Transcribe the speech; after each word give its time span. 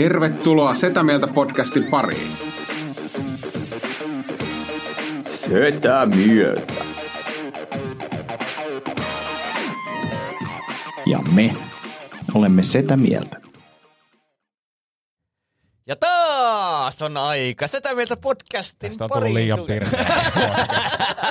Tervetuloa 0.00 0.74
Setä 0.74 1.02
Mieltä 1.02 1.26
podcastin 1.26 1.84
pariin. 1.84 2.32
Setä 5.22 6.06
mieltä. 6.06 6.72
Ja 11.06 11.18
me 11.34 11.54
olemme 12.34 12.62
sitä 12.62 12.96
mieltä. 12.96 13.40
Ja 15.86 15.96
taas 15.96 17.02
on 17.02 17.16
aika 17.16 17.66
Setä 17.66 17.94
Mieltä 17.94 18.16
podcastin 18.16 18.90
Tästä 18.90 19.04
on 19.04 19.10
tullut 19.10 19.32
liian 19.32 19.60
pirteä. 19.66 20.06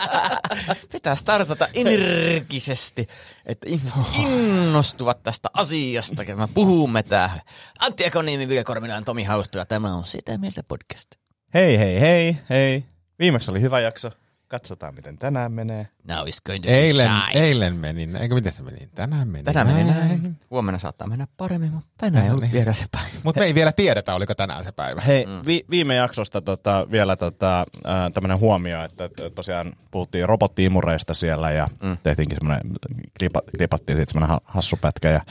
Pitää 0.91 1.16
startata 1.16 1.67
energisesti, 1.73 3.08
että 3.45 3.70
ihmiset 3.70 3.99
innostuvat 4.20 5.23
tästä 5.23 5.49
asiasta, 5.53 6.25
kun 6.25 6.38
me 6.38 6.48
puhumme 6.53 7.03
täällä. 7.03 7.41
Antti 7.80 8.05
Ekoniemi, 8.05 8.48
Ville 8.48 8.63
Kormilainen, 8.63 9.05
Tomi 9.05 9.23
Haustila, 9.23 9.66
tämä 9.66 9.94
on 9.94 10.03
Sitä 10.05 10.38
Mieltä 10.38 10.63
podcast. 10.63 11.08
hei, 11.53 11.77
hei, 11.77 12.00
hei, 12.00 12.38
hei. 12.50 12.83
Viimeksi 13.19 13.52
oli 13.52 13.61
hyvä 13.61 13.80
jakso. 13.80 14.11
Katsotaan, 14.50 14.95
miten 14.95 15.17
tänään 15.17 15.52
menee. 15.52 15.88
Now 16.08 16.28
is 16.28 16.42
going 16.42 16.64
to 16.64 16.67
be 16.67 16.73
Eilen, 16.73 17.11
shite. 17.25 17.39
eilen 17.39 17.75
meni, 17.75 18.09
eikö 18.19 18.36
miten 18.36 18.53
se 18.53 18.64
meni? 18.64 18.89
Tänään 18.95 19.28
meni 19.28 19.44
Tänään 19.44 19.67
meni 19.67 19.83
näin. 19.91 20.39
Huomenna 20.52 20.80
saattaa 20.80 21.08
mennä 21.08 21.28
paremmin, 21.38 21.72
mutta 21.72 21.89
tänään 21.97 22.25
ei 22.25 22.31
ollut 22.31 22.52
vielä 22.52 22.73
se 22.73 22.86
päivä. 22.91 23.08
Mutta 23.23 23.39
me 23.39 23.45
ei 23.45 23.56
vielä 23.56 23.72
tiedetä, 23.72 24.14
oliko 24.14 24.36
tänään 24.36 24.64
se 24.64 24.72
päivä. 24.72 25.02
Hei, 25.02 25.25
mm. 25.25 25.31
vi- 25.45 25.66
viime 25.69 25.95
jaksosta 25.95 26.41
tota, 26.41 26.88
vielä 26.91 27.16
tota, 27.16 27.59
äh, 27.59 27.66
tämmöinen 28.14 28.39
huomio, 28.39 28.83
että 28.83 29.09
tosiaan 29.36 29.73
puhuttiin 29.91 30.30
robottiimureista 30.30 31.13
siellä 31.13 31.52
ja 31.52 31.67
mm. 31.84 31.97
tehtiinkin 32.03 32.38
semmoinen, 32.41 32.73
klipa, 33.19 33.41
klipattiin 33.58 33.97
siitä 33.97 34.11
semmoinen 34.11 34.30
ha- 34.30 34.41
hassu 34.44 34.78
pätkä 34.81 35.09
ja, 35.09 35.22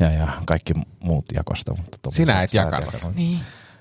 ja, 0.00 0.10
ja 0.10 0.28
kaikki 0.46 0.74
muut 1.00 1.24
jakosta. 1.34 1.74
Mutta 1.76 2.10
Sinä 2.10 2.42
et 2.42 2.54
jakanut. 2.54 2.94
Niin. 3.14 3.40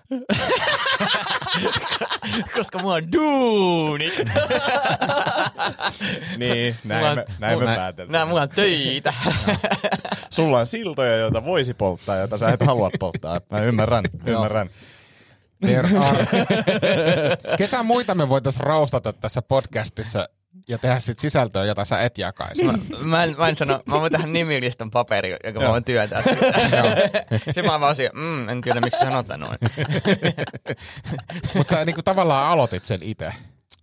Koska 2.58 2.80
mulla 2.80 2.94
on 2.96 3.12
duunit. 3.12 4.14
Niin, 6.38 6.76
näin 6.84 7.00
Mulla 7.00 7.12
on- 7.12 7.18
me, 7.18 7.26
näin 7.40 7.58
me 7.60 7.64
mulla- 7.64 7.76
päätetään. 7.76 8.12
Nää 8.12 8.26
mulla 8.26 8.42
on 8.42 8.50
töitä. 8.50 9.14
Sulla 10.30 10.60
on 10.60 10.68
siltoja, 10.68 11.18
joita 11.18 11.46
voisi 11.46 11.74
polttaa, 11.74 12.16
joita 12.16 12.38
sä 12.38 12.48
et 12.50 12.66
halua 12.66 12.90
polttaa. 13.00 13.42
Mä 13.52 13.60
ymmärrän, 13.62 14.04
ymmärrän. 14.26 14.70
There 15.66 15.98
are. 16.00 16.28
Ketä 17.58 17.84
muita 17.84 18.16
me 18.16 18.30
voitaisiin 18.30 18.64
raustata 18.64 19.14
tässä 19.14 19.42
podcastissa 19.42 20.30
ja 20.68 20.78
tehdä 20.78 21.00
sit 21.00 21.20
sisältöä, 21.20 21.66
jota 21.66 21.86
sä 21.86 22.02
et 22.02 22.18
jakaisi? 22.18 22.64
Mä, 22.64 22.74
mä, 23.04 23.24
en, 23.24 23.36
mä 23.38 23.48
en 23.48 23.56
sano, 23.56 23.82
mä 23.86 24.02
voin 24.02 24.12
tehdä 24.12 24.28
nimilistan 24.28 24.92
paperi, 24.92 25.38
jonka 25.44 25.60
mä 25.60 25.70
voin 25.70 25.84
työntää. 25.84 26.22
Sitten 27.46 27.66
mä 27.66 27.80
vaan 27.80 27.96
siihen, 27.96 28.12
mm, 28.16 28.50
en 28.50 28.62
tiedä 28.62 28.82
miksi 28.82 29.00
sanotaan 29.00 29.40
noin. 29.40 29.58
Mutta 31.56 31.76
sä 31.76 31.86
niinku 31.86 32.02
tavallaan 32.04 32.50
aloitit 32.50 32.86
sen 32.86 33.04
itse. 33.04 33.34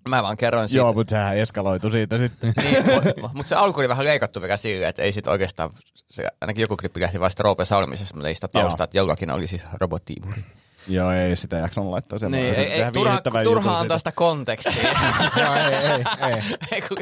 Mä 0.08 0.22
vaan 0.22 0.36
kerroin 0.36 0.68
siitä. 0.68 0.78
Joo, 0.78 0.92
mutta 0.92 1.10
sehän 1.10 1.36
eskaloitu 1.36 1.90
siitä 1.90 2.18
sitten. 2.18 2.55
Niin, 2.62 2.84
mutta 3.33 3.48
se 3.48 3.55
alku 3.55 3.80
oli 3.80 3.89
vähän 3.89 4.05
leikattu 4.05 4.40
vielä 4.42 4.56
silleen, 4.56 4.89
että 4.89 5.02
ei 5.02 5.12
sit 5.12 5.27
oikeastaan, 5.27 5.70
se, 6.11 6.28
ainakin 6.40 6.62
joku 6.62 6.77
klippi 6.77 7.01
lähti 7.01 7.20
vasta 7.20 7.42
Roope 7.42 7.64
Salmisesta, 7.64 8.14
mutta 8.14 8.28
ei 8.28 8.34
sitä 8.34 8.48
taustaa, 8.48 8.84
että 8.84 8.98
jollakin 8.98 9.30
oli 9.30 9.46
siis 9.46 9.66
robottiimuri. 9.80 10.45
Joo, 10.89 11.11
ei 11.11 11.36
sitä 11.36 11.56
jaksanut 11.56 11.90
laittaa 11.90 12.18
sen. 12.18 12.30
Niin, 12.30 12.55
ei, 12.55 12.72
ei, 12.72 12.92
turha, 12.92 13.20
turha 13.45 13.78
antaa 13.78 13.98
sitä 13.98 14.12
kontekstia. 14.12 14.72
Joo, 15.40 15.55
ei, 15.55 15.74
ei, 15.74 16.05
ei. 16.30 16.42
ei 16.72 16.83
kun. 16.83 16.96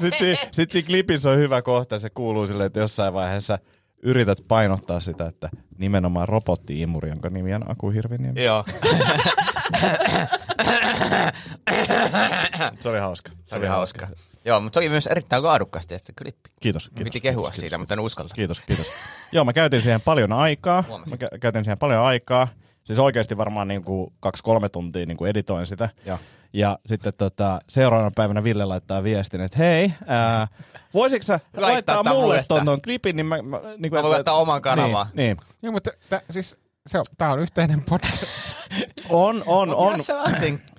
Sitten, 0.00 0.18
si- 0.18 0.48
sit 0.50 0.70
siinä 0.70 0.86
klipissä 0.86 1.30
on 1.30 1.38
hyvä 1.38 1.62
kohta, 1.62 1.98
se 1.98 2.10
kuuluu 2.10 2.46
silleen, 2.46 2.66
että 2.66 2.80
jossain 2.80 3.14
vaiheessa 3.14 3.58
yrität 4.02 4.38
painottaa 4.48 5.00
sitä, 5.00 5.26
että 5.26 5.48
nimenomaan 5.78 6.28
robotti-imuri, 6.28 7.08
jonka 7.08 7.30
nimi 7.30 7.54
on 7.54 7.70
Aku 7.70 7.90
Hirviniemi. 7.90 8.44
Joo. 8.44 8.64
Se 12.80 12.88
oli 12.88 12.98
hauska. 12.98 13.30
Se 13.44 13.56
oli 13.56 13.66
hauska. 13.66 14.08
Joo, 14.44 14.60
mutta 14.60 14.76
se 14.76 14.80
oli 14.80 14.88
myös 14.88 15.06
erittäin 15.06 15.42
laadukkaasti, 15.42 15.94
että 15.94 16.12
klippi. 16.22 16.50
Kiitos, 16.60 16.88
kiitos. 16.88 17.04
Piti 17.04 17.20
kehua 17.20 17.42
kiitos, 17.46 17.60
siitä, 17.60 17.78
mutta 17.78 17.94
en 17.94 18.00
uskalla. 18.00 18.30
Kiitos, 18.34 18.60
kiitos. 18.60 18.86
Joo, 19.32 19.44
mä 19.44 19.52
käytin 19.52 19.82
siihen 19.82 20.00
paljon 20.00 20.32
aikaa. 20.32 20.84
Huomasin. 20.88 21.18
Mä 21.20 21.26
kä- 21.26 21.38
käytin 21.38 21.64
siihen 21.64 21.78
paljon 21.80 22.00
aikaa. 22.02 22.48
Siis 22.84 22.98
oikeasti 22.98 23.36
varmaan 23.36 23.68
niin 23.68 23.84
kuin 23.84 24.12
kaksi-kolme 24.20 24.68
tuntia 24.68 25.06
niin 25.06 25.16
kuin 25.16 25.30
editoin 25.30 25.66
sitä. 25.66 25.88
Joo. 26.06 26.18
Ja 26.52 26.78
sitten 26.86 27.12
tota, 27.18 27.58
seuraavana 27.68 28.10
päivänä 28.16 28.44
Ville 28.44 28.64
laittaa 28.64 29.02
viestin, 29.02 29.40
että 29.40 29.58
hei, 29.58 29.92
ää, 30.06 30.48
voisitko 30.94 31.22
sä 31.22 31.40
Laittaa 31.56 31.94
laittaa, 31.96 32.14
mulle 32.14 32.42
ton, 32.48 32.64
ton 32.64 32.82
klipin, 32.82 33.16
niin 33.16 33.26
mä... 33.26 33.42
mä, 33.42 33.60
niin 33.78 33.92
Mä 33.94 34.02
voin 34.02 34.12
laittaa 34.12 34.34
oman 34.34 34.62
kanavaan. 34.62 35.06
Niin, 35.14 35.16
niin. 35.16 35.36
Joo, 35.62 35.72
mutta 35.72 35.90
t- 36.10 36.24
siis 36.30 36.56
se 36.86 36.98
on, 36.98 37.04
tää 37.18 37.32
on 37.32 37.38
yhteinen 37.38 37.82
podcast. 37.82 38.24
On, 39.08 39.42
on, 39.46 39.68
on. 39.74 39.74
On, 39.76 39.92
on. 39.94 40.00
se- 40.02 40.12
ja, 40.12 40.28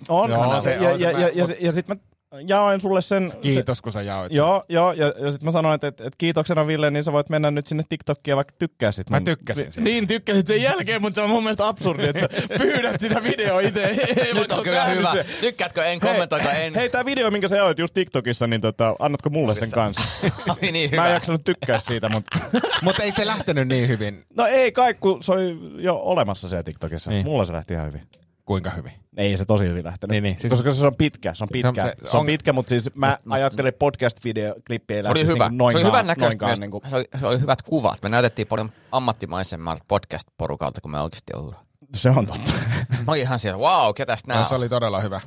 on 0.09 0.61
se 0.61 0.73
ja, 0.73 1.13
mä- 1.13 1.19
ja, 1.19 1.29
ja, 1.33 1.45
mut- 1.47 1.57
ja 1.61 1.71
sitten 1.71 1.97
mä 1.97 2.03
jaoin 2.47 2.81
sulle 2.81 3.01
sen... 3.01 3.31
Kiitos, 3.41 3.81
kun 3.81 3.91
sä 3.91 4.01
jaoit 4.01 4.31
Se, 4.31 4.35
sen. 4.35 4.37
joo, 4.37 4.63
joo, 4.69 4.91
ja, 4.93 5.05
ja 5.05 5.31
sitten 5.31 5.45
mä 5.47 5.51
sanoin, 5.51 5.75
että, 5.75 5.87
että, 5.87 6.03
että 6.03 6.15
kiitoksena 6.17 6.67
Ville, 6.67 6.91
niin 6.91 7.03
sä 7.03 7.11
voit 7.11 7.29
mennä 7.29 7.51
nyt 7.51 7.67
sinne 7.67 7.83
TikTokiin 7.89 8.31
ja 8.31 8.35
vaikka 8.35 8.53
tykkäsit. 8.59 9.09
Mä 9.09 9.17
mun- 9.19 9.23
tykkäsin 9.25 9.71
siitä. 9.71 9.89
Niin, 9.89 10.07
tykkäsit 10.07 10.47
sen 10.47 10.61
jälkeen, 10.61 11.01
mutta 11.01 11.15
se 11.15 11.21
on 11.21 11.29
mun 11.29 11.43
mielestä 11.43 11.67
absurdi, 11.67 12.07
että 12.07 12.19
sä 12.19 12.29
pyydät 12.57 12.99
sitä 12.99 13.23
videoa 13.23 13.59
itse. 13.59 13.95
Nyt 14.33 14.51
on 14.51 14.63
kyllä 14.63 14.85
hyvä. 14.85 15.13
Tykkäätkö, 15.41 15.83
en 15.85 15.99
kommentoiko, 15.99 16.49
en. 16.49 16.75
Hei, 16.75 16.89
tää 16.89 17.05
video, 17.05 17.31
minkä 17.31 17.47
sä 17.47 17.55
jaoit 17.57 17.79
just 17.79 17.93
TikTokissa, 17.93 18.47
niin 18.47 18.61
tota, 18.61 18.95
annatko 18.99 19.29
mulle 19.29 19.55
sen 19.55 19.71
kanssa? 19.71 20.01
Oli 20.61 20.71
niin 20.71 20.89
Mä 20.95 21.01
en 21.01 21.03
hyvä. 21.05 21.13
jaksanut 21.13 21.43
tykkää 21.43 21.79
siitä, 21.79 22.09
mutta... 22.09 22.39
Mutta 22.81 23.03
ei 23.03 23.11
se 23.11 23.25
lähtenyt 23.25 23.67
niin 23.67 23.87
hyvin. 23.87 24.23
No 24.37 24.45
ei 24.45 24.71
kai, 24.71 24.93
kun 24.93 25.23
se 25.23 25.31
oli 25.31 25.57
jo 25.77 25.95
olemassa 25.95 26.49
siellä 26.49 26.63
TikTokissa. 26.63 27.11
Niin. 27.11 27.25
Mulla 27.25 27.45
se 27.45 27.53
lähti 27.53 27.73
ihan 27.73 27.87
hyvin. 27.87 28.01
Kuinka 28.45 28.69
hyvin? 28.69 28.91
Ei 29.17 29.37
se 29.37 29.45
tosi 29.45 29.67
hyvin 29.67 29.83
lähtenyt. 29.85 30.11
Niin, 30.11 30.23
niin, 30.23 30.39
siis- 30.39 30.53
Koska 30.53 30.73
se 30.73 30.87
on 30.87 30.95
pitkä, 30.95 31.33
se 31.33 31.43
on 31.43 31.47
pitkä. 31.51 31.71
Se 31.75 31.81
on, 31.81 31.93
se- 32.01 32.09
se 32.11 32.17
on 32.17 32.21
on- 32.21 32.25
pitkä, 32.25 32.53
mutta 32.53 32.69
siis 32.69 32.89
mä 32.95 33.17
ajattelin, 33.29 33.69
että 33.69 33.79
podcast-video-klippi 33.79 34.93
ei 34.93 35.03
Se 35.03 35.09
oli 35.09 35.19
lähtisi 35.19 35.33
hyvä. 35.33 35.49
Niin 35.49 35.57
noinkaan, 35.57 35.71
se 35.81 35.87
oli 35.87 35.93
hyvän 35.93 36.07
näköistä 36.07 36.55
niin 36.55 36.71
kuin, 36.71 36.81
Se, 36.89 36.95
oli, 36.95 37.05
se 37.19 37.27
oli 37.27 37.39
hyvät 37.39 37.61
kuvat. 37.61 38.01
Me 38.01 38.09
näytettiin 38.09 38.47
paljon 38.47 38.71
ammattimaisemmalta 38.91 39.83
podcast-porukalta, 39.87 40.81
kun 40.81 40.91
me 40.91 41.01
oikeasti 41.01 41.33
ollaan. 41.35 41.65
Se 41.95 42.09
on 42.09 42.27
totta. 42.27 42.51
Mä 42.89 43.11
olin 43.11 43.21
ihan 43.21 43.39
siellä, 43.39 43.59
wow, 43.59 43.93
ketäs 43.95 44.25
nää 44.27 44.39
No, 44.39 44.45
se 44.45 44.55
oli 44.55 44.69
todella 44.69 44.99
hyvä. 45.01 45.21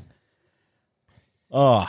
Oh. 1.51 1.89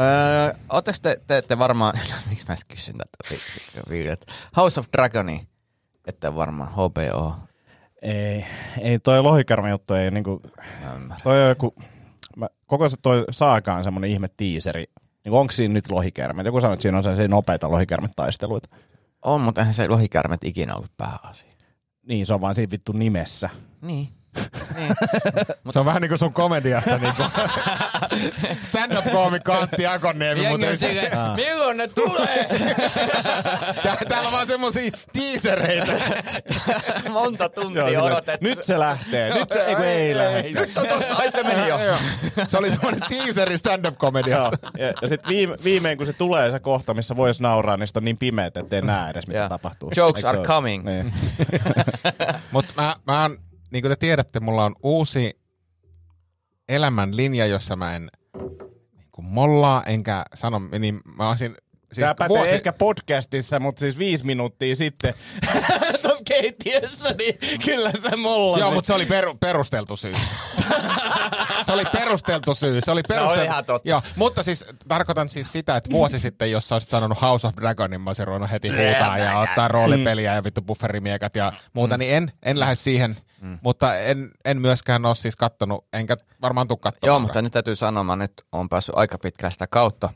Öö, 0.00 0.54
Oletteko 0.68 0.98
te, 1.02 1.20
te, 1.26 1.42
te 1.42 1.58
varmaan, 1.58 1.98
miksi 2.30 2.44
mä 2.48 2.52
edes 2.54 2.64
kysyn 2.64 2.94
tätä? 2.96 4.26
House 4.56 4.80
of 4.80 4.86
Dragoni, 4.96 5.48
että 6.06 6.34
varmaan 6.34 6.72
HBO. 6.72 7.34
Ei, 8.02 8.46
ei 8.80 8.98
toi 8.98 9.22
lohikärme 9.22 9.70
juttu 9.70 9.94
ei 9.94 10.10
niinku, 10.10 10.42
toi 11.22 11.42
on 11.42 11.48
joku, 11.48 11.74
mä, 12.36 12.48
koko 12.66 12.88
se 12.88 12.96
toi 13.02 13.24
saakaan 13.30 13.84
semmonen 13.84 14.10
ihme 14.10 14.30
tiiseri. 14.36 14.84
Niin 15.24 15.32
onko 15.32 15.52
siinä 15.52 15.74
nyt 15.74 15.90
lohikärmet? 15.90 16.46
Joku 16.46 16.60
sanoi, 16.60 16.74
että 16.74 16.82
siinä 16.82 16.98
on 16.98 17.04
se 17.04 17.28
nopeita 17.28 17.70
lohikärmetaisteluita. 17.70 18.68
On, 19.22 19.40
mutta 19.40 19.60
eihän 19.60 19.74
se 19.74 19.88
lohikärmet 19.88 20.44
ikinä 20.44 20.74
ollut 20.74 20.96
pääasia. 20.96 21.50
Niin, 22.06 22.26
se 22.26 22.34
on 22.34 22.40
vaan 22.40 22.54
siinä 22.54 22.70
vittu 22.70 22.92
nimessä. 22.92 23.50
Niin. 23.80 24.08
Niin. 24.76 24.94
Se 25.70 25.78
on 25.78 25.84
vähän 25.84 26.02
niin 26.02 26.08
kuin 26.08 26.18
sun 26.18 26.32
komediassa 26.32 26.98
niin 26.98 27.14
kuin 27.14 27.28
stand-up-koomikko 28.68 29.52
Antti 29.52 29.86
Akonniemi, 29.86 30.42
Jengi 30.42 30.52
mutta 30.52 30.70
on 30.70 30.76
silleen, 30.76 31.12
milloin 31.36 31.76
ne 31.76 31.88
tulee? 31.88 32.46
tää, 33.82 33.96
täällä 34.08 34.28
on 34.28 34.32
vaan 34.32 34.46
semmosia 34.46 34.90
tiisereitä. 35.12 35.92
Monta 37.10 37.48
tuntia 37.48 37.84
silleen, 37.84 38.02
odotettu. 38.02 38.46
Nyt 38.46 38.64
se 38.64 38.78
lähtee. 38.78 39.34
Nyt 39.34 39.48
se, 39.48 39.64
ei, 39.64 39.76
ei 39.76 40.16
lähde. 40.16 40.50
Nyt 40.60 40.70
se 40.70 40.80
on 40.80 40.86
tossa, 40.86 41.14
ai 41.14 41.30
se 41.30 41.42
meni 41.42 41.68
jo. 41.68 41.78
Joo. 41.78 41.96
Se 42.48 42.58
oli 42.58 42.70
semmoinen 42.70 43.02
teaseri 43.08 43.58
stand-up-komedia. 43.58 44.36
Joo. 44.36 44.52
Ja, 44.78 44.86
ja 45.02 45.08
sitten 45.08 45.28
viime, 45.28 45.56
viimein, 45.64 45.96
kun 45.96 46.06
se 46.06 46.12
tulee 46.12 46.50
se 46.50 46.60
kohta, 46.60 46.94
missä 46.94 47.16
voisi 47.16 47.42
nauraa, 47.42 47.76
niin 47.76 47.88
on 47.96 48.04
niin 48.04 48.18
pimeät, 48.18 48.56
ettei 48.56 48.82
näe 48.82 49.10
edes, 49.10 49.26
mitä 49.26 49.38
Joo. 49.38 49.48
tapahtuu. 49.48 49.92
Jokes 49.96 50.24
Eikö 50.24 50.28
are 50.28 50.46
coming. 50.46 50.84
Niin. 50.84 51.14
Mutta 52.52 52.72
mä, 52.76 52.96
mä 53.06 53.22
oon, 53.22 53.38
niin 53.70 53.82
kuin 53.82 53.90
te 53.90 53.96
tiedätte, 53.96 54.40
mulla 54.40 54.64
on 54.64 54.74
uusi 54.82 55.40
elämän 56.68 57.16
linja, 57.16 57.46
jossa 57.46 57.76
mä 57.76 57.96
en 57.96 58.10
niin 58.96 59.08
kuin 59.12 59.24
mollaa 59.24 59.82
enkä 59.84 60.24
sano, 60.34 60.60
niin 60.78 61.00
mä 61.16 61.28
olisin 61.28 61.56
Siis 61.92 62.04
Tämä 62.04 62.14
pätee 62.14 62.36
vuosi- 62.36 62.50
ehkä 62.50 62.72
podcastissa, 62.72 63.60
mutta 63.60 63.80
siis 63.80 63.98
viisi 63.98 64.26
minuuttia 64.26 64.76
sitten 64.76 65.14
tuossa 66.02 66.24
keittiössä, 66.24 67.14
niin 67.18 67.38
kyllä 67.64 67.90
se 68.02 68.16
mollasit. 68.16 68.60
Joo, 68.60 68.70
mutta 68.74 68.86
se 68.86 68.94
oli 68.94 69.06
per, 69.06 69.24
perusteltu 69.40 69.96
syy. 69.96 70.14
se 71.62 71.72
oli 71.72 71.84
perusteltu 71.92 72.54
syy. 72.54 72.80
Se 72.80 72.90
oli 72.90 73.02
perusteltu. 73.08 73.44
ihan 73.44 73.64
totta. 73.64 73.88
Joo, 73.88 74.02
mutta 74.16 74.42
siis 74.42 74.64
tarkoitan 74.88 75.28
siis 75.28 75.52
sitä, 75.52 75.76
että 75.76 75.90
vuosi 75.90 76.20
sitten, 76.20 76.50
jos 76.50 76.68
sä 76.68 76.74
olisit 76.74 76.90
sanonut 76.90 77.22
House 77.22 77.46
of 77.46 77.54
Dragon, 77.56 77.90
niin 77.90 78.00
mä 78.00 78.10
olisin 78.10 78.26
ruvennut 78.26 78.50
heti 78.50 78.68
huutaa 78.68 79.18
ja 79.18 79.38
ottaa 79.38 79.68
roolipeliä 79.68 80.34
ja 80.34 80.44
vittu 80.44 80.62
bufferimiekat 80.62 81.36
ja 81.36 81.52
muuta, 81.72 81.98
niin 81.98 82.14
en, 82.14 82.32
en 82.42 82.60
lähde 82.60 82.74
siihen. 82.74 83.16
Mutta 83.62 83.98
en, 83.98 84.30
en 84.44 84.60
myöskään 84.60 85.06
ole 85.06 85.14
siis 85.14 85.36
kattonut, 85.36 85.84
enkä 85.92 86.16
varmaan 86.42 86.68
tuu 86.68 86.76
katsomaan. 86.76 87.10
Joo, 87.10 87.18
mutta 87.18 87.42
nyt 87.42 87.52
täytyy 87.52 87.76
sanoa, 87.76 88.04
mä 88.04 88.16
nyt 88.16 88.32
on 88.52 88.68
päässyt 88.68 88.94
aika 88.98 89.18
pitkällä 89.18 89.50
sitä 89.50 89.66
kautta. 89.66 90.10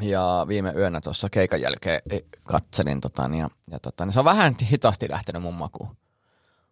Ja 0.00 0.44
viime 0.48 0.72
yönä 0.76 1.00
tuossa 1.00 1.30
keikan 1.30 1.60
jälkeen 1.60 2.02
eh, 2.10 2.22
katselin, 2.44 3.00
tota, 3.00 3.28
niin, 3.28 3.40
ja, 3.40 3.48
ja 3.70 3.78
tota, 3.78 4.04
niin 4.04 4.12
se 4.12 4.18
on 4.18 4.24
vähän 4.24 4.54
hitaasti 4.70 5.10
lähtenyt 5.10 5.42
mun 5.42 5.54
makuun. 5.54 5.96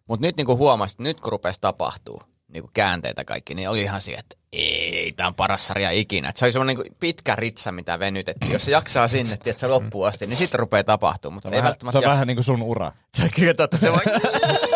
Mutta 0.07 0.27
nyt 0.27 0.37
niin 0.37 0.47
huomasin, 0.47 0.93
että 0.93 1.03
nyt 1.03 1.19
kun 1.19 1.31
rupesi 1.31 1.61
tapahtuu 1.61 2.21
niin 2.47 2.63
käänteitä 2.73 3.25
kaikki, 3.25 3.55
niin 3.55 3.69
oli 3.69 3.81
ihan 3.81 4.01
siihen, 4.01 4.19
että 4.19 4.35
ei, 4.53 5.11
tämä 5.11 5.27
on 5.27 5.35
paras 5.35 5.67
sarja 5.67 5.91
ikinä. 5.91 6.29
Et 6.29 6.37
se 6.37 6.45
oli 6.45 6.51
semmoinen 6.51 6.77
niin 6.77 6.95
pitkä 6.99 7.35
ritsa, 7.35 7.71
mitä 7.71 7.99
venytettiin. 7.99 8.53
Jos 8.53 8.65
se 8.65 8.71
jaksaa 8.71 9.07
sinne, 9.07 9.33
että 9.33 9.53
se 9.53 9.67
loppuun 9.67 10.07
asti, 10.07 10.27
niin 10.27 10.37
sitten 10.37 10.59
rupeaa 10.59 10.83
tapahtumaan. 10.83 11.33
Mutta 11.35 11.49
Se 11.49 11.51
on, 11.51 11.55
ei 11.55 11.61
vähän, 11.61 11.75
se 11.91 11.97
on 11.97 12.03
jaksa. 12.03 12.09
vähän 12.09 12.27
niin 12.27 12.37
kuin 12.37 12.43
sun 12.43 12.61
ura. 12.61 12.91
Se 13.13 13.23
on 13.23 13.29
kyllä 13.35 13.53
totta. 13.53 13.77
Se 13.77 13.91
vaan... 13.91 14.01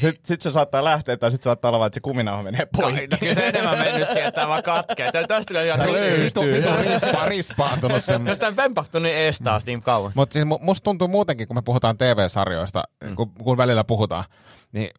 Sitten 0.00 0.20
sit 0.24 0.40
se 0.40 0.50
saattaa 0.52 0.84
lähteä, 0.84 1.16
tai 1.16 1.30
sitten 1.30 1.44
saattaa 1.44 1.68
olla, 1.68 1.78
vaan, 1.78 1.86
että 1.86 1.94
se 1.94 2.00
kuminauha 2.00 2.42
menee 2.42 2.66
poikki. 2.76 3.06
No, 3.06 3.16
kyllä 3.20 3.34
se 3.34 3.48
enemmän 3.48 3.78
mennyt 3.78 4.08
siihen, 4.08 4.28
että 4.28 4.40
tämä 4.40 4.48
vaan 4.48 4.62
katkee. 4.62 5.12
Tää- 5.12 5.26
Tästä 5.26 5.48
tulee 5.48 5.66
ihan 5.66 5.80
Vitu, 6.24 6.42
vitu, 6.42 6.68
rispa, 6.82 7.24
rispaantunut 7.28 8.04
semmoinen. 8.04 8.30
Jos 8.30 8.38
tämä 8.38 8.56
vempahtuu 8.56 9.00
niin 9.00 9.16
ees 9.16 9.38
taas 9.40 9.66
niin 9.66 9.82
kauan. 9.82 10.12
Mutta 10.14 10.32
siis 10.32 10.44
mu- 10.44 10.58
musta 10.64 10.84
tuntuu 10.84 11.08
muutenkin, 11.08 11.46
kun 11.48 11.56
me 11.56 11.62
puhutaan 11.62 11.98
TV-sarjoista, 11.98 12.82
mm. 13.04 13.16
kun, 13.16 13.30
kun 13.34 13.56
välillä 13.56 13.84
puhutaan, 13.84 14.24
niin 14.72 14.90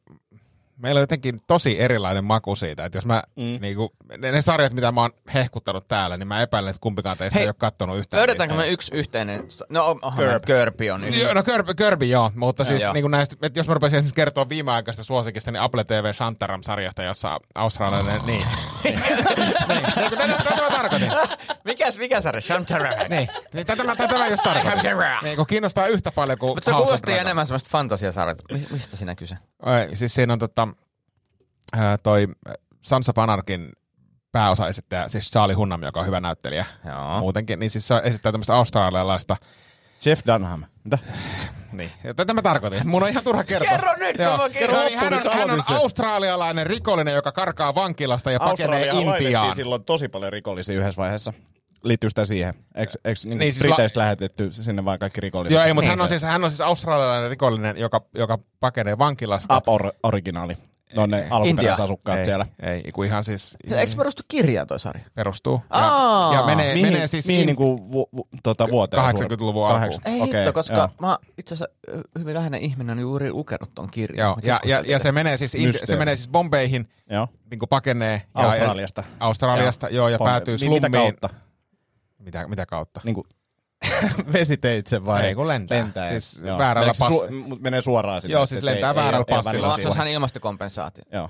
meillä 0.77 0.97
on 0.97 1.01
jotenkin 1.01 1.38
tosi 1.47 1.79
erilainen 1.79 2.24
maku 2.24 2.56
siitä, 2.56 2.85
että 2.85 2.97
jos 2.97 3.06
mä, 3.06 3.24
mm. 3.35 3.57
niinku, 3.62 3.94
ne, 4.18 4.31
ne 4.31 4.41
sarjat, 4.41 4.74
mitä 4.74 4.91
mä 4.91 5.01
oon 5.01 5.12
hehkuttanut 5.33 5.88
täällä, 5.88 6.18
niin 6.18 6.27
mä 6.27 6.41
epäilen, 6.41 6.69
että 6.69 6.79
kumpikaan 6.81 7.18
teistä 7.18 7.39
Hei, 7.39 7.44
ei 7.44 7.50
ole 7.50 7.56
kattonut 7.57 7.97
yhtään 7.97 8.18
Löydetäänkö 8.19 8.56
me 8.56 8.68
yksi 8.68 8.95
yhteinen? 8.95 9.47
No, 9.69 9.97
onhan 10.01 10.25
Curb. 10.25 10.44
Kirby 10.45 10.89
on 10.89 11.03
yksi. 11.03 11.19
Joo, 11.19 11.33
no 11.33 11.44
Kirby, 11.44 11.74
Kirby 11.74 12.06
joo, 12.06 12.31
mutta 12.35 12.65
siis 12.65 12.81
joo. 12.81 12.94
niin 12.94 13.03
kuin 13.03 13.12
näistä, 13.12 13.35
että 13.41 13.59
jos 13.59 13.68
mä 13.68 13.74
rupesin 13.74 13.95
esimerkiksi 13.95 14.15
kertoa 14.15 14.50
viimeaikaista 14.50 15.03
suosikista, 15.03 15.51
niin 15.51 15.62
Apple 15.62 15.83
TV 15.83 16.13
Shantaram-sarjasta, 16.13 17.03
jossa 17.03 17.39
australialainen, 17.56 18.21
niin. 18.25 18.45
niin. 18.83 19.00
niin. 19.68 19.83
niin 19.95 20.12
tätä, 20.18 20.62
mä 20.62 20.69
tarkoitin. 20.69 21.12
Mikäs, 21.63 21.97
mikä 21.97 22.21
sarja? 22.21 22.41
Shamtara. 22.41 22.91
Niin, 23.09 23.30
niin 23.53 23.65
tätä, 23.65 23.83
mä, 23.83 23.95
tätä 23.95 24.18
mä 24.18 24.27
just 24.27 24.44
tarkoitin. 24.44 24.91
Niin, 25.23 25.38
kun 25.38 25.45
kiinnostaa 25.47 25.88
yhtä 25.88 26.12
paljon 26.12 26.38
kuin 26.38 26.50
Mutta 26.50 26.71
se 26.71 26.77
kuulosti 26.77 27.13
enemmän 27.13 27.47
semmoista 27.47 27.69
fantasiasarjat. 27.71 28.38
Mi- 28.51 28.68
mistä 28.71 28.97
siinä 28.97 29.15
kyse? 29.15 29.38
Ai, 29.62 29.89
siis 29.94 30.13
siinä 30.13 30.33
on 30.33 30.39
tota, 30.39 30.67
ää, 31.74 31.98
toi 31.98 32.28
Sons 32.81 33.10
of 33.10 33.18
Anarchin 33.18 33.72
pääosaesittäjä, 34.31 35.08
siis 35.08 35.30
Charlie 35.31 35.56
Hunnam, 35.56 35.84
joka 35.84 36.00
on 36.00 36.06
hyvä 36.06 36.19
näyttelijä 36.19 36.66
Joo. 36.86 37.19
muutenkin, 37.19 37.60
niin 37.60 37.69
siis 37.69 37.88
se 37.88 38.02
esittää 38.04 38.31
tämmöistä 38.31 38.56
australialaista, 38.56 39.38
Jeff 40.06 40.22
Dunham. 40.28 40.64
Mitä? 40.84 40.98
niin, 41.78 41.92
tätä 42.16 42.34
mä 42.34 42.42
tarkoitin. 42.42 42.88
Mun 42.88 43.04
on 43.04 43.10
ihan 43.10 43.24
turha 43.24 43.44
kertoa. 43.44 43.72
Kerro 43.72 43.94
nyt, 44.00 44.18
se 44.18 44.24
Joo. 44.24 44.50
kerro 44.54 44.75
No 44.75 44.84
niin, 44.84 45.00
hän, 45.00 45.14
on, 45.14 45.19
nyt 45.19 45.34
hän 45.34 45.52
on 45.52 45.64
australialainen 45.68 46.68
rikollinen, 46.68 47.14
joka 47.14 47.31
karkaa 47.31 47.75
vankilasta 47.75 48.31
ja 48.31 48.40
pakenee 48.40 48.90
Intiaan. 48.94 49.56
silloin 49.56 49.84
tosi 49.84 50.08
paljon 50.10 50.34
rikollisia 50.34 50.80
yhdessä 50.80 51.02
vaiheessa. 51.02 51.34
Liittyy 51.84 52.10
sitä 52.10 52.25
siihen? 52.25 52.54
Eikö, 52.75 52.92
eikö 53.06 53.19
niin 53.24 53.38
Niin, 53.38 53.54
siis 53.54 53.66
Briteistä 53.66 54.00
lähetetty 54.00 54.52
sinne 54.52 54.86
vaan 54.86 55.00
kaikki 55.00 55.22
rikolliset? 55.22 55.56
Joo, 55.56 55.64
ei, 55.66 55.74
mutta 55.74 55.81
Niin 55.86 55.90
hän 55.90 56.02
on, 56.02 56.08
se 56.08 56.19
siis, 56.19 56.31
hän 56.31 56.44
on 56.44 56.52
siis 56.52 56.62
australialainen 56.62 57.30
rikollinen, 57.30 57.78
joka, 57.78 58.02
joka 58.16 58.38
pakenee 58.60 58.98
vankilasta. 58.98 59.58
Up 59.58 59.68
or, 59.69 59.92
originaali. 60.04 60.58
No 60.95 61.06
ne 61.06 61.28
alkuperäisasukkaat 61.30 62.19
ei, 62.19 62.25
siellä. 62.25 62.45
Ei, 62.62 62.92
kun 62.92 63.06
ihan 63.06 63.24
siis 63.24 63.57
Eikö 63.78 63.95
perustu 63.98 64.24
kirjaan 64.28 64.68
toi 64.68 64.80
sarja? 64.80 65.04
perustuu. 65.16 65.62
Aa. 65.69 66.34
ja, 66.34 66.39
ja 66.39 66.45
menee, 66.45 66.74
Mihin, 66.74 66.92
menee 66.92 67.07
siis 67.07 67.28
mihin 67.28 67.42
in- 67.42 67.45
niinku 67.48 67.92
vu, 67.92 68.10
vu, 68.16 68.28
tota, 68.44 68.68
vuoteen? 68.72 69.04
80-luvun 69.04 69.68
alkuun. 69.68 70.01
Ei 70.06 70.22
okei, 70.22 70.39
hitto, 70.42 70.54
koska 70.54 70.75
joo. 70.75 70.89
mä 71.01 71.18
itse 71.38 71.54
asiassa 71.56 71.75
hyvin 72.19 72.34
läheinen 72.36 72.62
ihminen 72.62 72.92
on 72.98 73.00
juuri 73.00 73.31
lukenut 73.31 73.69
ton 73.75 73.89
kirjan. 73.92 74.28
Joo, 74.28 74.38
ja, 74.44 74.60
ja, 74.66 74.84
ja 74.88 75.00
se 75.00 75.12
menee 75.12 75.38
siis, 75.38 75.56
Inti- 75.56 75.86
se 75.86 75.95
menee 75.98 76.16
siis 76.16 76.28
Bombeihin, 76.30 76.90
Joo. 77.10 77.28
niin 77.51 77.60
kuin 77.60 77.69
pakenee. 77.69 78.22
Ja, 78.36 78.42
Australiasta. 78.44 79.01
Ja, 79.07 79.16
Australiasta, 79.25 79.90
joo, 79.90 80.10
ja 80.10 80.18
Pom- 80.18 80.25
päätyy 80.28 80.54
Mitä 80.54 80.66
slummiin. 80.66 80.92
kautta? 80.92 81.30
Mitä, 82.19 82.48
mitä 82.48 82.66
kautta? 82.66 83.01
Niin 83.04 83.16
kuin 83.16 83.28
vesiteitse 84.33 85.06
vai? 85.06 85.24
Ei, 85.25 85.35
kun 85.35 85.47
lentää. 85.47 85.77
lentää. 85.77 86.09
Siis 86.09 86.39
Joo. 86.44 86.57
väärällä 86.57 86.88
Eikö 86.88 86.97
se 86.97 87.03
passi- 87.06 87.27
su- 87.27 87.31
mut 87.47 87.62
menee 87.62 87.81
suoraan 87.81 88.21
sinne. 88.21 88.33
Joo, 88.33 88.45
siis 88.45 88.63
lentää 88.63 88.89
ei- 88.91 88.95
väärällä 88.95 89.25
ei- 89.27 89.35
passilla 89.35 89.77
ihan 89.94 90.07
ilmastokompensaatio. 90.07 91.03
Joo. 91.12 91.29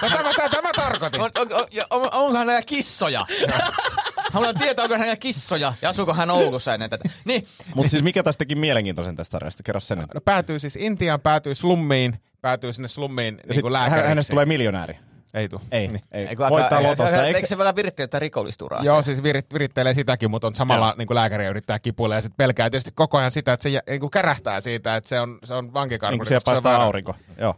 tätä, 0.00 0.22
mä, 0.22 0.32
tätä 0.36 0.62
mä 0.62 0.70
tarkoitin. 0.76 1.20
On, 1.20 1.30
on, 1.38 1.52
on, 1.52 1.66
ja 1.70 1.86
on, 1.90 2.08
onko 2.12 2.38
hänellä 2.38 2.62
kissoja? 2.62 3.26
Haluan 4.32 4.54
tietää, 4.58 4.82
onko 4.82 4.94
hänellä 4.94 5.16
kissoja 5.16 5.72
ja 5.82 5.88
asuuko 5.88 6.14
hän 6.14 6.30
Oulussa 6.30 6.74
ennen 6.74 6.90
tätä. 6.90 7.08
Niin, 7.24 7.46
Mutta 7.74 7.90
siis 7.90 8.02
mikä 8.02 8.22
tästä 8.22 8.38
teki 8.38 8.54
mielenkiintoisen 8.54 9.16
tästä 9.16 9.30
sarjasta? 9.32 9.62
Kerro 9.62 9.80
sen 9.80 9.98
nyt. 9.98 10.14
No, 10.14 10.20
päätyy 10.20 10.58
siis 10.58 10.76
Intiaan, 10.76 11.20
päätyy 11.20 11.54
slummiin, 11.54 12.20
päätyy 12.40 12.72
sinne 12.72 12.88
slummiin 12.88 13.34
niin 13.34 13.60
kuin 13.62 13.64
hän- 13.64 13.72
lääkäriksi. 13.72 14.08
hänestä 14.08 14.30
tulee 14.30 14.46
miljonääri. 14.46 14.98
Ei 15.38 15.48
tuu. 15.48 15.60
Ei, 15.72 15.88
Niin. 15.88 16.02
ei. 16.12 16.26
ei, 16.26 16.36
Voittaa 16.38 16.56
alkaa- 16.78 16.82
lotossa. 16.82 17.24
Eikö, 17.24 17.36
Eikö, 17.36 17.48
se 17.48 17.58
vielä 17.58 17.76
virittelee 17.76 18.08
rikollista 18.18 18.64
Joo, 18.82 19.02
siis 19.02 19.22
virit, 19.22 19.46
virittelee 19.54 19.94
sitäkin, 19.94 20.30
mutta 20.30 20.46
on 20.46 20.54
samalla 20.54 20.94
niin 20.98 21.06
kuin 21.06 21.14
lääkäri 21.14 21.46
yrittää 21.46 21.78
kipuilla 21.78 22.14
ja 22.14 22.20
sitten 22.20 22.36
pelkää 22.36 22.70
tietysti 22.70 22.90
koko 22.94 23.18
ajan 23.18 23.30
sitä, 23.30 23.52
että 23.52 23.62
se 23.62 23.80
niin 23.88 24.00
kuin 24.00 24.10
kärähtää 24.10 24.60
siitä, 24.60 24.96
että 24.96 25.08
se 25.08 25.20
on, 25.20 25.38
se 25.44 25.54
on 25.54 25.64
niin 25.64 25.74
vankikarkuri. 25.74 26.18
kuin 26.18 26.26
siellä 26.26 26.44
paistaa 26.44 26.82
aurinko. 26.82 27.14
Joo. 27.38 27.54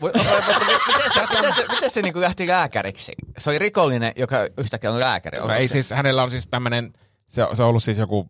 Miten 0.00 1.12
se, 1.12 1.20
miten 1.36 1.54
se, 1.54 1.64
miten 1.70 1.90
se 1.90 2.02
niinku 2.02 2.20
lähti 2.20 2.46
lääkäriksi? 2.48 3.12
Se 3.38 3.50
oli 3.50 3.58
rikollinen, 3.58 4.12
joka 4.16 4.36
yhtäkkiä 4.58 4.90
on 4.92 5.00
lääkäri. 5.00 5.38
No 5.38 5.54
ei 5.54 5.68
se- 5.68 5.72
siis, 5.72 5.90
hänellä 5.90 6.22
on 6.22 6.30
siis 6.30 6.48
tämmöinen, 6.48 6.92
se, 7.28 7.46
se 7.54 7.62
on 7.62 7.68
ollut 7.68 7.82
siis 7.82 7.98
joku 7.98 8.28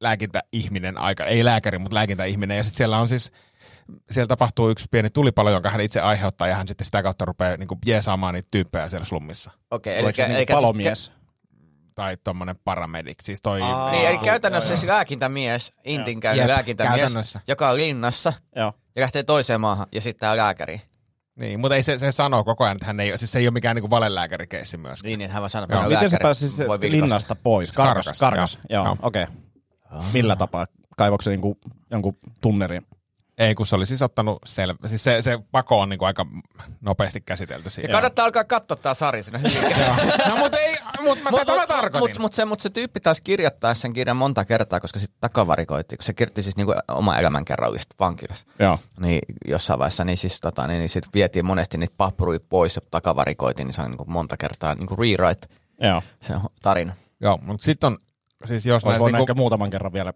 lääkintäihminen 0.00 0.98
aika, 0.98 1.24
ei 1.24 1.44
lääkäri, 1.44 1.78
mutta 1.78 1.94
lääkintäihminen. 1.94 2.56
Ja 2.56 2.62
sitten 2.62 2.76
siellä 2.76 2.98
on 2.98 3.08
siis, 3.08 3.32
siellä 4.10 4.28
tapahtuu 4.28 4.70
yksi 4.70 4.86
pieni 4.90 5.10
tulipalo, 5.10 5.50
jonka 5.50 5.70
hän 5.70 5.80
itse 5.80 6.00
aiheuttaa, 6.00 6.48
ja 6.48 6.54
hän 6.56 6.68
sitten 6.68 6.84
sitä 6.84 7.02
kautta 7.02 7.24
rupeaa 7.24 7.56
niin 7.56 7.68
kuin 7.68 7.78
jeesaamaan 7.86 8.34
niitä 8.34 8.48
tyyppejä 8.50 8.88
siellä 8.88 9.04
slummissa. 9.06 9.50
Okei, 9.70 10.02
Oliko 10.02 10.16
se 10.16 10.24
eli, 10.24 10.34
niinku 10.34 10.52
palomies? 10.52 11.12
Tai 11.94 12.16
tommonen 12.24 12.56
paramedik, 12.64 13.18
siis 13.22 13.42
toi... 13.42 13.62
Aa. 13.62 13.90
Niin, 13.90 14.08
eli 14.08 14.18
käytännössä 14.18 14.76
siis 14.76 14.90
lääkintämies, 14.90 15.72
Intin 15.84 16.20
käynyt 16.20 16.46
lääkintämies, 16.46 17.38
joka 17.48 17.68
on 17.70 17.76
linnassa 17.76 18.32
Joo. 18.56 18.72
ja 18.96 19.02
lähtee 19.02 19.22
toiseen 19.22 19.60
maahan 19.60 19.86
ja 19.92 20.00
sitten 20.00 20.20
tää 20.20 20.30
on 20.30 20.36
lääkäri. 20.36 20.80
Niin, 21.40 21.60
mutta 21.60 21.76
ei 21.76 21.82
se, 21.82 21.98
se 21.98 22.12
sanoo 22.12 22.44
koko 22.44 22.64
ajan, 22.64 22.76
että 22.76 22.86
hän 22.86 23.00
ei, 23.00 23.18
siis 23.18 23.32
se 23.32 23.38
ei 23.38 23.46
ole 23.46 23.52
mikään 23.52 23.76
niin 23.76 23.90
valelääkärikeissi 23.90 24.76
myöskään. 24.76 25.08
Niin, 25.08 25.18
niin 25.18 25.30
hän 25.30 25.42
vaan 25.42 25.50
sanoo, 25.50 25.64
että 25.64 25.76
Joo. 25.76 25.84
Miten 25.84 25.98
se 25.98 26.04
lääkäri. 26.04 26.22
pääsi 26.22 26.48
siis 26.48 26.68
linnasta 26.90 27.34
pois? 27.34 27.72
Karkas. 27.72 28.06
Karkas, 28.06 28.18
Karkas. 28.20 28.58
joo. 28.70 28.84
Joo, 28.84 28.84
Joo. 28.84 28.96
okei. 29.02 29.26
Millä 30.12 30.36
tapaa? 30.36 30.66
Kaivoiko 30.96 31.22
se 31.22 31.30
niinku, 31.30 31.58
jonkun 31.90 32.18
tunnerin? 32.40 32.86
Ei, 33.40 33.54
kun 33.54 33.66
se 33.66 33.76
oli 33.76 33.86
siis 33.86 34.02
ottanut 34.02 34.38
selvä. 34.44 34.88
Siis 34.88 35.04
se, 35.04 35.22
se 35.22 35.38
pako 35.50 35.80
on 35.80 35.88
niin 35.88 35.98
kuin 35.98 36.06
aika 36.06 36.26
nopeasti 36.80 37.20
käsitelty 37.20 37.66
Ja 37.66 37.70
siinä. 37.70 37.92
kannattaa 37.92 38.24
alkaa 38.24 38.44
katsoa 38.44 38.76
tää 38.76 38.94
sarja, 38.94 39.22
siinä 39.22 39.38
hyvin 39.38 39.62
no, 40.28 40.36
mutta 40.36 40.58
ei, 40.58 40.76
mutta 41.02 41.24
mä, 41.24 41.38
tätä 41.38 41.54
mä 41.54 41.66
tarkoitin. 41.66 42.00
Mutta 42.00 42.20
mut 42.20 42.32
se, 42.32 42.44
mut 42.44 42.60
se 42.60 42.70
tyyppi 42.70 43.00
taisi 43.00 43.22
kirjoittaa 43.22 43.74
sen 43.74 43.92
kirjan 43.92 44.16
monta 44.16 44.44
kertaa, 44.44 44.80
koska 44.80 44.98
sitten 44.98 45.20
takavarikoitiin, 45.20 45.98
kun 45.98 46.04
se 46.04 46.12
kirjoitti 46.12 46.42
siis 46.42 46.56
niinku 46.56 46.74
oma 46.88 47.18
elämänkerrallista 47.18 47.94
vankilassa. 48.00 48.46
Joo. 48.58 48.78
Niin 49.00 49.20
jossain 49.48 49.78
vaiheessa, 49.78 50.04
niin 50.04 50.18
siis 50.18 50.40
tota, 50.40 50.66
niin, 50.66 50.78
niin 50.78 50.88
sit 50.88 51.04
vietiin 51.14 51.46
monesti 51.46 51.78
niitä 51.78 51.94
pappuruja 51.96 52.40
pois 52.48 52.76
ja 52.76 52.82
takavarikoitiin, 52.90 53.66
niin 53.66 53.74
se 53.74 53.82
on 53.82 53.90
niinku 53.90 54.04
monta 54.06 54.36
kertaa 54.36 54.74
niinku 54.74 54.96
rewrite 54.96 55.48
Joo. 55.82 56.02
se 56.22 56.34
tarina. 56.62 56.92
Joo, 57.20 57.38
mutta 57.42 57.64
sitten 57.64 57.86
on, 57.86 57.98
siis 58.44 58.66
jos 58.66 58.84
Olisi 58.84 59.00
voinut 59.00 59.12
niinku, 59.12 59.22
ehkä 59.22 59.34
muutaman 59.34 59.70
kerran 59.70 59.92
vielä 59.92 60.12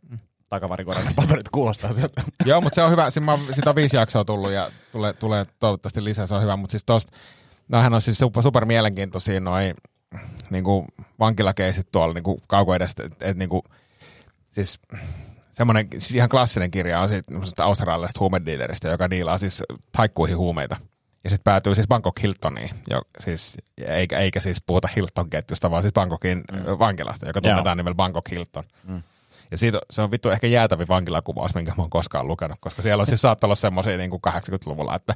takavarikoida 0.49 1.01
ne 1.05 1.13
paperit 1.17 1.49
kuulostaa 1.49 1.93
sieltä. 1.93 2.23
Joo, 2.47 2.61
mutta 2.61 2.75
se 2.75 2.83
on 2.83 2.91
hyvä. 2.91 3.11
Siinä 3.11 3.25
mä, 3.25 3.39
siitä 3.53 3.71
on 3.71 3.77
viisi 3.77 3.97
jaksoa 3.97 4.25
tullut 4.25 4.53
ja 4.53 4.71
tulee, 4.93 5.13
tulee 5.13 5.45
toivottavasti 5.61 6.05
lisää, 6.05 6.27
se 6.27 6.35
on 6.35 6.43
hyvä. 6.43 6.57
Mutta 6.57 6.71
siis 6.71 6.85
tosta, 6.85 7.17
noihän 7.69 7.95
on 7.95 8.03
siis 8.03 8.19
super, 8.19 8.43
super 8.43 8.65
mielenkiintoisia 8.65 9.41
noi 9.41 9.75
niinku 10.51 10.87
vankilakeisit 11.19 11.89
tuolla 11.93 12.15
niinku 12.15 12.41
kaukoedestä. 12.47 13.03
Et, 13.03 13.13
et 13.21 13.37
niinku, 13.37 13.65
siis 14.53 14.81
semmoinen 15.53 15.89
siis 15.93 16.15
ihan 16.15 16.29
klassinen 16.29 16.71
kirja 16.71 17.01
on 17.01 17.09
siitä 17.09 17.65
australialaisesta 17.65 18.21
huumediileristä, 18.21 18.89
joka 18.89 19.11
diilaa 19.11 19.39
siis 19.39 19.63
taikkuihin 19.93 20.37
huumeita. 20.37 20.77
Ja 21.25 21.31
sitten 21.31 21.45
päätyy 21.45 21.75
siis 21.75 21.89
Bangkok 21.89 22.23
Hiltoniin, 22.23 22.71
jo, 22.91 23.03
siis, 23.19 23.57
eikä, 23.87 24.19
eikä 24.19 24.41
siis 24.41 24.63
puhuta 24.67 24.89
Hilton-ketjusta, 24.97 25.71
vaan 25.71 25.83
siis 25.83 25.93
Bangkokin 25.95 26.39
mm. 26.53 26.79
vankilasta, 26.79 27.27
joka 27.27 27.41
tunnetaan 27.41 27.67
Joo. 27.67 27.75
nimellä 27.75 27.95
Bangkok 27.95 28.31
Hilton. 28.31 28.65
Mm. 28.85 29.03
Ja 29.51 29.59
siitä, 29.59 29.79
se 29.91 30.03
on 30.03 30.11
vittu 30.11 30.31
ehkä 30.31 30.47
jäätävin 30.47 30.89
vankilakuvaus, 30.89 31.55
minkä 31.55 31.73
mä 31.77 31.83
oon 31.83 31.91
koskaan 31.91 32.29
lukenut, 32.29 32.59
koska 32.61 32.83
siellä 32.83 33.01
on 33.01 33.07
siis 33.07 33.21
saattaa 33.21 33.47
olla 33.47 33.55
semmoisia 33.55 33.97
niin 33.97 34.11
kuin 34.11 34.23
80-luvulla, 34.29 34.97
että 34.97 35.15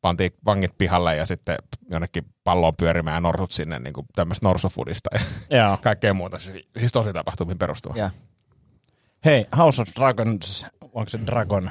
pantiin 0.00 0.34
vangit 0.44 0.78
pihalle 0.78 1.16
ja 1.16 1.26
sitten 1.26 1.56
jonnekin 1.90 2.24
palloon 2.44 2.72
pyörimään 2.78 3.16
ja 3.16 3.20
norsut 3.20 3.52
sinne 3.52 3.78
niin 3.78 3.92
kuin 3.92 4.06
tämmöistä 4.14 4.46
norsufudista 4.46 5.10
ja 5.12 5.20
Joo. 5.58 5.78
kaikkea 5.82 6.14
muuta. 6.14 6.38
Siis, 6.38 6.68
siis 6.78 6.92
tosi 6.92 7.12
tapahtumiin 7.12 7.58
perustuva. 7.58 7.94
Ja. 7.96 8.10
Hei, 9.24 9.46
House 9.56 9.82
of 9.82 9.88
Dragons, 9.96 10.66
onko 10.80 11.10
se 11.10 11.18
Dragon? 11.26 11.70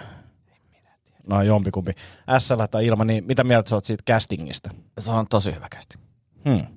No 1.27 1.41
jompikumpi. 1.41 1.91
SL 2.37 2.63
tai 2.71 2.85
ilman, 2.85 3.07
niin 3.07 3.23
mitä 3.27 3.43
mieltä 3.43 3.69
sä 3.69 3.75
oot 3.75 3.85
siitä 3.85 4.03
castingista? 4.13 4.69
Se 4.99 5.11
on 5.11 5.27
tosi 5.27 5.55
hyvä 5.55 5.67
kästi. 5.69 5.97
Hmm. 6.49 6.67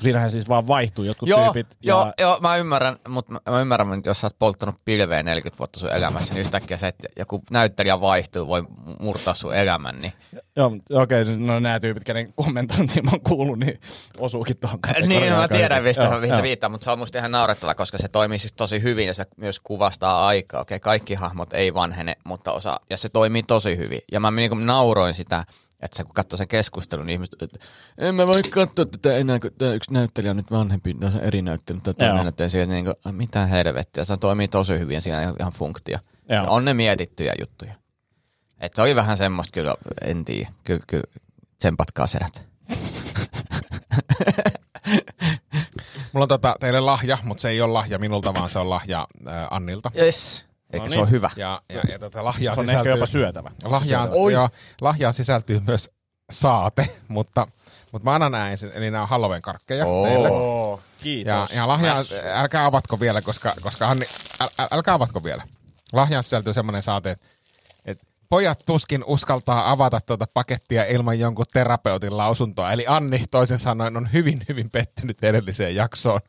Kun 0.00 0.04
siinähän 0.04 0.30
siis 0.30 0.48
vaan 0.48 0.66
vaihtuu 0.66 1.04
jotkut 1.04 1.28
Joo, 1.28 1.52
tyypit. 1.52 1.76
joo, 1.80 2.06
ja... 2.06 2.12
joo, 2.18 2.38
mä 2.40 2.56
ymmärrän, 2.56 2.96
mutta 3.08 3.32
mä, 3.32 3.40
mä 3.50 3.60
ymmärrän, 3.60 3.92
että 3.92 4.10
jos 4.10 4.20
sä 4.20 4.26
oot 4.26 4.38
polttanut 4.38 4.74
pilveä 4.84 5.22
40 5.22 5.58
vuotta 5.58 5.80
sun 5.80 5.92
elämässä, 5.92 6.34
niin 6.34 6.40
yhtäkkiä 6.40 6.76
se, 6.76 6.88
että 6.88 7.08
joku 7.18 7.42
näyttelijä 7.50 8.00
vaihtuu, 8.00 8.46
voi 8.46 8.62
murtaa 9.00 9.34
sun 9.34 9.54
elämän, 9.54 9.98
niin 10.00 10.12
Joo, 10.56 10.66
okei, 11.02 11.22
okay, 11.22 11.36
no 11.36 11.60
nämä 11.60 11.80
tyypit, 11.80 12.04
kenen 12.04 12.32
kommentointiin 12.32 13.04
mä 13.04 13.10
oon 13.10 13.20
kuullut, 13.20 13.58
niin 13.58 13.80
osuukin 14.18 14.56
tuohon 14.56 14.78
Niin, 15.06 15.32
mä 15.32 15.40
aika 15.40 15.56
tiedän, 15.56 15.82
mistä, 15.82 16.04
Joo, 16.04 16.20
mihin 16.20 16.34
joo. 16.34 16.42
viittaa, 16.42 16.70
mutta 16.70 16.84
se 16.84 16.90
on 16.90 16.98
musta 16.98 17.18
ihan 17.18 17.30
naurettava, 17.30 17.74
koska 17.74 17.98
se 17.98 18.08
toimii 18.08 18.38
siis 18.38 18.52
tosi 18.52 18.82
hyvin 18.82 19.06
ja 19.06 19.14
se 19.14 19.26
myös 19.36 19.60
kuvastaa 19.60 20.26
aikaa. 20.26 20.60
Okei, 20.60 20.80
kaikki 20.80 21.14
hahmot 21.14 21.52
ei 21.52 21.74
vanhene, 21.74 22.16
mutta 22.24 22.52
osa, 22.52 22.80
ja 22.90 22.96
se 22.96 23.08
toimii 23.08 23.42
tosi 23.42 23.76
hyvin. 23.76 24.00
Ja 24.12 24.20
mä 24.20 24.30
niin 24.30 24.66
nauroin 24.66 25.14
sitä, 25.14 25.44
että 25.82 25.96
se 25.96 26.04
kun 26.04 26.14
katsoi 26.14 26.38
sen 26.38 26.48
keskustelun, 26.48 27.06
niin 27.06 27.14
ihmiset, 27.14 27.42
että 27.42 27.58
en 27.98 28.14
mä 28.14 28.26
voi 28.26 28.42
katsoa 28.42 28.86
tätä 28.86 29.16
enää, 29.16 29.38
kun 29.38 29.50
tämä 29.58 29.72
yksi 29.72 29.92
näyttelijä 29.92 30.30
on 30.30 30.36
nyt 30.36 30.50
vanhempi, 30.50 30.94
tämä 30.94 31.12
on 31.14 31.20
eri 31.20 31.42
näyttely, 31.42 31.80
tämä 31.80 31.94
toinen 31.94 32.24
näyttelijä, 32.24 32.48
siihen, 32.48 32.68
niin 32.68 32.84
kuin, 32.84 32.94
mitä 33.10 33.46
helvettiä, 33.46 34.04
se 34.04 34.16
toimii 34.16 34.48
tosi 34.48 34.78
hyvin 34.78 34.94
ja 34.94 35.00
siinä 35.00 35.28
on 35.28 35.36
ihan 35.40 35.52
funktio. 35.52 35.98
Joo. 36.28 36.46
On 36.48 36.64
ne 36.64 36.74
mietittyjä 36.74 37.34
juttuja. 37.40 37.74
Et 38.60 38.74
se 38.74 38.82
oli 38.82 38.96
vähän 38.96 39.16
semmoista 39.16 39.52
kyllä, 39.52 39.74
en 40.02 40.24
tiedä, 40.24 40.50
kyllä, 40.64 40.80
kyllä 40.86 41.04
tsempatkaa 41.58 42.06
sedät. 42.06 42.44
Mulla 46.12 46.24
on 46.24 46.28
tota, 46.28 46.56
teille 46.60 46.80
lahja, 46.80 47.18
mutta 47.22 47.40
se 47.40 47.48
ei 47.48 47.60
ole 47.60 47.72
lahja 47.72 47.98
minulta, 47.98 48.34
vaan 48.34 48.48
se 48.48 48.58
on 48.58 48.70
lahja 48.70 49.08
äh, 49.28 49.46
Annilta. 49.50 49.90
Yes. 49.98 50.49
Eikä 50.72 50.84
No 50.86 50.90
se 50.90 50.96
ole 50.98 51.04
niin. 51.04 51.10
hyvä. 51.10 51.30
Ja, 51.36 51.62
ja, 51.72 51.80
ja 51.88 51.98
tota 51.98 52.24
lahjaa 52.24 52.54
Se 52.54 52.60
on 52.60 52.66
sisältyy, 52.66 52.90
ehkä 52.92 52.98
jopa 52.98 53.06
syötävä. 53.06 53.50
lahjaan, 53.64 54.08
Oi. 54.12 54.32
joo, 54.32 54.48
lahjaan 54.80 55.14
sisältyy 55.14 55.60
myös 55.66 55.90
saate, 56.30 56.86
mutta, 57.08 57.46
mutta 57.92 58.04
mä 58.04 58.14
annan 58.14 58.32
näin, 58.32 58.58
sen, 58.58 58.72
eli 58.74 58.90
nämä 58.90 59.02
on 59.02 59.08
Halloween-karkkeja 59.08 59.86
Oo. 59.86 60.06
teille. 60.06 60.28
Kiitos. 61.02 61.50
Ja, 61.50 61.56
ja 61.56 61.68
lahjaan, 61.68 62.04
älkää 62.32 62.64
avatko 62.66 63.00
vielä, 63.00 63.22
koska, 63.22 63.52
koska 63.62 63.88
Anni, 63.88 64.06
äl, 64.40 64.48
äl, 64.60 64.68
älkää 64.70 64.94
avatko 64.94 65.24
vielä. 65.24 65.42
Lahjaan 65.92 66.24
sisältyy 66.24 66.54
semmoinen 66.54 66.82
saate, 66.82 67.10
että, 67.10 67.26
että 67.84 68.06
pojat 68.28 68.62
tuskin 68.66 69.04
uskaltaa 69.04 69.70
avata 69.70 70.00
tuota 70.00 70.26
pakettia 70.34 70.84
ilman 70.84 71.18
jonkun 71.18 71.46
terapeutin 71.52 72.16
lausuntoa. 72.16 72.72
Eli 72.72 72.84
Anni 72.88 73.24
toisin 73.30 73.58
sanoen 73.58 73.96
on 73.96 74.12
hyvin, 74.12 74.42
hyvin 74.48 74.70
pettynyt 74.70 75.24
edelliseen 75.24 75.74
jaksoon 75.74 76.20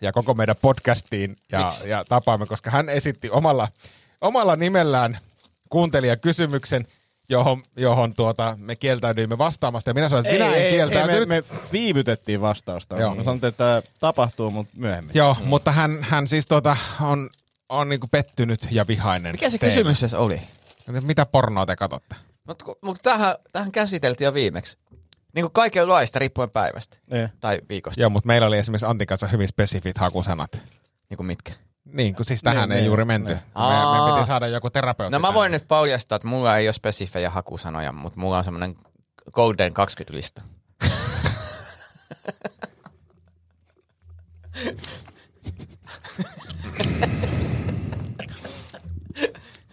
ja 0.00 0.12
koko 0.12 0.34
meidän 0.34 0.56
podcastiin 0.62 1.36
ja, 1.52 1.72
ja 1.84 2.04
tapaamme, 2.08 2.46
koska 2.46 2.70
hän 2.70 2.88
esitti 2.88 3.30
omalla, 3.30 3.68
omalla 4.20 4.56
nimellään 4.56 5.18
kuuntelijakysymyksen, 5.68 6.86
johon, 7.28 7.62
johon 7.76 8.14
tuota, 8.14 8.56
me 8.60 8.76
kieltäydyimme 8.76 9.38
vastaamasta. 9.38 9.90
Ja 9.90 9.94
minä 9.94 10.08
sanoin, 10.08 10.26
että 10.26 10.44
minä 10.44 10.56
en 10.56 10.70
kieltäytynyt. 10.70 11.28
me, 11.28 11.40
me 11.40 11.44
viivytettiin 11.72 12.40
vastausta. 12.40 12.96
Joo. 12.96 13.14
Joo. 13.14 13.24
Sanoin, 13.24 13.44
että 13.44 13.82
tapahtuu, 14.00 14.50
mutta 14.50 14.72
myöhemmin. 14.76 15.10
Joo, 15.14 15.36
mm. 15.40 15.46
mutta 15.46 15.72
hän, 15.72 15.98
hän 16.00 16.28
siis 16.28 16.46
tota, 16.46 16.76
on, 17.00 17.30
on 17.68 17.88
niinku 17.88 18.06
pettynyt 18.06 18.68
ja 18.70 18.86
vihainen. 18.86 19.34
Mikä 19.34 19.50
se 19.50 19.58
teille. 19.58 19.74
kysymys 19.76 20.14
oli? 20.14 20.40
Mitä 21.00 21.26
pornoa 21.26 21.66
te 21.66 21.76
katsotte? 21.76 22.16
Mutta 22.44 22.64
mut 22.82 22.98
tähän, 23.02 23.34
tähän 23.52 23.72
käsiteltiin 23.72 24.26
jo 24.26 24.34
viimeksi. 24.34 24.76
Niin 25.34 25.42
kuin 25.44 25.52
kaikenlaista 25.52 26.18
riippuen 26.18 26.50
päivästä. 26.50 26.96
Niin. 27.10 27.28
Tai 27.40 27.58
viikosta. 27.68 28.00
Joo, 28.00 28.10
mutta 28.10 28.26
meillä 28.26 28.46
oli 28.46 28.58
esimerkiksi 28.58 28.86
Antin 28.86 29.06
kanssa 29.06 29.26
hyvin 29.26 29.48
spesifit 29.48 29.98
hakusanat. 29.98 30.52
Niin 31.10 31.16
kuin 31.16 31.26
mitkä. 31.26 31.52
Niin, 31.84 32.14
kun 32.14 32.24
siis 32.24 32.42
tähän 32.42 32.68
Niin, 32.68 32.72
ei 32.72 32.78
niin, 32.80 32.86
juuri 32.86 33.04
menty. 33.04 33.32
niin. 33.32 33.42
Me, 33.54 34.04
me 34.06 34.14
piti 34.14 34.26
saada 34.26 34.46
joku 34.46 34.70
terapeutti. 34.70 35.12
No 35.12 35.18
mä 35.18 35.22
tähän. 35.26 35.34
voin 35.34 35.52
nyt 35.52 35.68
paljastaa, 35.68 36.16
että 36.16 36.28
mulla 36.28 36.56
ei 36.56 36.66
ole 36.66 36.72
spesifejä 36.72 37.30
hakusanoja, 37.30 37.92
mutta 37.92 38.20
mulla 38.20 38.38
on 38.38 38.44
semmoinen 38.44 38.76
Golden 39.32 39.72
20-lista. 39.72 40.42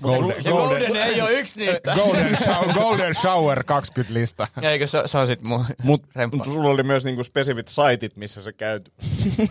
Golden, 0.06 0.36
Ja 0.46 0.52
Golden 0.52 0.96
ei 0.96 1.22
ole 1.22 1.32
yksi 1.32 1.60
niistä. 1.66 1.94
Golden, 1.96 2.38
shower, 2.44 2.74
Golden 2.74 3.16
Shower 3.16 3.64
20 3.64 4.14
lista. 4.14 4.48
Eikö 4.62 4.88
se, 4.88 5.02
se 5.06 5.18
on 5.18 5.28
sit 5.28 5.44
mun 5.44 5.66
Mutta 5.84 6.08
remppa. 6.16 6.38
mut 6.38 6.46
sulla 6.46 6.70
oli 6.70 6.84
myös 6.84 7.06
niinku 7.06 7.24
spesifit 7.24 7.68
saitit, 7.68 8.18
missä 8.18 8.42
sä 8.44 8.54
käyt. 8.54 8.94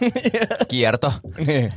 Kierto. 0.68 1.12
niin. 1.46 1.72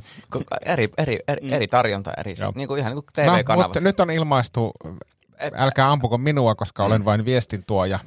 Eri, 0.66 0.90
eri, 0.98 1.20
eri, 1.28 1.52
eri 1.52 1.68
tarjonta, 1.68 2.12
eri, 2.18 2.34
Joo. 2.40 2.54
niin 2.56 2.68
kuin 2.68 2.80
ihan 2.80 2.92
niin 2.92 3.46
kuin 3.46 3.58
No, 3.58 3.64
mutta 3.64 3.80
nyt 3.80 4.00
on 4.00 4.12
ilmaistu, 4.12 4.72
älkää 5.54 5.92
ampuko 5.92 6.18
minua, 6.18 6.56
koska 6.56 6.84
olen 6.84 7.06
vain 7.06 7.26
viestintuoja. 7.26 8.00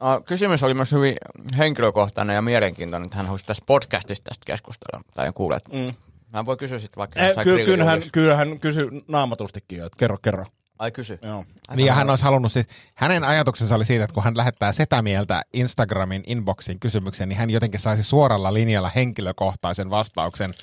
No, 0.00 0.20
kysymys 0.26 0.62
oli 0.62 0.74
myös 0.74 0.92
hyvin 0.92 1.16
henkilökohtainen 1.58 2.34
ja 2.34 2.42
mielenkiintoinen, 2.42 3.06
että 3.06 3.16
hän 3.16 3.26
haluaisi 3.26 3.46
tässä 3.46 3.62
podcastista 3.66 4.28
tästä 4.28 4.42
keskustella, 4.46 5.02
tai 5.14 5.32
kuulet. 5.34 5.62
Mm. 5.72 5.94
Mä 6.32 6.46
voin 6.46 6.58
kysyä 6.58 6.78
sitten 6.78 6.98
vaikka 6.98 7.20
Eh, 7.20 7.34
ky- 7.44 7.64
kyllähän, 7.64 8.02
kyllähän 8.12 8.60
kysy 8.60 8.88
naamatustikin 9.08 9.78
jo, 9.78 9.86
että 9.86 9.96
kerro, 9.98 10.18
kerro. 10.22 10.44
Ai 10.78 10.90
kysy. 10.90 11.18
Joo. 11.22 11.44
Niin 11.74 11.86
ja 11.86 11.94
hän 11.94 12.10
olisi 12.10 12.24
halunnut 12.24 12.52
siis, 12.52 12.66
hänen 12.96 13.24
ajatuksensa 13.24 13.74
oli 13.74 13.84
siitä, 13.84 14.04
että 14.04 14.14
kun 14.14 14.24
hän 14.24 14.36
lähettää 14.36 14.72
setämieltä 14.72 15.42
Instagramin 15.52 16.22
inboxiin 16.26 16.80
kysymyksen, 16.80 17.28
niin 17.28 17.36
hän 17.38 17.50
jotenkin 17.50 17.80
saisi 17.80 18.02
suoralla 18.02 18.54
linjalla 18.54 18.90
henkilökohtaisen 18.94 19.90
vastauksen 19.90 20.54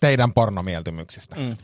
teidän 0.00 0.32
pornomieltymyksistä. 0.32 1.36
Mm. 1.36 1.56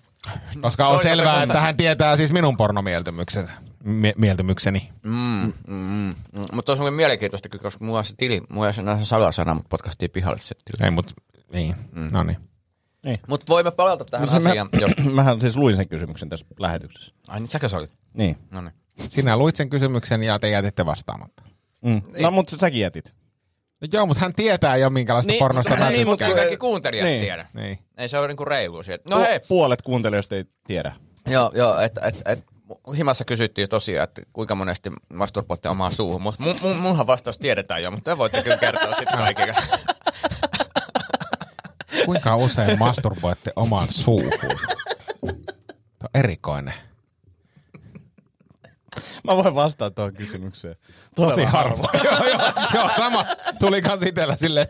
Koska 0.60 0.86
on 0.86 0.94
Toisaalta 0.94 1.02
selvää, 1.16 1.32
kohta- 1.34 1.42
että 1.42 1.60
hän 1.60 1.76
tietää 1.76 2.16
siis 2.16 2.32
minun 2.32 2.56
pornomieltymykseni. 2.56 3.48
Mie- 3.84 4.14
mieltymykseni. 4.16 4.90
Mm, 5.02 5.52
mm, 5.66 6.14
mm. 6.32 6.44
Mutta 6.52 6.72
olisi 6.72 6.90
mielenkiintoista, 6.90 7.48
koska 7.48 7.84
mulla 7.84 7.98
on 7.98 8.04
se 8.04 8.14
tili, 8.16 8.42
mulla 8.48 8.68
ei 8.68 8.74
ole 8.86 8.98
se 8.98 9.04
salasana, 9.04 9.54
mutta 9.54 9.68
podcastiin 9.68 10.10
pihalle 10.10 10.40
se 10.40 10.54
tili. 10.64 10.84
Ei, 10.86 10.90
mut 10.90 11.14
niin. 11.52 11.74
Mm. 11.92 12.08
No 12.12 12.22
niin. 12.22 12.36
Mutta 13.28 13.46
voimme 13.48 13.70
palata 13.70 14.04
tähän 14.04 14.28
Mut 14.32 14.42
se 14.42 14.48
asiaan. 14.48 14.68
Mä, 15.06 15.10
mähän 15.22 15.40
siis 15.40 15.56
luin 15.56 15.76
sen 15.76 15.88
kysymyksen 15.88 16.28
tässä 16.28 16.46
lähetyksessä. 16.58 17.14
Ai 17.28 17.40
niin, 17.40 17.48
säkö 17.48 17.68
sä 17.68 17.76
olit? 17.76 17.92
Niin. 18.14 18.36
No 18.50 18.60
niin. 18.60 18.72
Sinä 19.08 19.36
luit 19.36 19.56
sen 19.56 19.70
kysymyksen 19.70 20.22
ja 20.22 20.38
te 20.38 20.48
jätitte 20.50 20.86
vastaamatta. 20.86 21.42
Mm. 21.84 22.02
No, 22.20 22.30
mutta 22.30 22.56
säkin 22.56 22.80
jätit. 22.80 23.12
No 23.80 23.88
joo, 23.92 24.06
mutta 24.06 24.20
hän 24.20 24.34
tietää 24.34 24.76
jo 24.76 24.90
minkälaista 24.90 25.32
Niin, 25.32 25.38
pornosta 25.38 25.76
mä 25.76 25.90
Niin, 25.90 26.06
mutta 26.08 26.24
kaikki 26.34 26.56
kuuntelijat 26.56 27.04
Niin. 27.06 27.20
tiedä. 27.20 27.46
Niin. 27.54 27.78
Ei 27.98 28.08
se 28.08 28.18
ole 28.18 28.28
niinku 28.28 28.44
reilu 28.44 28.82
sieltä. 28.82 29.04
No 29.10 29.16
Pu- 29.16 29.20
hei, 29.20 29.40
Puolet 29.48 29.82
kuuntelijoista 29.82 30.34
ei 30.36 30.44
tiedä. 30.66 30.92
joo, 31.26 31.52
joo, 31.54 31.80
että 31.80 32.00
et, 32.00 32.22
et, 32.24 32.44
himassa 32.96 33.24
kysyttiin 33.24 33.68
tosiaan, 33.68 34.04
että 34.04 34.22
kuinka 34.32 34.54
monesti 34.54 34.90
masturboitte 35.14 35.68
omaan 35.68 35.92
suuhun, 35.94 36.22
mutta 36.22 36.42
mun, 36.42 36.56
mun, 36.62 36.76
munhan 36.76 37.06
vastaus 37.06 37.38
tiedetään 37.38 37.82
jo, 37.82 37.90
mutta 37.90 38.10
te 38.10 38.18
voitte 38.18 38.42
kyllä 38.42 38.56
kertoa 38.56 38.92
sitten 38.92 39.18
kaikille. 39.24 39.54
Kuinka 42.08 42.36
usein 42.36 42.78
masturboitte 42.78 43.52
omaan 43.56 43.88
suuhun? 43.90 44.30
Tämä 45.98 46.04
on 46.04 46.08
erikoinen. 46.14 46.74
Mä 49.24 49.36
voin 49.36 49.54
vastata 49.54 49.90
tuohon 49.90 50.14
kysymykseen. 50.14 50.76
Tosi 51.14 51.30
Todella 51.30 51.50
harvoin. 51.50 52.00
joo, 52.04 52.26
joo, 52.26 52.52
joo, 52.74 52.90
sama. 52.96 53.24
Tuli 53.60 53.82
kans 53.82 54.02
itellä 54.02 54.36
silleen. 54.36 54.66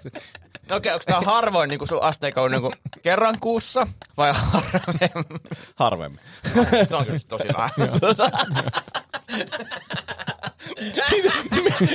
No 0.68 0.76
okei, 0.76 0.92
onko 0.92 1.04
tämä 1.06 1.20
harvoin 1.20 1.68
niin 1.68 1.88
sun 1.88 2.02
asteikolla 2.02 2.48
niin 2.48 2.72
kerran 3.02 3.36
kuussa 3.40 3.86
vai 4.16 4.32
harvemmin? 4.34 5.40
Harvemmin. 5.76 6.20
Se 6.88 6.96
on 6.96 7.04
kyllä 7.06 7.18
tosi 7.28 7.48
vähän. 7.56 7.70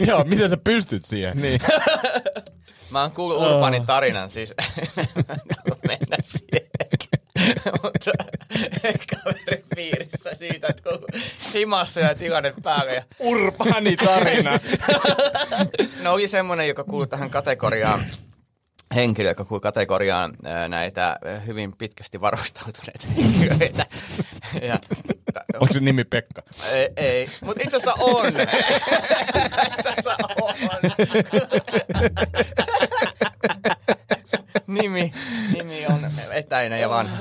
Joo, 0.08 0.24
miten 0.24 0.50
sä 0.50 0.58
pystyt 0.58 1.06
siihen? 1.06 1.42
Niin. 1.42 1.62
Mä 2.94 3.02
oon 3.02 3.12
kuullut 3.12 3.42
Urbanin 3.42 3.86
tarinan, 3.86 4.30
siis 4.30 4.54
mennä 5.88 6.18
siihen. 6.26 6.70
Mutta 7.84 8.12
kaverin 9.16 9.66
piirissä 9.76 10.34
siitä, 10.34 10.68
että 10.68 10.90
kun 10.90 11.22
himassa 11.54 12.00
ja 12.00 12.16
tilanne 12.16 12.54
päällä. 12.64 12.92
Ja, 12.92 13.04
Urbaani 13.20 13.98
tarina. 13.98 14.60
no 16.04 16.14
oli 16.14 16.28
semmoinen, 16.28 16.68
joka 16.68 16.84
kuului 16.84 17.08
tähän 17.08 17.30
kategoriaan, 17.30 18.06
henkilö, 18.96 19.30
joka 19.30 19.46
kategoriaan 19.62 20.34
näitä 20.70 21.18
hyvin 21.46 21.78
pitkästi 21.78 22.22
varustautuneita 22.22 23.08
henkilöitä. 23.18 23.86
Ja, 24.62 24.80
Onko 25.60 25.74
se 25.74 25.80
nimi 25.80 26.04
Pekka? 26.04 26.42
ei, 26.72 26.90
ei. 26.98 27.30
mutta 27.46 27.64
itse 27.64 27.78
asiassa 27.78 28.04
on. 28.04 28.26
itse 29.78 29.90
asiassa 29.90 30.16
on. 30.42 30.54
nimi, 34.68 35.14
nimi 35.54 35.86
on 35.88 36.12
etäinen 36.32 36.82
ja 36.82 36.90
vanha. 36.90 37.18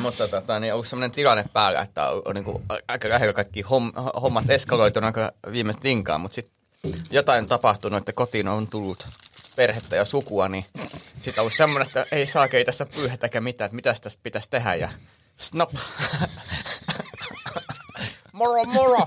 Mutta 0.00 0.28
tota, 0.28 0.60
niin 0.60 0.74
on 0.74 0.84
sellainen 0.84 1.10
tilanne 1.10 1.44
päällä, 1.52 1.80
että 1.80 2.08
on, 2.08 2.22
on 2.24 2.34
niin 2.34 2.44
kuin, 2.44 2.62
aika 2.88 3.08
lähellä 3.08 3.32
kaikki 3.32 3.60
homm, 3.60 3.92
hommat 4.22 4.50
eskaloitunut 4.50 5.06
aika 5.06 5.32
viimeistä 5.52 5.88
linkaan, 5.88 6.20
mutta 6.20 6.34
sitten 6.34 6.54
jotain 7.10 7.42
on 7.42 7.48
tapahtunut, 7.48 7.98
että 7.98 8.12
kotiin 8.12 8.48
on 8.48 8.68
tullut 8.68 9.06
perhettä 9.58 9.96
ja 9.96 10.04
sukua, 10.04 10.48
niin 10.48 10.64
sitten 11.16 11.34
on 11.36 11.40
ollut 11.40 11.52
semmoinen, 11.56 11.86
että 11.86 12.06
ei 12.12 12.26
saa 12.26 12.48
ei 12.52 12.64
tässä 12.64 12.86
pyyhetäkään 12.86 13.44
mitään, 13.44 13.66
että 13.66 13.76
mitä 13.76 13.94
tässä 14.02 14.18
pitäisi 14.22 14.50
tehdä 14.50 14.74
ja 14.74 14.88
snap. 15.36 15.70
moro, 18.32 18.64
moro! 18.64 18.98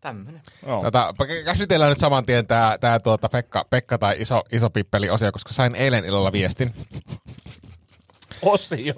Tämmönen. 0.00 0.42
Joo. 0.66 0.82
Tota, 0.82 1.14
käsitellään 1.44 1.88
nyt 1.88 1.98
saman 1.98 2.26
tien 2.26 2.46
tämä 2.46 2.78
tää, 2.80 3.00
tuota 3.00 3.28
Pekka, 3.28 3.64
Pekka 3.70 3.98
tai 3.98 4.16
iso, 4.18 4.42
iso 4.52 4.70
pippeli-osio, 4.70 5.32
koska 5.32 5.52
sain 5.52 5.74
eilen 5.74 6.04
illalla 6.04 6.32
viestin. 6.32 6.74
Osio. 8.42 8.94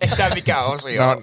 Ei 0.00 0.08
tää 0.16 0.34
mikään 0.34 0.64
osio. 0.64 1.06
No, 1.06 1.22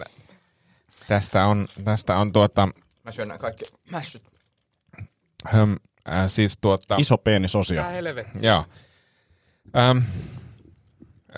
tästä 1.07 1.45
on, 1.45 1.67
tästä 1.83 2.17
on 2.17 2.33
tuota, 2.33 2.69
Mä 3.03 3.11
syön 3.11 3.27
nämä 3.27 3.37
kaikki 3.37 3.65
mässyt. 3.91 4.28
Höm, 5.45 5.75
äh, 6.09 6.23
siis 6.27 6.57
tuota, 6.61 6.95
Iso 6.95 7.17
penis 7.17 7.55
osio. 7.55 7.83
Joo. 8.41 8.65
Öm, 9.77 10.03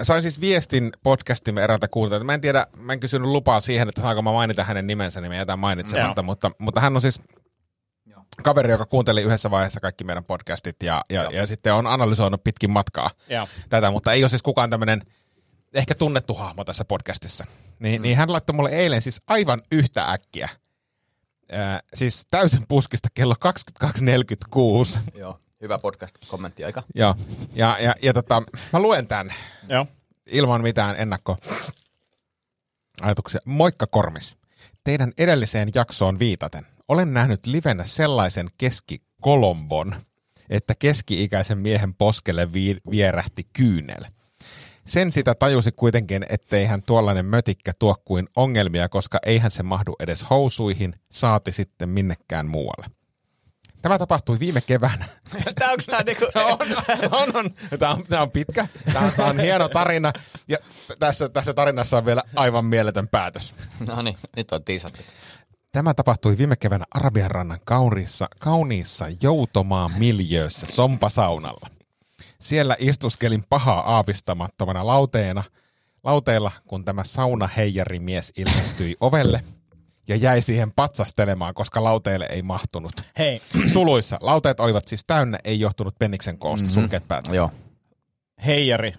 sain 0.02 0.22
siis 0.22 0.42
viestin 0.42 0.92
podcastimme 1.04 1.64
eräältä 1.64 1.88
kuuntelijalta. 1.88 2.26
Mä 2.26 2.34
en 2.34 2.42
tiedä, 2.42 2.68
mä 2.78 2.94
en 2.94 3.00
kysynyt 3.00 3.28
lupaa 3.28 3.60
siihen, 3.60 3.90
että 3.90 4.02
saanko 4.02 4.22
mä 4.22 4.32
mainita 4.32 4.64
hänen 4.64 4.88
nimensä, 4.88 5.22
niin 5.22 5.32
mä 5.32 5.36
jätän 5.36 5.60
mainitsematta, 5.60 6.24
mutta, 6.24 6.52
mutta 6.60 6.82
hän 6.82 6.96
on 6.96 7.02
siis 7.02 7.20
kaveri, 8.44 8.72
joka 8.72 8.86
kuunteli 8.86 9.22
yhdessä 9.22 9.52
vaiheessa 9.52 9.80
kaikki 9.80 10.04
meidän 10.04 10.24
podcastit 10.24 10.76
ja, 10.84 11.02
ja, 11.10 11.24
ja 11.34 11.48
sitten 11.48 11.74
on 11.74 11.88
analysoinut 11.88 12.44
pitkin 12.44 12.70
matkaa 12.70 13.10
Joo. 13.30 13.48
tätä, 13.70 13.92
mutta 13.92 14.14
ei 14.14 14.24
ole 14.24 14.30
siis 14.30 14.42
kukaan 14.42 14.70
tämmöinen 14.70 15.02
ehkä 15.74 15.96
tunnettu 15.96 16.34
hahmo 16.34 16.64
tässä 16.64 16.86
podcastissa. 16.86 17.46
Niin, 17.80 18.02
mm. 18.02 18.04
niin 18.04 18.18
hän 18.18 18.32
laittoi 18.32 18.56
mulle 18.56 18.70
eilen 18.70 19.02
siis 19.02 19.22
aivan 19.28 19.62
yhtä 19.72 20.12
äkkiä. 20.12 20.50
Äh, 21.54 21.82
siis 21.94 22.28
täysin 22.32 22.66
puskista 22.68 23.08
kello 23.14 23.36
22.46. 23.86 25.00
Joo, 25.16 25.40
hyvä 25.62 25.78
podcast-kommentti 25.78 26.66
aika. 26.66 26.84
Joo. 26.96 27.16
Ja, 27.54 27.78
ja, 27.80 27.96
ja 28.02 28.14
tota, 28.14 28.44
mä 28.74 28.80
luen 28.82 29.08
tämän 29.08 29.34
Joo. 29.70 29.88
ilman 30.32 30.62
mitään 30.62 30.96
ennakko 31.00 31.38
ajatuksia. 33.02 33.40
Moikka 33.46 33.88
Kormis. 33.88 34.38
Teidän 34.84 35.12
edelliseen 35.18 35.70
jaksoon 35.76 36.20
viitaten. 36.20 36.66
Olen 36.88 37.14
nähnyt 37.14 37.46
livenä 37.46 37.86
sellaisen 37.86 38.50
keskikolombon, 38.58 39.96
että 40.50 40.74
keski-ikäisen 40.80 41.58
miehen 41.58 41.94
poskelle 41.94 42.54
vi- 42.54 42.82
vierähti 42.92 43.44
kyynel. 43.54 44.06
Sen 44.92 45.12
sitä 45.12 45.36
tajusi 45.36 45.72
kuitenkin, 45.72 46.26
ettei 46.30 46.66
hän 46.66 46.84
tuollainen 46.84 47.26
mötikkä 47.26 47.72
tuo 47.80 47.96
kuin 48.06 48.28
ongelmia, 48.36 48.90
koska 48.90 49.20
eihän 49.26 49.52
se 49.52 49.64
mahdu 49.64 49.96
edes 50.00 50.26
housuihin, 50.30 50.96
saati 51.12 51.52
sitten 51.52 51.90
minnekään 51.90 52.48
muualle. 52.48 52.86
Tämä 53.82 53.98
tapahtui 54.00 54.40
viime 54.40 54.62
keväänä. 54.62 55.06
Tää 55.60 55.72
onks 55.72 55.86
tää 55.92 56.04
niinku... 56.04 56.26
on, 56.36 56.58
on, 57.12 57.36
on. 57.36 57.80
Tämä 57.80 57.92
on, 57.92 58.04
tämä 58.04 58.22
on 58.22 58.32
pitkä, 58.32 58.68
tämä, 58.94 59.12
tämä 59.18 59.30
on 59.30 59.40
hieno 59.40 59.70
tarina 59.70 60.14
ja 60.48 60.58
tässä, 61.00 61.30
tässä 61.30 61.54
tarinassa 61.54 61.98
on 61.98 62.06
vielä 62.06 62.24
aivan 62.36 62.66
mieletön 62.66 63.08
päätös. 63.08 63.54
No 63.88 64.02
niin, 64.02 64.18
nyt 64.36 64.52
on 64.52 64.64
tiisattu. 64.64 65.04
Tämä 65.72 65.94
tapahtui 65.94 66.38
viime 66.38 66.56
keväänä 66.56 66.86
Arabian 66.92 67.32
rannan 67.32 67.60
kauniissa, 67.66 68.28
kauniissa 68.40 69.06
joutomaan 69.22 69.92
miljöössä 69.98 70.68
Sompasaunalla. 70.68 71.81
Siellä 72.42 72.76
istuskelin 72.80 73.44
pahaa 73.50 73.96
aavistamattomana 73.96 74.88
lauteena, 74.88 75.44
lauteella, 76.04 76.52
kun 76.68 76.86
tämä 76.86 77.04
saunaheijarimies 77.04 78.34
ilmestyi 78.38 78.96
ovelle 79.00 79.44
ja 80.08 80.16
jäi 80.16 80.42
siihen 80.42 80.72
patsastelemaan, 80.72 81.54
koska 81.54 81.84
lauteelle 81.84 82.26
ei 82.26 82.42
mahtunut. 82.42 82.92
Hei, 83.18 83.42
Suluissa. 83.74 84.18
Lauteet 84.22 84.60
olivat 84.60 84.88
siis 84.88 85.06
täynnä, 85.06 85.38
ei 85.44 85.60
johtunut 85.60 86.00
penniksen 86.00 86.38
koosta, 86.38 86.66
mm-hmm. 86.66 86.82
sulkeet 86.82 87.08
päät. 87.08 87.26
Joo. 87.32 87.52
heijari 88.46 88.94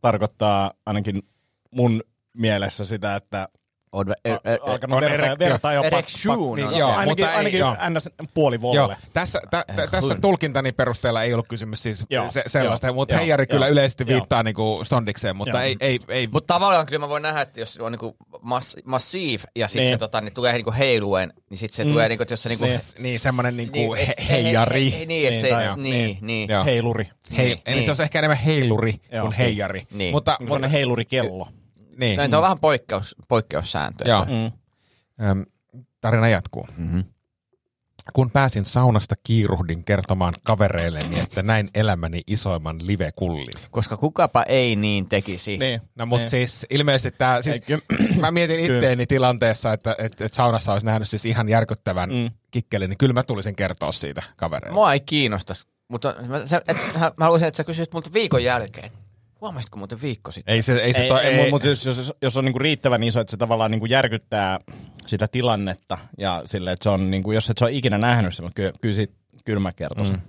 tarkoittaa 0.00 0.72
ainakin 0.86 1.22
mun 1.70 2.02
mielessä 2.32 2.84
sitä, 2.84 3.16
että 3.16 3.48
On, 3.96 4.06
er, 4.24 4.38
er, 4.44 4.58
alkanut 4.62 4.96
on 4.96 5.00
verta, 5.00 5.14
erektio. 5.14 5.48
verta 5.48 5.72
jo 5.72 5.82
Erection 5.82 6.38
on 6.38 6.56
niin, 6.56 6.78
joo, 6.78 6.88
Mutta 6.88 6.98
ainakin, 7.00 7.24
ei- 7.28 7.34
ainakin 7.36 7.58
joo. 7.60 7.76
ns. 7.90 8.10
puoli 8.34 8.56
Joo, 8.56 8.72
volle. 8.72 8.96
tässä, 9.12 9.40
tä, 9.50 9.64
tä, 9.76 9.86
tässä 9.86 10.14
tulkintani 10.20 10.72
perusteella 10.72 11.22
ei 11.22 11.32
ollut 11.32 11.48
kysymys 11.48 11.82
siis 11.82 12.04
Joo, 12.10 12.28
se, 12.30 12.42
sellaista, 12.46 12.86
joo, 12.86 12.94
mutta 12.94 13.14
joo, 13.14 13.20
heijari 13.20 13.46
kyllä 13.46 13.66
joo, 13.66 13.72
yleisesti 13.72 14.04
joo. 14.08 14.18
viittaa 14.20 14.42
niinku 14.42 14.80
stondikseen, 14.84 15.36
mutta 15.36 15.50
Joo. 15.56 15.60
ei, 15.62 15.76
ei, 15.80 15.98
ei 16.08 16.28
Mutta 16.32 16.54
tavallaan 16.54 16.86
kyllä 16.86 16.98
mä 17.00 17.08
voin 17.08 17.22
nähdä, 17.22 17.40
että 17.40 17.60
jos 17.60 17.78
on 17.78 17.92
niinku 17.92 18.16
mass, 18.42 18.76
massive 18.84 19.42
ja 19.56 19.68
sitten 19.68 19.84
Niin. 19.84 19.94
se 19.94 19.98
tota, 19.98 20.20
niin 20.20 20.34
tulee 20.34 20.52
niinku 20.52 20.72
heiluen, 20.78 21.32
niin 21.50 21.58
sitten 21.58 21.76
se 21.76 21.84
mm. 21.84 21.90
tulee 21.90 22.08
niinku, 22.08 22.22
että 22.22 22.32
jos 22.32 22.42
se 22.42 22.48
niinku... 22.48 22.64
Niin. 22.64 22.78
niin 22.98 23.20
semmoinen 23.20 23.56
niinku 23.56 23.94
Niin, 23.94 24.06
he, 24.06 24.14
heijari. 24.28 24.92
he- 24.92 24.98
he- 24.98 25.06
Niin, 25.06 25.28
että 25.34 25.46
Niin, 25.48 25.56
se... 25.58 25.64
joo. 25.64 25.76
Niin, 25.76 25.92
Niin. 25.92 26.18
niin. 26.20 26.48
Joo. 26.50 26.64
Heiluri. 26.64 27.08
Hei, 27.36 27.46
Niin, 27.46 27.58
eli 27.66 27.74
niin. 27.76 27.84
se 27.84 27.90
on 27.90 27.96
ehkä 28.02 28.18
enemmän 28.18 28.38
heiluri 28.38 28.94
Joo. 29.12 29.22
kuin 29.22 29.32
heijari. 29.32 29.86
Niin. 29.92 30.12
Mutta, 30.14 30.36
Mutta, 30.40 30.54
mutta 30.54 30.68
heilurikello. 30.68 31.48
Niin. 31.96 32.16
No, 32.16 32.28
tämä 32.28 32.38
on 32.38 32.42
vähän 32.42 32.58
poikkeus, 32.60 33.16
poikkeussääntö. 33.28 34.08
Joo. 34.08 34.24
Mm. 34.24 34.52
Öm, 35.28 35.44
tarina 36.00 36.28
jatkuu. 36.28 36.66
Mhm. 36.76 37.00
Kun 38.12 38.30
pääsin 38.30 38.64
saunasta 38.64 39.14
kiiruhdin 39.22 39.84
kertomaan 39.84 40.34
kavereilleni, 40.42 41.20
että 41.20 41.42
näin 41.42 41.68
elämäni 41.74 42.22
isoimman 42.26 42.86
live-kullin. 42.86 43.54
Koska 43.70 43.96
kukapa 43.96 44.42
ei 44.42 44.76
niin 44.76 45.08
tekisi. 45.08 45.58
Niin. 45.58 45.80
No 45.94 46.06
mutta 46.06 46.22
Niin. 46.22 46.30
siis 46.30 46.66
ilmeisesti 46.70 47.18
tämä, 47.18 47.42
siis, 47.42 47.60
Ei, 47.68 47.78
mä 48.20 48.30
mietin 48.30 48.66
Kyllä. 48.66 48.78
itteeni 48.78 49.06
tilanteessa, 49.06 49.72
että 49.72 49.96
et, 49.98 50.20
et 50.20 50.32
saunassa 50.32 50.72
olisi 50.72 50.86
nähnyt 50.86 51.08
siis 51.08 51.24
ihan 51.24 51.48
järkyttävän 51.48 52.10
mm. 52.10 52.16
Mm. 52.16 52.30
kikkelin, 52.50 52.90
niin 52.90 52.98
kyllä 52.98 53.12
mä 53.14 53.22
tulisin 53.22 53.56
kertoa 53.56 53.92
siitä 53.92 54.22
kavereille. 54.36 54.74
Mua 54.74 54.92
ei 54.92 55.00
kiinnosta, 55.00 55.54
mutta 55.88 56.14
mä, 56.28 56.46
sä, 56.46 56.62
et, 56.68 56.76
mä 56.96 57.24
haluaisin, 57.24 57.48
että 57.48 57.56
sä 57.56 57.64
kysyisit 57.64 57.94
multa 57.94 58.12
viikon 58.12 58.44
jälkeen. 58.44 58.90
Huomasitko 59.40 59.78
muuten 59.78 60.02
viikko 60.02 60.32
sitten? 60.32 60.54
Ei 60.54 60.62
se, 60.62 60.72
ei 60.76 60.92
se 60.92 61.02
Ei, 61.02 61.08
to, 61.08 61.18
ei, 61.18 61.34
ei, 61.34 61.50
mutta 61.50 61.68
jos, 61.68 61.86
jos, 61.86 62.12
jos 62.22 62.36
on 62.36 62.44
niinku 62.44 62.58
riittävän 62.58 63.02
iso, 63.02 63.20
että 63.20 63.30
se 63.30 63.36
tavallaan 63.36 63.70
niinku 63.70 63.86
järkyttää 63.86 64.58
sitä 65.06 65.28
tilannetta 65.28 65.98
ja 66.18 66.42
sille, 66.44 66.72
että 66.72 66.82
se 66.82 66.90
on, 66.90 67.10
niinku, 67.10 67.32
jos 67.32 67.50
et 67.50 67.58
se 67.58 67.64
ole 67.64 67.72
ikinä 67.72 67.98
nähnyt 67.98 68.34
sen, 68.34 68.44
mutta 68.44 68.54
kyllä, 68.56 68.72
kyllä, 68.80 68.94
sit, 68.94 69.12
kyllä 69.44 69.60
mä 69.60 69.72
kertoisin. 69.72 70.14
Mm. 70.14 70.22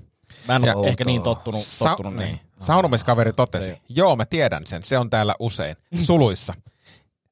Mä 0.47 0.55
en 0.55 0.63
Ja- 0.63 0.75
ole 0.75 0.87
ehkä 0.87 1.05
niin 1.05 1.23
tottunut, 1.23 1.61
Sa- 1.61 1.85
tottunut 1.89 2.15
niin. 2.15 2.27
niin. 2.27 2.39
Saunomiskaveri 2.59 3.33
totesi, 3.33 3.71
Niin. 3.71 3.81
joo 3.89 4.15
mä 4.15 4.25
tiedän 4.25 4.67
sen, 4.67 4.83
se 4.83 4.97
on 4.97 5.09
täällä 5.09 5.35
usein, 5.39 5.75
suluissa. 6.01 6.53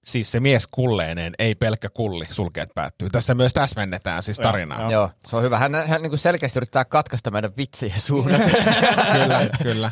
Siis 0.05 0.31
se 0.31 0.39
mies 0.39 0.67
kulleeneen, 0.67 1.33
ei 1.39 1.55
pelkkä 1.55 1.89
kulli, 1.89 2.27
sulkeet 2.29 2.69
päättyy. 2.75 3.09
Tässä 3.09 3.35
myös 3.35 3.53
täsmennetään 3.53 4.23
siis 4.23 4.37
tarinaa. 4.37 4.81
joo. 4.81 4.91
Joo, 4.91 5.09
se 5.29 5.35
on 5.35 5.43
hyvä. 5.43 5.57
Hän, 5.57 5.75
hän 5.87 6.01
niin 6.01 6.17
selkeästi 6.17 6.59
yrittää 6.59 6.85
katkaista 6.85 7.31
meidän 7.31 7.51
vitsien 7.57 7.99
suunnat. 7.99 8.41
kyllä, 9.13 9.49
kyllä, 9.63 9.89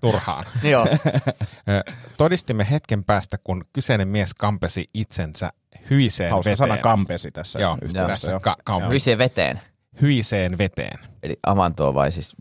turhaan. 0.00 0.44
Joo. 0.62 0.86
Todistimme 2.16 2.66
hetken 2.70 3.04
päästä, 3.04 3.36
kun 3.44 3.64
kyseinen 3.72 4.08
mies 4.08 4.34
kampesi 4.34 4.90
itsensä 4.94 5.50
hyiseen 5.90 6.30
Hauska 6.30 6.50
veteen. 6.50 6.68
sana 6.68 6.76
kampesi 6.82 7.30
tässä 7.30 7.58
Joo, 7.58 7.78
yhteydessä. 7.82 8.06
tässä 8.08 8.30
joo. 8.30 8.40
ka- 8.40 8.56
kamp- 8.70 8.90
Vysien 8.90 9.18
veteen. 9.18 9.60
Hyiseen 10.02 10.58
veteen. 10.58 10.98
Eli 11.22 11.36
avantoa 11.46 11.94
vai 11.94 12.12
siis? 12.12 12.32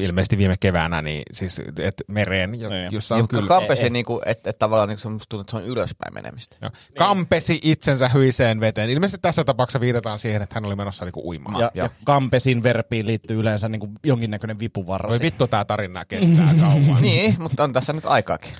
Ilmeisesti 0.00 0.38
viime 0.38 0.54
keväänä, 0.60 1.02
niin 1.02 1.22
siis 1.32 1.60
et 1.78 1.94
mereen, 2.08 2.60
jo, 2.60 2.68
Niin. 2.70 2.88
jossa 2.92 3.14
on 3.14 3.28
kyllä... 3.28 3.48
kampesi, 3.48 3.90
niin 3.90 4.04
kuin, 4.04 4.20
että, 4.26 4.50
että 4.50 4.58
tavallaan 4.58 4.88
niin 4.88 4.98
kuin 5.02 5.20
se 5.20 5.26
tuntuu, 5.28 5.40
että 5.40 5.50
se 5.50 5.56
on 5.56 5.64
ylöspäin 5.64 6.14
menemistä. 6.14 6.56
Joo. 6.62 6.70
Kampesi 6.98 7.60
itsensä 7.62 8.08
hyiseen 8.08 8.60
veteen. 8.60 8.90
Ilmeisesti 8.90 9.22
tässä 9.22 9.44
tapauksessa 9.44 9.80
viitataan 9.80 10.18
siihen, 10.18 10.42
että 10.42 10.54
hän 10.54 10.64
oli 10.64 10.76
menossa 10.76 11.04
niinku 11.04 11.28
uimaan. 11.28 11.60
Ja, 11.60 11.70
ja 11.74 11.90
kampesin 12.04 12.62
verpiin 12.62 13.06
liittyy 13.06 13.40
yleensä 13.40 13.68
niin 13.68 13.80
kuin 13.80 13.92
jonkinnäköinen 14.04 14.56
Voi 14.56 14.60
vipuvarsi. 14.60 15.24
vittu, 15.24 15.46
tää 15.46 15.64
tarina 15.64 16.04
kestää 16.04 16.54
kauan. 16.60 17.02
Niin, 17.02 17.34
mutta 17.38 17.64
on 17.64 17.72
tässä 17.72 17.92
nyt 17.92 18.06
aikaakin. 18.06 18.52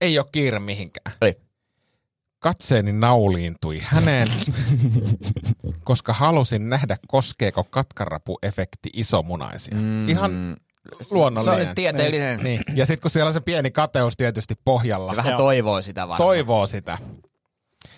Ei 0.00 0.18
ole 0.18 0.26
kiire 0.32 0.58
mihinkään. 0.58 1.16
Ei. 1.22 1.34
Katseeni 2.42 2.92
nauliintui 2.92 3.80
häneen, 3.84 4.28
koska 5.84 6.12
halusin 6.12 6.68
nähdä, 6.68 6.96
koskeeko 7.08 7.64
katkarapuefekti 7.64 8.90
isomunaisia. 8.92 9.74
Mm. 9.74 10.08
Ihan 10.08 10.56
Se 11.02 11.06
luonnollinen. 11.10 11.60
on 11.60 11.66
nyt 11.66 11.74
tieteellinen. 11.74 12.40
Niin. 12.40 12.62
Ja 12.74 12.86
sitten 12.86 13.02
kun 13.02 13.10
siellä 13.10 13.28
on 13.28 13.34
se 13.34 13.40
pieni 13.40 13.70
kateus 13.70 14.16
tietysti 14.16 14.54
pohjalla, 14.64 15.12
Ja 15.12 15.16
vähän 15.16 15.30
Joo. 15.30 15.38
toivoo 15.38 15.82
sitä 15.82 16.00
varmaan. 16.00 16.18
toivoo 16.18 16.66
sitä. 16.66 16.98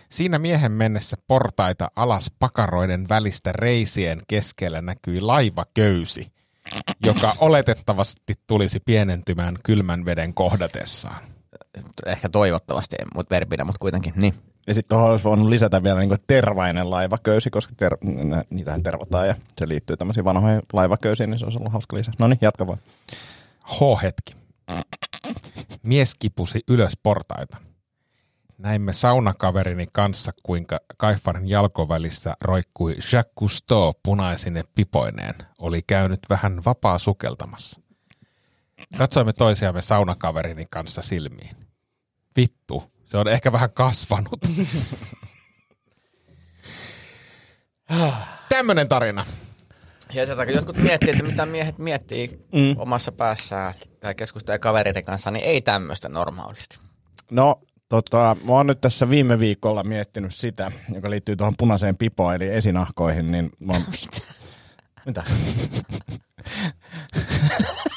Siinä 0.08 0.38
miehen 0.38 0.72
mennessä 0.72 1.16
portaita 1.28 1.90
alas 1.96 2.30
pakaroiden 2.38 3.08
välistä 3.08 3.52
reisien 3.52 4.22
keskellä 4.28 4.80
näkyi 4.82 5.20
laivaköysi, 5.20 6.32
joka 7.06 7.32
oletettavasti 7.38 8.34
tulisi 8.46 8.80
pienentymään 8.80 9.56
kylmän 9.62 10.04
veden 10.04 10.34
kohdatessaan. 10.34 11.33
Ehkä 12.06 12.28
toivottavasti, 12.28 12.96
mutta 13.14 13.34
verbinä, 13.34 13.64
mutta 13.64 13.78
kuitenkin. 13.78 14.12
Niin. 14.16 14.34
Ja 14.66 14.74
sitten 14.74 14.96
tuohon 14.96 15.10
olisi 15.10 15.24
voinut 15.24 15.48
lisätä 15.48 15.82
vielä 15.82 16.00
niin 16.00 16.16
tervainen 16.26 16.90
laivaköysi, 16.90 17.50
koska 17.50 17.74
ter- 17.76 17.96
niitähän 18.50 18.82
tervataan 18.82 19.28
ja 19.28 19.34
se 19.58 19.68
liittyy 19.68 19.96
tämmöisiin 19.96 20.24
vanhoihin 20.24 20.62
laivaköysiin, 20.72 21.30
niin 21.30 21.38
se 21.38 21.44
olisi 21.44 21.58
ollut 21.58 21.72
hauska 21.72 21.96
lisä. 21.96 22.12
No 22.18 22.28
niin, 22.28 22.38
jatka 22.40 22.66
vaan. 22.66 22.78
H-hetki. 23.64 24.34
Mies 25.82 26.14
kipusi 26.18 26.60
ylös 26.68 26.92
portaita. 27.02 27.56
Näimme 28.58 28.92
saunakaverini 28.92 29.86
kanssa, 29.92 30.32
kuinka 30.42 30.80
Kaifarin 30.96 31.48
jalkovälissä 31.48 32.34
roikkui 32.40 32.92
Jacques 33.12 33.34
Cousteau 33.40 33.92
punaisine 34.02 34.62
pipoineen. 34.74 35.34
Oli 35.58 35.80
käynyt 35.86 36.20
vähän 36.30 36.62
vapaa 36.64 36.98
sukeltamassa. 36.98 37.80
Katsoimme 38.98 39.32
toisiamme 39.32 39.82
saunakaverini 39.82 40.66
kanssa 40.70 41.02
silmiin. 41.02 41.56
Vittu, 42.36 42.92
se 43.04 43.16
on 43.16 43.28
ehkä 43.28 43.52
vähän 43.52 43.72
kasvanut. 43.72 44.40
Tämmönen 48.48 48.88
tarina. 48.88 49.26
Ja 50.12 50.26
tätä, 50.26 50.46
kun 50.46 50.54
jotkut 50.54 50.76
miettii, 50.76 51.10
että 51.10 51.22
mitä 51.22 51.46
miehet 51.46 51.78
miettii 51.78 52.46
mm. 52.52 52.74
omassa 52.76 53.12
päässään 53.12 53.74
tai 54.00 54.14
keskustelee 54.14 54.58
kavereiden 54.58 55.04
kanssa, 55.04 55.30
niin 55.30 55.44
ei 55.44 55.60
tämmöistä 55.60 56.08
normaalisti. 56.08 56.78
No, 57.30 57.60
tota, 57.88 58.36
mä 58.44 58.52
oon 58.52 58.66
nyt 58.66 58.80
tässä 58.80 59.10
viime 59.10 59.38
viikolla 59.38 59.82
miettinyt 59.82 60.34
sitä, 60.34 60.72
joka 60.94 61.10
liittyy 61.10 61.36
tuohon 61.36 61.54
punaiseen 61.58 61.96
pipoon, 61.96 62.34
eli 62.34 62.48
esinahkoihin, 62.48 63.32
niin 63.32 63.50
mä 63.60 63.72
oon... 63.72 63.82
Mitä? 65.06 65.22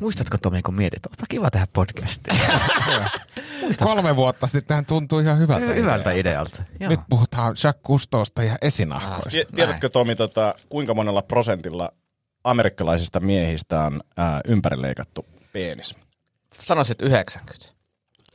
Muistatko 0.00 0.38
Tomi, 0.38 0.62
kun 0.62 0.76
mietit, 0.76 1.06
onpa 1.06 1.24
kiva 1.28 1.50
tehdä 1.50 1.66
podcastia. 1.72 2.34
Kolme 3.82 4.16
vuotta 4.16 4.46
sitten 4.46 4.64
tähän 4.68 4.86
tuntui 4.86 5.22
ihan 5.22 5.38
hyvältä. 5.38 5.66
Hyvältä 5.66 6.10
idealta. 6.10 6.10
idealta. 6.10 6.62
Joo. 6.80 6.90
Nyt 6.90 7.00
puhutaan 7.10 7.56
Jacques 7.64 7.82
Cousteausta 7.86 8.42
ja 8.42 8.56
esinahkoista. 8.62 9.30
Tie- 9.30 9.44
Tiedätkö 9.54 9.88
Tomi, 9.88 10.16
tota, 10.16 10.54
kuinka 10.68 10.94
monella 10.94 11.22
prosentilla 11.22 11.92
amerikkalaisista 12.44 13.20
miehistä 13.20 13.82
on 13.82 14.00
ää, 14.16 14.40
ympärileikattu 14.48 15.26
penis? 15.52 15.96
Sanoisin, 16.62 16.92
että 16.92 17.04
90. 17.06 17.66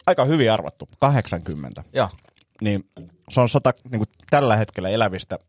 Aika 0.07 0.25
hyvin 0.25 0.51
arvattu, 0.51 0.89
80. 0.99 1.83
Joo. 1.93 2.09
Niin 2.61 2.83
se 3.29 3.41
on 3.41 3.49
sata, 3.49 3.73
niin 3.91 3.99
kuin 3.99 4.09
tällä 4.29 4.55
hetkellä 4.55 4.89
elävistä 4.89 5.39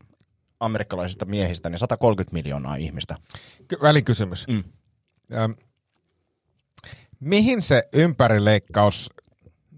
amerikkalaisista 0.61 1.25
miehistä, 1.25 1.71
niin 1.71 1.79
130 1.79 2.33
miljoonaa 2.33 2.77
ihmistä. 2.77 3.17
Ky- 3.69 3.79
välikysymys. 3.83 4.47
Mm. 4.49 4.65
Öm, 5.35 5.55
mihin 7.23 7.63
se 7.63 7.83
ympärileikkaus 7.93 9.11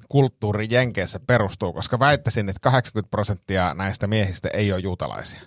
kulttuuri 0.09 0.67
Jenkeissä 0.71 1.21
perustuu, 1.27 1.73
koska 1.73 1.99
väittäisin, 1.99 2.49
että 2.49 2.61
80 2.61 3.11
prosenttia 3.11 3.75
näistä 3.75 4.07
miehistä 4.07 4.49
ei 4.55 4.73
ole 4.73 4.81
juutalaisia. 4.81 5.41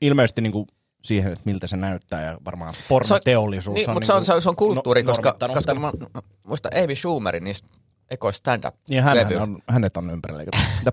Ilmeisesti 0.00 0.40
niin 0.40 0.52
kuin 0.52 0.66
siihen, 1.04 1.32
että 1.32 1.44
miltä 1.44 1.66
se 1.66 1.76
näyttää 1.76 2.22
ja 2.22 2.38
varmaan 2.44 2.74
pornoteollisuus 2.88 3.74
niin, 3.74 3.90
on, 3.90 3.96
mutta 3.96 4.06
se 4.06 4.12
on, 4.12 4.24
se 4.24 4.32
on, 4.32 4.42
se 4.42 4.48
on 4.48 4.56
kulttuuri, 4.56 5.02
no- 5.02 5.06
koska, 5.12 5.36
koska 5.54 5.74
mä, 5.74 5.92
mä 6.14 6.22
muistan 6.42 6.72
Amy 6.84 6.94
Schumerin 6.94 7.44
niistä 7.44 7.68
ekoista 8.10 8.38
stand-up 8.38 8.74
Niin 8.88 9.02
hän, 9.02 9.16
levy. 9.16 9.36
on, 9.36 9.62
hänet 9.68 9.96
on 9.96 10.10
ympärileikattu. 10.10 10.58
Mitä? 10.84 10.92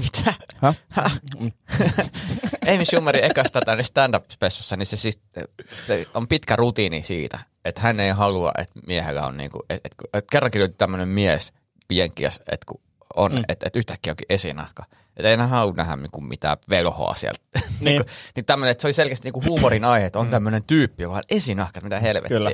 Mitä? 0.00 0.34
Häh? 0.88 1.20
Amy 2.74 2.84
Schumerin 2.84 3.24
ekasta 3.24 3.60
tänne 3.60 3.82
stand-up-spessussa, 3.82 4.76
niin 4.76 4.86
se 4.86 4.96
siis 4.96 5.20
on 6.14 6.28
pitkä 6.28 6.56
rutiini 6.56 7.02
siitä, 7.02 7.38
että 7.64 7.80
hän 7.80 8.00
ei 8.00 8.10
halua, 8.10 8.52
että 8.58 8.80
miehellä 8.86 9.26
on 9.26 9.36
niinku, 9.36 9.58
että, 9.70 9.88
että, 9.88 10.04
että 10.14 10.30
kerrankin 10.30 10.58
löytyy 10.58 10.76
tämmöinen 10.78 11.08
mies 11.08 11.52
jenkkiäs, 11.90 12.36
että 12.36 12.66
kun 12.66 12.80
on, 13.16 13.32
mm. 13.32 13.44
että, 13.48 13.66
että 13.66 13.78
yhtäkkiä 13.78 14.12
onkin 14.12 14.26
esinahka. 14.28 14.84
Että 15.16 15.28
ei 15.28 15.34
enää 15.34 15.46
halua 15.46 15.74
nähdä 15.76 15.96
niinku 15.96 16.20
mitään 16.20 16.56
velhoa 16.70 17.14
sieltä. 17.14 17.40
Niin. 17.80 17.84
niin. 17.84 18.04
niin 18.36 18.46
tämmöinen, 18.46 18.70
että 18.70 18.82
se 18.82 18.86
oli 18.86 18.92
selkeästi 18.92 19.26
niinku 19.26 19.42
huumorin 19.44 19.84
aihe, 19.84 20.06
että 20.06 20.18
on 20.18 20.28
tämmöinen 20.28 20.64
tyyppi, 20.64 21.02
joka 21.02 21.16
on 21.16 21.22
esinahka, 21.30 21.80
mitä 21.80 22.00
helvettiä. 22.00 22.38
Kyllä. 22.38 22.50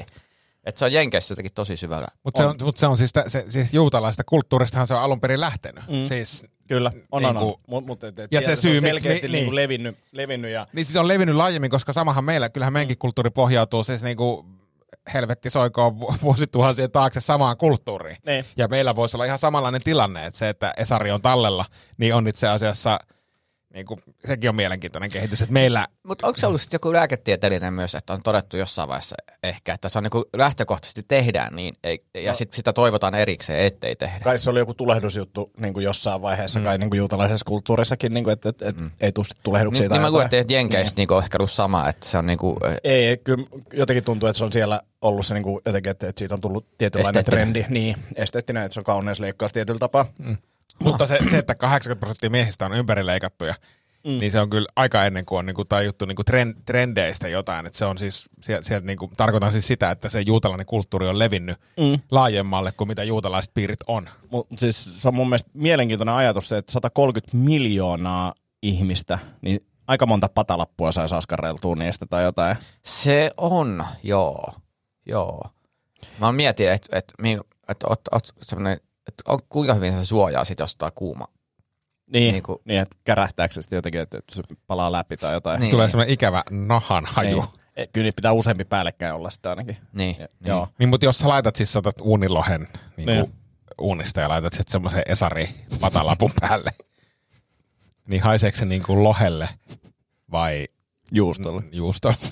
Että 0.64 0.78
se 0.78 0.84
on 0.84 0.92
Jenkeissä 0.92 1.32
jotenkin 1.32 1.52
tosi 1.54 1.76
syvällä. 1.76 2.08
Mutta 2.24 2.38
se 2.42 2.46
on, 2.48 2.56
mut 2.62 2.76
se 2.76 2.86
on 2.86 2.96
siis, 2.96 3.12
tä- 3.12 3.24
se, 3.28 3.44
siis 3.48 3.74
juutalaista 3.74 4.24
kulttuuristahan 4.24 4.86
se 4.86 4.94
on 4.94 5.00
alun 5.00 5.20
perin 5.20 5.40
lähtenyt. 5.40 5.84
Mm. 5.88 6.04
Siis, 6.04 6.46
Kyllä, 6.68 6.92
on, 7.10 7.24
on, 7.24 7.36
on. 7.36 7.42
Niinku- 7.42 7.60
Mut, 7.66 7.86
mut, 7.86 8.04
et, 8.04 8.18
et 8.18 8.32
Ja 8.32 8.40
sieltä 8.40 8.56
se 8.56 8.62
syy, 8.62 8.74
on 8.76 8.80
selkeästi 8.80 9.08
niin- 9.08 9.22
niin, 9.22 9.32
niin. 9.32 9.44
niin. 9.44 9.54
levinnyt, 9.54 9.96
levinnyt 10.12 10.50
ja 10.50 10.66
niin 10.72 10.84
siis 10.84 10.96
on 10.96 11.08
levinnyt 11.08 11.36
laajemmin, 11.36 11.70
koska 11.70 11.92
samahan 11.92 12.24
meillä, 12.24 12.48
kyllähän 12.48 12.72
meidänkin 12.72 12.98
kulttuuri 12.98 13.30
pohjautuu 13.30 13.84
siis 13.84 14.02
niinku 14.02 14.46
helvetti 15.14 15.50
soikoon 15.50 16.00
vu- 16.00 16.14
vuosituhansien 16.22 16.90
taakse 16.90 17.20
samaan 17.20 17.56
kulttuuriin. 17.56 18.16
Niin. 18.26 18.44
Ja 18.56 18.68
meillä 18.68 18.96
voisi 18.96 19.16
olla 19.16 19.24
ihan 19.24 19.38
samanlainen 19.38 19.82
tilanne, 19.82 20.26
että 20.26 20.38
se, 20.38 20.48
että 20.48 20.72
Esari 20.76 21.10
on 21.10 21.22
tallella, 21.22 21.64
niin 21.98 22.14
on 22.14 22.28
itse 22.28 22.48
asiassa, 22.48 22.98
niin 23.74 23.86
kuin, 23.86 24.00
sekin 24.24 24.50
on 24.50 24.56
mielenkiintoinen 24.56 25.10
kehitys, 25.10 25.42
että 25.42 25.52
meillä 25.52 25.86
Mutta 26.02 26.26
onko 26.26 26.40
se 26.40 26.46
ollut 26.46 26.60
sitten 26.60 26.74
joku 26.74 26.92
lääketieteellinen 26.92 27.74
myös, 27.74 27.94
että 27.94 28.12
on 28.12 28.22
todettu 28.22 28.56
jossain 28.56 28.88
vaiheessa 28.88 29.16
ehkä, 29.42 29.74
että 29.74 29.88
se 29.88 29.98
on 29.98 30.02
niinku 30.02 30.24
lähtökohtaisesti 30.36 31.04
tehdään 31.08 31.56
niin, 31.56 31.74
ei, 31.84 32.04
ja 32.14 32.30
No. 32.30 32.36
sit 32.36 32.52
sitä 32.52 32.72
toivotaan 32.72 33.14
erikseen, 33.14 33.66
ettei 33.66 33.96
tehdä. 33.96 34.20
kai 34.24 34.38
se 34.38 34.50
oli 34.50 34.58
joku 34.58 34.74
tulehdusjuttu 34.74 35.50
niin 35.58 35.74
kuin 35.74 35.84
jossain 35.84 36.22
vaiheessa, 36.22 36.60
mm. 36.60 36.64
kai 36.64 36.78
niin 36.78 36.90
kuin 36.90 36.98
juutalaisessa 36.98 37.44
kulttuurissakin, 37.44 38.14
niin 38.14 38.24
kuin, 38.24 38.32
että 38.32 38.48
et, 38.48 38.62
et, 38.62 38.80
mm. 38.80 38.90
ei 39.00 39.12
tule 39.12 39.26
tulehduksia 39.42 39.82
Niin, 39.82 39.88
tai 39.88 39.98
niin 39.98 40.02
mä 40.02 40.10
luulen, 40.10 40.28
että 40.32 40.54
Jenkeistä 40.54 40.96
niinku 40.96 41.14
on 41.14 41.22
ehkä 41.22 41.38
ollut 41.38 41.52
sama, 41.52 41.88
että 41.88 42.08
se 42.08 42.18
on 42.18 42.26
niinku, 42.26 42.58
Ei, 42.84 43.06
ei, 43.06 43.16
kyllä 43.16 43.46
jotenkin 43.72 44.04
tuntuu, 44.04 44.28
että 44.28 44.38
se 44.38 44.44
on 44.44 44.52
siellä 44.52 44.80
ollut 45.02 45.26
se 45.26 45.34
niin 45.34 45.44
kuin, 45.44 45.60
jotenkin, 45.66 45.90
että, 45.90 46.08
että 46.08 46.18
siitä 46.18 46.34
on 46.34 46.40
tullut 46.40 46.66
tietynlainen 46.78 47.24
trendi. 47.24 47.66
Niin, 47.68 47.96
esteettinen, 48.16 48.62
että 48.62 48.74
se 48.74 48.80
on 48.80 48.84
kauneusleikkaus 48.84 49.52
tietyllä 49.52 49.78
tapaa. 49.78 50.06
Mm. 50.18 50.36
Mutta 50.84 51.06
se, 51.06 51.18
se, 51.30 51.38
että 51.38 51.54
80 51.54 52.00
prosenttia 52.00 52.30
miehistä 52.30 52.66
on 52.66 52.72
ympärileikattuja, 52.72 53.54
mm. 54.04 54.10
niin 54.10 54.30
se 54.30 54.40
on 54.40 54.50
kyllä 54.50 54.68
aika 54.76 55.04
ennen 55.04 55.26
kuin 55.26 55.38
on 55.38 55.46
niinku 55.46 55.64
tajuttu 55.64 56.04
niinku 56.04 56.24
trend, 56.24 56.56
trendeistä 56.64 57.28
jotain. 57.28 57.66
Että 57.66 57.78
se 57.78 57.84
on 57.84 57.98
siis, 57.98 58.28
sieltä, 58.40 58.68
sieltä 58.68 58.86
niinku, 58.86 59.10
tarkoitan 59.16 59.52
siis 59.52 59.66
sitä, 59.66 59.90
että 59.90 60.08
se 60.08 60.20
juutalainen 60.20 60.66
kulttuuri 60.66 61.08
on 61.08 61.18
levinnyt 61.18 61.58
mm. 61.76 62.00
laajemmalle 62.10 62.72
kuin 62.72 62.88
mitä 62.88 63.04
juutalaiset 63.04 63.54
piirit 63.54 63.80
on. 63.86 64.08
Mut 64.30 64.46
siis 64.56 65.02
se 65.02 65.08
on 65.08 65.14
mun 65.14 65.28
mielestä 65.28 65.50
mielenkiintoinen 65.54 66.14
ajatus 66.14 66.48
se, 66.48 66.58
että 66.58 66.72
130 66.72 67.36
miljoonaa 67.36 68.34
ihmistä, 68.62 69.18
niin 69.42 69.66
aika 69.86 70.06
monta 70.06 70.28
patalappua 70.34 70.92
saisi 70.92 71.14
askarreltua 71.14 71.74
niistä 71.74 72.06
tai 72.06 72.22
jotain. 72.22 72.56
se 72.82 73.30
on, 73.36 73.86
joo, 74.02 74.52
joo. 75.06 75.50
Mä 76.20 76.32
mietin, 76.32 76.72
että 76.72 76.98
et, 76.98 77.12
et, 77.24 77.40
et, 77.68 77.76
et, 77.84 78.08
et, 78.16 78.32
semmoinen, 78.42 78.80
että 79.12 79.32
on, 79.32 79.38
kuinka 79.48 79.74
hyvin 79.74 79.98
se 79.98 80.04
suojaa 80.04 80.44
sit 80.44 80.58
jostain 80.58 80.92
kuuma. 80.94 81.24
Niin, 81.26 82.20
Niin 82.22 82.32
niin, 82.32 82.42
kuin- 82.42 82.58
niin 82.64 82.80
että 82.80 82.96
kärähtääkö 83.04 83.54
se 83.54 83.62
sitten 83.62 83.76
jotenkin, 83.76 84.00
että, 84.00 84.18
se 84.32 84.42
palaa 84.66 84.92
läpi 84.92 85.16
tai 85.16 85.32
jotain. 85.32 85.60
Niin. 85.60 85.70
Tulee 85.70 85.88
semmoinen 85.88 86.14
ikävä 86.14 86.42
nahan 86.50 87.04
haju. 87.06 87.40
Niin. 87.40 87.48
Eh, 87.76 87.88
Kyllä 87.92 88.04
niitä 88.04 88.16
pitää 88.16 88.32
useampi 88.32 88.64
päällekkäin 88.64 89.14
olla 89.14 89.30
sitä 89.30 89.50
ainakin. 89.50 89.76
Niin, 89.92 90.16
Ja, 90.20 90.28
niin. 90.40 90.48
Joo. 90.48 90.68
Niin, 90.78 90.88
mutta 90.88 91.06
jos 91.06 91.18
sä 91.18 91.28
laitat 91.28 91.56
siis 91.56 91.76
otat 91.76 91.96
uunilohen 92.00 92.68
niin 92.96 93.06
Niin. 93.06 93.32
uunista 93.80 94.20
ja 94.20 94.28
laitat 94.28 94.52
sitten 94.52 94.72
semmoisen 94.72 95.02
Esari 95.06 95.54
patalapun 95.80 96.30
päälle, 96.40 96.70
niin 98.08 98.22
haiseeko 98.22 98.58
se 98.58 98.64
niin 98.64 98.82
kuin 98.82 99.02
lohelle 99.04 99.48
vai 100.30 100.68
Juustolla. 101.12 101.62
juustolle? 101.72 102.16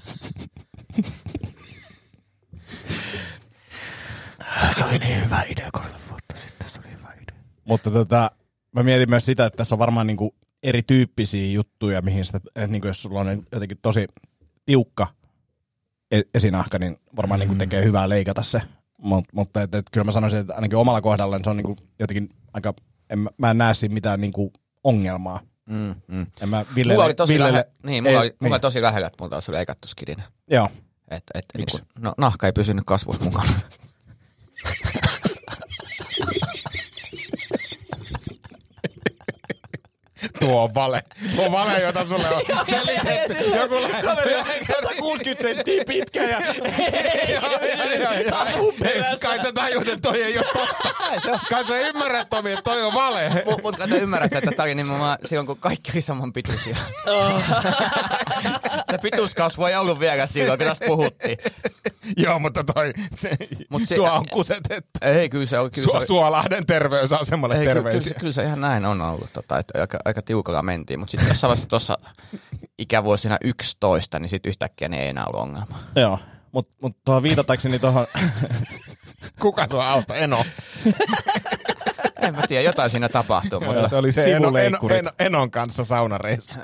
Se 4.76 4.84
oli 4.84 4.98
niin 4.98 5.24
hyvä 5.24 5.42
idea 5.48 5.68
vuotta 5.78 5.98
sitten, 6.40 6.66
oli 6.78 6.92
hyvä 6.92 7.12
idea. 7.12 7.40
Mutta 7.64 7.90
tota, 7.90 8.30
mä 8.72 8.82
mietin 8.82 9.10
myös 9.10 9.26
sitä, 9.26 9.46
että 9.46 9.56
tässä 9.56 9.74
on 9.74 9.78
varmaan 9.78 10.06
niinku 10.06 10.34
erityyppisiä 10.62 11.52
juttuja, 11.52 12.02
mihin 12.02 12.24
sitä, 12.24 12.36
että 12.36 12.66
niinku 12.66 12.86
jos 12.86 13.02
sulla 13.02 13.20
on 13.20 13.42
jotenkin 13.52 13.78
tosi 13.82 14.06
tiukka 14.66 15.06
e- 16.10 16.20
esinahka, 16.34 16.78
niin 16.78 16.96
varmaan 17.16 17.40
mm. 17.40 17.42
niinku 17.42 17.54
tekee 17.54 17.84
hyvää 17.84 18.08
leikata 18.08 18.42
se. 18.42 18.62
Mut, 18.98 19.24
mutta 19.32 19.62
et, 19.62 19.74
et, 19.74 19.86
kyllä 19.92 20.04
mä 20.04 20.12
sanoisin, 20.12 20.38
että 20.38 20.54
ainakin 20.54 20.78
omalla 20.78 21.00
kohdalla 21.00 21.40
se 21.44 21.50
on 21.50 21.56
niinku 21.56 21.76
jotenkin 21.98 22.28
aika, 22.52 22.74
en, 23.10 23.18
mä- 23.18 23.50
en 23.50 23.58
näe 23.58 23.74
siinä 23.74 23.94
mitään 23.94 24.20
niinku 24.20 24.52
ongelmaa. 24.84 25.40
Mm, 25.70 25.94
mm. 26.08 26.26
En 26.40 26.48
mä 26.48 26.64
Mulla 26.76 27.04
oli 27.04 27.14
tosi, 27.14 27.32
Villelle, 27.32 27.52
lähe, 27.52 27.70
niin, 27.82 28.04
mulla, 28.04 28.10
ei, 28.10 28.18
oli, 28.18 28.26
mulla 28.28 28.36
niin. 28.40 28.52
oli 28.52 28.60
tosi 28.60 28.82
lähellä, 28.82 29.06
että 29.06 29.24
multa 29.24 29.36
olisi 29.36 29.52
leikattu 29.52 29.88
skidinä. 29.88 30.22
Joo. 30.50 30.68
Et, 31.10 31.24
et, 31.34 31.44
Miksi? 31.58 31.76
niin 31.76 31.86
kun, 31.94 32.02
no, 32.02 32.14
nahka 32.18 32.46
ei 32.46 32.52
pysynyt 32.52 32.84
kasvussa 32.86 33.24
mukana. 33.24 33.52
Tuo 40.40 40.64
on 40.64 40.74
vale. 40.74 41.02
Tuo 41.36 41.46
on 41.46 41.52
vale, 41.52 41.80
jota 41.80 42.06
sulle 42.06 42.28
on 42.28 42.64
selitetty. 42.66 43.44
Joku 43.56 43.74
Kaveri 44.04 44.34
on 44.34 44.44
160 44.66 45.42
senttiä 45.42 45.84
pitkä 45.84 46.24
ja 46.24 46.40
Kai 49.20 49.38
sä 49.42 49.52
tajut, 49.52 49.88
että 49.88 50.08
toi 50.10 50.22
ei 50.22 50.38
ole 50.38 50.46
totta. 50.52 50.94
Kai 51.50 51.64
sä 51.64 51.76
ymmärrät, 51.78 52.30
Tomi, 52.30 52.52
että 52.52 52.62
toi 52.62 52.82
on 52.82 52.94
vale. 52.94 53.30
Mutta 53.46 53.62
mut, 53.62 53.90
te 53.90 53.96
ymmärrätte, 53.98 54.38
että 54.38 54.50
tämä 54.50 54.64
oli 54.64 54.74
nimenomaan 54.74 55.18
silloin, 55.24 55.46
kun 55.46 55.58
kaikki 55.58 55.92
oli 55.94 56.02
saman 56.02 56.32
pituisia. 56.32 56.76
se 58.90 58.98
pituuskasvu 58.98 59.64
ei 59.64 59.76
ollut 59.76 60.00
vielä 60.00 60.26
silloin, 60.26 60.58
kun 60.58 60.66
tästä 60.68 60.86
puhuttiin. 60.86 61.38
Joo, 62.24 62.38
mutta 62.38 62.64
toi, 62.64 62.92
se, 63.16 63.30
Mut 63.70 63.82
se- 63.84 63.94
sua 63.94 64.12
on 64.12 64.24
kusetettu. 64.32 64.90
Ei, 65.02 65.28
kyllä 65.28 65.46
se 65.46 65.58
oli. 65.58 65.70
Kyllä 65.70 65.86
se 65.86 65.90
Su, 65.92 65.96
oli 65.96 66.06
Suolahden 66.06 66.66
terveysasemalle 66.66 67.54
ei, 67.54 67.60
kyllä, 67.60 67.72
kyllä, 67.74 67.84
terveisiä. 67.84 68.12
se, 68.12 68.18
kyllä 68.20 68.32
se 68.32 68.42
ihan 68.44 68.60
näin 68.60 68.84
on 68.86 69.00
ollut, 69.00 69.32
tota, 69.32 69.58
että 69.58 69.80
aika, 69.80 69.98
aika 70.04 70.22
tiukalla 70.22 70.62
mentiin. 70.62 70.98
Mutta 71.00 71.10
sitten 71.10 71.28
jossain 71.28 71.48
vaiheessa 71.48 71.68
tuossa 71.68 71.98
ikävuosina 72.78 73.36
11, 73.40 74.18
niin 74.18 74.28
sitten 74.28 74.50
yhtäkkiä 74.50 74.88
ne 74.88 75.02
ei 75.02 75.08
enää 75.08 75.26
ollut 75.26 75.40
ongelma. 75.42 75.78
Joo. 75.96 76.18
Mutta 76.52 76.72
mut 76.82 76.96
tuohon 77.04 77.22
viitatakseni 77.22 77.78
tuohon, 77.78 78.06
Kuka 79.40 79.66
sua 79.70 79.90
auto? 79.90 80.14
Eno. 80.14 80.44
En 82.22 82.34
mä 82.36 82.42
tiedä, 82.48 82.62
jotain 82.64 82.90
siinä 82.90 83.08
tapahtuu, 83.08 83.60
mutta 83.60 83.88
se 83.88 83.96
oli 83.96 84.12
se 84.12 84.32
Eno, 84.32 84.56
Eno. 84.58 84.78
Eno, 84.90 85.10
Enon 85.18 85.50
kanssa 85.50 85.84
saunareissu. 85.84 86.58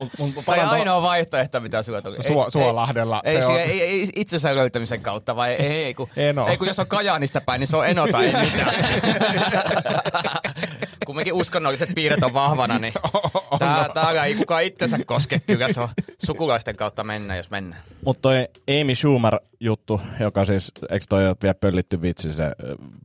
Mut, 0.00 0.34
mut 0.34 0.44
Tai 0.44 0.60
ainoa 0.60 1.02
vaihtoehto, 1.02 1.60
mitä 1.60 1.82
sulla 1.82 2.02
tuli. 2.02 2.16
Suo- 2.22 2.44
Ei- 2.44 2.50
Suolahdella. 2.50 3.20
Ei, 3.24 3.32
Se 3.32 3.38
ei, 3.38 3.44
on- 3.44 3.58
ei, 3.60 3.82
ei, 3.82 4.08
itsensä 4.16 4.54
löytämisen 4.54 5.00
kautta, 5.00 5.36
vai 5.36 5.52
ei, 5.54 5.66
ei, 5.84 5.94
kun, 5.94 6.08
Eno. 6.16 6.46
ei 6.48 6.56
kun 6.56 6.66
jos 6.66 6.78
on 6.78 6.86
Kajaanista 6.86 7.40
päin, 7.40 7.58
niin 7.60 7.68
se 7.68 7.76
on 7.76 7.86
Eno 7.88 8.06
tai 8.12 8.26
ei 8.26 8.44
mitään. 8.44 8.74
Kumminkin 11.06 11.32
uskonnolliset 11.32 11.90
piirret 11.94 12.22
on 12.22 12.34
vahvana, 12.34 12.78
niin 12.78 12.92
tää, 13.58 13.88
täällä 13.94 14.24
ei 14.24 14.34
kukaan 14.34 14.62
itsensä 14.64 14.98
koske. 15.06 15.40
Kyllä 15.46 15.72
se 15.72 15.80
on 15.80 15.88
sukulaisten 16.26 16.76
kautta 16.76 17.04
mennä, 17.04 17.36
jos 17.36 17.50
mennään. 17.50 17.82
Mutta 18.04 18.22
toi 18.22 18.48
Amy 18.80 18.94
Schumer-juttu, 19.62 20.00
joka 20.20 20.44
siis, 20.44 20.72
eikö 20.90 21.06
toi 21.08 21.28
ole 21.28 21.36
vielä 21.42 21.54
pöllitty 21.54 22.02
vitsi 22.02 22.32
se 22.32 22.52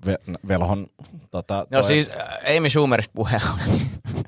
ve, 0.06 0.18
velhon, 0.48 0.88
tota, 1.32 1.58
No 1.58 1.66
toi- 1.82 1.84
siis 1.84 2.10
äh, 2.10 2.58
Amy 2.58 2.70
Schumerista 2.70 3.13
puheen 3.16 3.42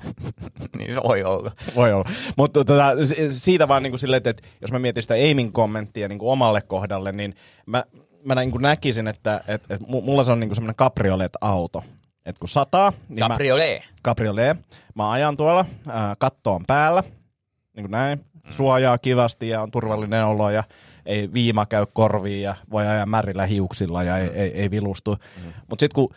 niin 0.78 0.94
se 0.94 1.02
voi 1.02 1.24
olla. 1.24 1.52
Voi 1.76 1.92
olla. 1.92 2.04
Mutta 2.36 2.64
tota, 2.64 2.92
si- 3.04 3.32
siitä 3.38 3.68
vaan 3.68 3.82
niinku 3.82 3.98
silleen, 3.98 4.22
että 4.24 4.42
jos 4.60 4.72
mä 4.72 4.78
mietin 4.78 5.02
sitä 5.02 5.14
Aimin 5.14 5.52
kommenttia 5.52 6.08
niinku 6.08 6.30
omalle 6.30 6.60
kohdalle, 6.62 7.12
niin 7.12 7.34
mä, 7.66 7.84
mä 8.24 8.34
niinku 8.34 8.58
näkisin, 8.58 9.08
että 9.08 9.40
et, 9.48 9.62
et 9.70 9.80
mu- 9.80 10.02
mulla 10.02 10.24
se 10.24 10.32
on 10.32 10.40
niinku 10.40 10.54
semmoinen 10.54 10.76
cabriolet-auto. 10.76 11.84
Että 12.26 12.40
kun 12.40 12.48
sataa, 12.48 12.92
niin 13.08 13.18
mä, 13.18 13.28
Cabriolet. 13.28 13.82
cabriolet, 14.04 14.56
mä 14.94 15.10
ajan 15.10 15.36
tuolla, 15.36 15.64
ää, 15.88 16.16
katto 16.18 16.54
on 16.54 16.64
päällä, 16.66 17.02
niin 17.76 17.82
kuin 17.84 17.90
näin, 17.90 18.24
suojaa 18.50 18.98
kivasti 18.98 19.48
ja 19.48 19.62
on 19.62 19.70
turvallinen 19.70 20.24
olo 20.24 20.50
ja 20.50 20.64
ei 21.06 21.32
viima 21.32 21.66
käy 21.66 21.86
korviin 21.92 22.42
ja 22.42 22.54
voi 22.70 22.86
ajaa 22.86 23.06
märillä 23.06 23.46
hiuksilla 23.46 24.02
ja 24.02 24.18
ei, 24.18 24.28
ei, 24.34 24.52
ei 24.60 24.70
vilustu. 24.70 25.16
Mm. 25.36 25.52
Mutta 25.70 25.82
sitten 25.82 25.94
kun 25.94 26.14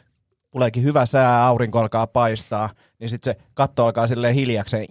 tuleekin 0.52 0.84
hyvä 0.84 1.06
sää, 1.06 1.45
aurinko 1.45 1.80
alkaa 1.80 2.08
paistaa, 2.08 2.69
niin 2.99 3.10
sitten 3.10 3.34
se 3.34 3.41
katto 3.54 3.86
alkaa 3.86 4.08
silleen 4.08 4.36
hiljakseen 4.36 4.86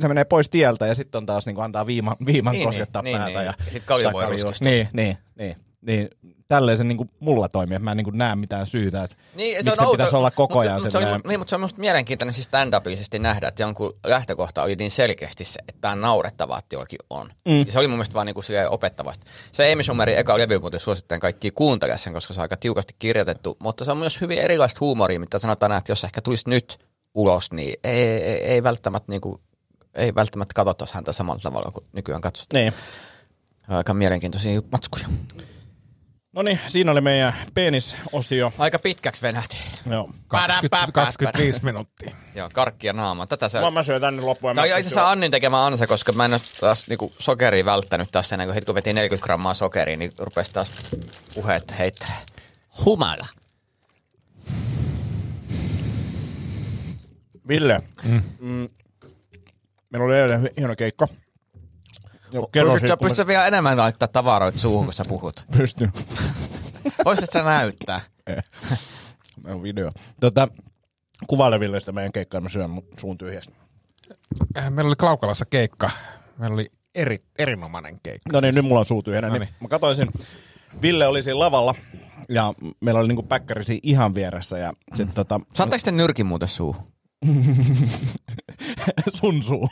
se 0.00 0.08
menee 0.08 0.24
pois 0.24 0.50
tieltä 0.50 0.86
ja 0.86 0.94
sitten 0.94 1.18
on 1.18 1.26
taas 1.26 1.46
niin 1.46 1.60
antaa 1.60 1.86
viiman, 1.86 2.16
viiman 2.26 2.52
Niin, 2.52 2.64
koskettaa 2.64 3.02
niin, 3.02 3.16
päätä. 3.18 3.26
niin. 3.38 3.46
Ja, 3.46 3.54
Ja 3.64 3.70
sit 3.70 3.82
kalju 3.86 4.12
voi 4.12 4.22
tai 4.22 4.30
kalju- 4.32 4.42
ruskistaa. 4.42 4.68
Niin, 4.68 4.88
niin, 4.92 5.18
niin, 5.38 5.52
niin. 5.86 6.08
Tälleen 6.48 6.78
se 6.78 6.84
niin 6.84 6.96
kuin 6.98 7.08
mulla 7.20 7.48
toimii, 7.48 7.76
että 7.76 7.84
mä 7.84 7.90
en 7.90 7.96
niin 7.96 8.04
kuin 8.04 8.18
näe 8.18 8.36
mitään 8.36 8.66
syytä, 8.66 9.04
että 9.04 9.16
Niin, 9.34 9.56
miksi 9.56 9.70
se 9.76 9.84
pitäisi 9.92 10.16
olla 10.16 10.30
koko 10.30 10.54
mut 10.54 10.64
se- 10.64 10.68
ajan 10.70 10.82
mut 10.82 10.92
se, 10.92 10.98
oli, 10.98 11.04
semmoinen- 11.04 11.28
niin, 11.30 11.40
mutta 11.40 11.50
se 11.50 11.54
on 11.56 11.60
musta 11.60 11.80
mielenkiintoinen 11.80 12.34
siis 12.34 12.46
stand-upisesti 12.46 13.18
nähdä, 13.18 13.48
että 13.48 13.62
jonkun 13.62 13.92
lähtökohta 14.06 14.62
oli 14.62 14.76
niin 14.76 14.90
selkeästi 14.90 15.44
se, 15.44 15.60
että 15.68 15.80
tämä 15.80 15.92
on 15.92 16.00
naurettavaa, 16.00 16.58
että 16.58 16.74
jollakin 16.74 16.98
on. 17.10 17.32
Mm. 17.48 17.58
Ja 17.66 17.72
se 17.72 17.78
oli 17.78 17.88
mun 17.88 17.96
mielestä 17.96 18.14
vaan 18.14 18.26
niinku 18.26 18.42
opettavasti. 18.70 19.26
Se 19.52 19.72
Amy 19.72 19.82
Schumerin 19.82 20.18
eka 20.18 20.38
levy 20.38 20.58
muuten 20.58 20.80
suosittelen 20.80 21.20
kaikki 21.20 21.50
kuuntelemaan 21.50 21.98
sen, 21.98 22.12
koska 22.12 22.34
se 22.34 22.40
on 22.40 22.42
aika 22.42 22.56
tiukasti 22.56 22.94
kirjoitettu, 22.98 23.56
mutta 23.60 23.84
se 23.84 23.90
on 23.90 23.98
myös 23.98 24.20
hyvin 24.20 24.38
erilaista 24.38 24.78
huumoria, 24.80 25.20
mitä 25.20 25.38
sanotaan, 25.38 25.72
että 25.72 25.92
jos 25.92 26.04
ehkä 26.04 26.20
tulisi 26.20 26.50
nyt 26.50 26.78
ulos, 27.14 27.52
niin 27.52 27.74
ei, 27.84 28.02
ei, 28.08 28.44
ei 28.44 28.62
välttämättä 28.62 29.12
niinku, 29.12 29.40
ei 29.94 30.14
välttämättä 30.14 30.54
katsottaisi 30.54 30.94
häntä 30.94 31.12
samalla 31.12 31.40
tavalla 31.42 31.70
kuin 31.70 31.86
nykyään 31.92 32.20
katsotaan. 32.20 32.60
Niin. 32.62 32.72
Aika 33.68 33.94
mielenkiintoisia 33.94 34.60
matskuja. 34.72 35.06
No 36.32 36.42
niin, 36.42 36.60
siinä 36.66 36.92
oli 36.92 37.00
meidän 37.00 37.34
penisosio. 37.54 38.52
Aika 38.58 38.78
pitkäksi 38.78 39.22
venähti. 39.22 39.56
Joo. 39.90 40.10
20, 40.28 40.92
25 40.92 41.64
minuuttia. 41.64 42.16
Joo, 42.34 42.50
karkkia 42.52 42.92
naama. 42.92 43.26
Tätä 43.26 43.48
se 43.48 43.60
Mä, 43.60 43.70
mä 43.70 43.82
syön 43.82 44.00
tänne 44.00 44.22
loppuun. 44.22 44.54
Tämä 44.54 44.62
on 44.62 44.68
itse 44.68 44.80
asiassa 44.80 45.10
Annin 45.10 45.30
tekemä 45.30 45.66
ansa, 45.66 45.86
koska 45.86 46.12
mä 46.12 46.24
en 46.24 46.32
ole 46.32 46.40
taas 46.60 46.88
niinku 46.88 47.12
sokeria 47.18 47.64
välttänyt 47.64 48.08
tässä 48.12 48.34
ennen 48.34 48.48
kuin 48.48 48.54
heti 48.54 48.66
kun 48.66 48.74
veti 48.74 48.92
40 48.92 49.24
grammaa 49.24 49.54
sokeria, 49.54 49.96
niin 49.96 50.12
rupesi 50.18 50.52
taas 50.52 50.70
puheet 51.34 51.78
heittää. 51.78 52.20
Humala. 52.84 53.26
Ville, 57.48 57.82
mm. 58.04 58.22
Mm, 58.40 58.68
meillä 59.90 60.06
oli 60.06 60.16
eilen 60.16 60.50
hieno 60.56 60.76
keikka. 60.76 61.06
Pystytkö, 62.32 62.78
siitä, 62.80 62.96
kun 62.96 63.04
pystytkö 63.04 63.26
vielä 63.26 63.46
enemmän 63.46 63.78
laittaa 63.78 64.08
tavaroita 64.08 64.58
suuhun, 64.58 64.84
kun 64.84 64.94
sä 64.94 65.02
puhut? 65.08 65.46
pystyn. 65.58 65.92
Voisit 67.04 67.32
sä 67.32 67.42
näyttää? 67.42 68.00
Meillä 69.44 69.56
on 69.56 69.62
video. 69.62 69.90
Tota, 70.20 70.48
kuvaile 71.26 71.60
Ville 71.60 71.80
sitä 71.80 71.92
meidän 71.92 72.12
keikkaa, 72.12 72.40
mä 72.40 72.48
syön 72.48 72.70
mun 72.70 72.84
suun 73.00 73.18
tyhjästä. 73.18 73.52
Äh, 74.56 74.70
Meillä 74.70 74.88
oli 74.88 74.96
Klaukalassa 74.96 75.44
keikka. 75.50 75.90
Meillä 76.38 76.54
oli 76.54 76.70
eri, 76.94 77.18
erinomainen 77.38 78.00
keikka. 78.02 78.30
No 78.32 78.40
niin, 78.40 78.54
Siis- 78.54 78.62
nyt 78.62 78.68
mulla 78.68 78.78
on 78.80 78.84
suu 78.86 79.02
tyhjänä. 79.02 79.26
No 79.28 79.32
Niin. 79.32 79.40
niin. 79.40 79.54
Mä 79.60 79.68
katsoisin, 79.68 80.08
Ville 80.82 81.06
oli 81.06 81.22
siinä 81.22 81.38
lavalla 81.38 81.74
ja 82.28 82.54
meillä 82.80 83.00
oli 83.00 83.08
niinku 83.08 83.22
päkkäri 83.22 83.64
siinä 83.64 83.80
ihan 83.82 84.14
vieressä 84.14 84.58
ja 84.58 84.72
sit 84.94 85.14
tota, 85.14 85.40
Saatteko 85.54 85.82
te 85.84 85.92
nyrkin 85.92 86.26
muuten 86.26 86.48
suuhun? 86.48 86.91
sun 89.20 89.42
suu. 89.42 89.68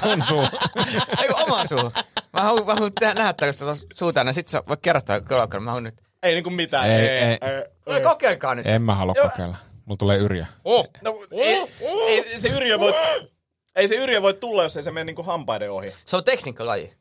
Sun 0.00 0.22
suu. 0.28 0.42
Ei 1.22 1.28
kun 1.28 1.42
oma 1.42 1.66
suu. 1.66 1.92
Mä 2.32 2.40
haluan, 2.42 2.66
mä 2.66 2.74
haluan 2.74 2.92
tehdä, 3.00 3.14
nähdä 3.14 3.32
tällaista 3.32 3.76
suu 3.94 4.12
tänne, 4.12 4.32
sit 4.32 4.48
sä 4.48 4.62
voit 4.68 4.80
kertoa 4.80 5.20
kyllä, 5.20 5.46
mä 5.60 5.70
haluan 5.70 5.82
nyt. 5.84 6.02
ei 6.22 6.34
niinku 6.34 6.50
mitään. 6.50 6.90
Ei, 6.90 7.08
ei. 7.08 7.38
No, 7.86 8.10
kokeilkaa 8.10 8.54
nyt. 8.54 8.66
En 8.66 8.82
mä 8.82 8.94
halua 8.94 9.14
kokeilla. 9.22 9.56
Mulla 9.84 9.96
tulee 9.98 10.18
yrjö. 10.18 10.44
Oh. 10.64 10.88
No, 11.02 11.14
ei, 11.32 11.66
ei, 12.06 12.38
se 12.40 12.48
yrjö 12.48 12.78
voi, 12.78 12.94
ei 13.76 13.88
se 13.88 13.94
yrjö 13.94 14.22
voi 14.22 14.34
tulla, 14.34 14.62
jos 14.62 14.76
ei 14.76 14.82
se 14.82 14.90
mene 14.90 15.04
niinku 15.04 15.22
hampaiden 15.22 15.70
ohi. 15.70 15.92
Se 16.06 16.16
on 16.16 16.24
tekniikkalaji. 16.24 16.94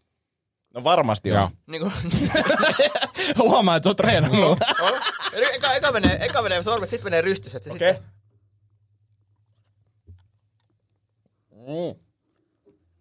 No 0.74 0.84
varmasti 0.84 1.30
Joo. 1.30 1.44
on. 1.44 1.50
Niin 1.68 1.82
kuin, 1.82 1.94
Huomaa, 3.50 3.76
että 3.76 3.86
sä 3.86 3.89
oot 3.89 3.98
treenannut. 3.98 4.60
Eli 5.34 5.46
eka, 5.56 5.74
eka, 5.74 5.92
menee, 5.92 6.18
eka 6.26 6.42
menee 6.42 6.63
sormet, 6.63 6.89
sitten 6.89 7.06
menee 7.06 7.22
rystys. 7.22 7.56
Että 7.56 7.74
Okei. 7.74 7.94
sitten, 7.94 8.10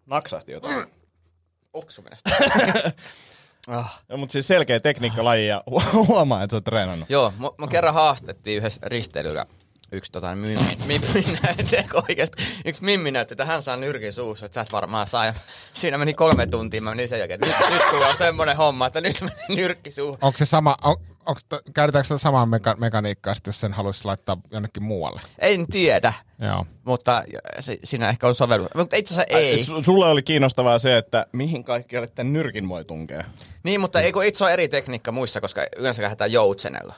Naksahti 0.05 0.51
jotain. 0.51 0.87
oksumista. 1.73 2.29
ah. 3.67 4.03
No, 4.09 4.17
mutta 4.17 4.33
siis 4.33 4.47
selkeä 4.47 4.79
tekniikkalaji 4.79 5.47
ja 5.47 5.63
hu- 5.71 6.07
huomaa, 6.07 6.43
että 6.43 6.53
sä 6.53 6.57
oot 6.57 6.63
treenannut. 6.63 7.09
Joo, 7.09 7.33
mu, 7.37 7.51
mu 7.57 7.67
kerran 7.67 7.93
haastettiin 7.93 8.57
yhdessä 8.57 8.81
risteilyllä 8.83 9.45
yksi 9.93 10.11
tota, 10.11 10.35
mimmi, 10.35 10.59
mimmi 10.87 11.39
näytti, 11.43 11.75
oikeasti, 12.07 12.43
yksi 12.65 12.83
mimmi 12.83 13.11
näytti, 13.11 13.33
että 13.33 13.45
hän 13.45 13.63
saa 13.63 13.77
nyrkin 13.77 14.13
suussa, 14.13 14.45
että 14.45 14.53
sä 14.53 14.61
et 14.61 14.71
varmaan 14.71 15.07
saa. 15.07 15.25
Ja 15.25 15.33
siinä 15.73 15.97
meni 15.97 16.13
kolme 16.13 16.47
tuntia, 16.47 16.81
mä 16.81 16.89
menin 16.89 17.09
sen 17.09 17.19
jälkeen, 17.19 17.39
että 17.43 17.63
nyt, 17.63 17.73
nyt 17.73 17.89
tulee 17.89 18.15
semmoinen 18.15 18.57
homma, 18.57 18.87
että 18.87 19.01
nyt 19.01 19.21
menee 19.21 19.45
nyrkki 19.49 19.91
suuhun. 19.91 20.17
Onko 20.21 20.37
se 20.37 20.45
sama, 20.45 20.77
on, 20.83 20.97
onks, 21.25 21.43
t- 21.43 21.73
käytetäänkö 21.73 22.07
sitä 22.07 22.17
samaa 22.17 22.45
meka- 22.45 22.79
mekaniikkaa, 22.79 23.33
sit, 23.33 23.47
jos 23.47 23.59
sen 23.59 23.73
haluaisi 23.73 24.05
laittaa 24.05 24.37
jonnekin 24.51 24.83
muualle? 24.83 25.21
En 25.39 25.67
tiedä, 25.67 26.13
Joo. 26.39 26.65
mutta 26.85 27.23
se, 27.59 27.77
siinä 27.83 28.09
ehkä 28.09 28.27
on 28.27 28.35
sovellu. 28.35 28.67
Mutta 28.75 28.95
itse 28.95 29.13
asiassa 29.13 29.37
ei. 29.37 29.61
Su- 29.61 29.83
sulle 29.83 30.05
oli 30.05 30.23
kiinnostavaa 30.23 30.77
se, 30.77 30.97
että 30.97 31.25
mihin 31.31 31.63
kaikkialle 31.63 32.07
tämän 32.07 32.33
nyrkin 32.33 32.69
voi 32.69 32.85
tunkea. 32.85 33.23
Niin, 33.63 33.81
mutta 33.81 34.01
ei 34.01 34.11
kun 34.11 34.25
itse 34.25 34.43
on 34.43 34.51
eri 34.51 34.67
tekniikka 34.67 35.11
muissa, 35.11 35.41
koska 35.41 35.61
yleensä 35.77 36.01
lähdetään 36.01 36.31
joutsenella. 36.31 36.95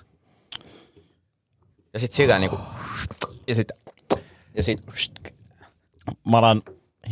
Ja 1.94 2.00
sit 2.00 2.14
sillä 2.14 2.40
niinku... 2.40 2.60
Ja 3.48 3.56
sit... 3.56 3.72
Ja 4.56 4.64
sit... 4.64 4.82
Mä 6.26 6.38
alan 6.38 6.62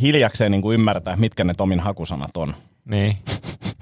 hiljakseen 0.00 0.52
niin 0.52 0.62
kuin 0.62 0.74
ymmärtää, 0.74 1.16
mitkä 1.16 1.44
ne 1.44 1.54
Tomin 1.56 1.80
hakusanat 1.80 2.36
on. 2.36 2.54
Niin. 2.84 3.18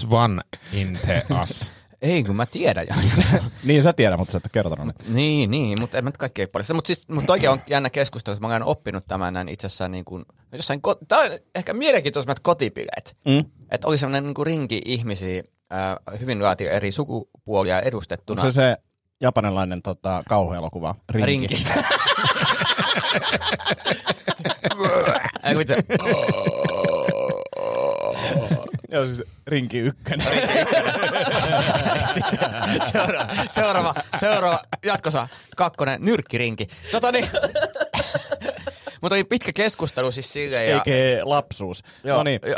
Swan 0.00 0.40
inte 0.72 1.22
us. 1.42 1.72
Ei, 2.02 2.24
kun 2.24 2.36
mä 2.36 2.46
tiedän 2.46 2.86
jo. 2.88 2.94
Niin 3.64 3.82
sä 3.82 3.92
tiedät, 3.92 4.18
mutta 4.18 4.32
sä 4.32 4.38
et 4.38 4.44
ole 4.44 4.50
kertonut 4.52 4.94
niin, 5.08 5.50
niin, 5.50 5.80
mutta 5.80 5.98
en 5.98 6.04
mä 6.04 6.08
nyt 6.08 6.16
kaikkea 6.16 6.48
paljon. 6.48 6.66
Mutta 6.74 6.86
siis, 6.86 7.08
mut 7.08 7.30
oikein 7.30 7.52
on 7.52 7.60
jännä 7.66 7.90
keskustelu, 7.90 8.32
että 8.32 8.46
mä 8.46 8.52
olen 8.52 8.64
oppinut 8.64 9.06
tämän 9.06 9.34
näin 9.34 9.48
itse 9.48 9.66
asiassa 9.66 9.88
niin 9.88 10.04
kuin, 10.04 10.24
jossain, 10.52 10.80
ko- 10.88 11.04
tää 11.08 11.18
on 11.18 11.30
ehkä 11.54 11.74
mielenkiintoisemmat 11.74 12.40
kotipileet. 12.40 13.16
Mm. 13.24 13.44
Että 13.70 13.88
oli 13.88 13.98
sellainen 13.98 14.24
niin 14.24 14.34
kuin 14.34 14.46
ringi 14.46 14.82
ihmisiä, 14.84 15.42
äh, 15.72 16.20
hyvin 16.20 16.42
laatia 16.42 16.70
eri 16.70 16.92
sukupuolia 16.92 17.80
edustettuna. 17.80 18.42
Onko 18.42 18.52
se 18.52 18.54
se 18.54 18.76
japanilainen 19.20 19.82
tota, 19.82 20.22
kauhuelokuva? 20.28 20.94
Rinki. 21.12 21.26
ringi. 21.26 21.64
Joo, 28.90 29.06
siis 29.06 29.22
Rinki 29.46 29.78
ykkönen. 29.78 30.26
seuraava, 32.92 33.26
seuraava, 33.50 33.94
seuraava 34.20 34.60
jatkossa 34.84 35.28
kakkonen, 35.56 35.98
nyrkkirinki. 36.04 36.66
Tota 36.92 37.12
niin. 37.12 37.28
Mutta 39.00 39.14
oli 39.14 39.24
pitkä 39.24 39.52
keskustelu 39.52 40.12
siis 40.12 40.32
silleen. 40.32 40.70
Ja, 40.70 40.74
Eikä 40.86 41.20
lapsuus. 41.22 41.82
Joo, 42.04 42.16
No 42.16 42.22
niin. 42.22 42.40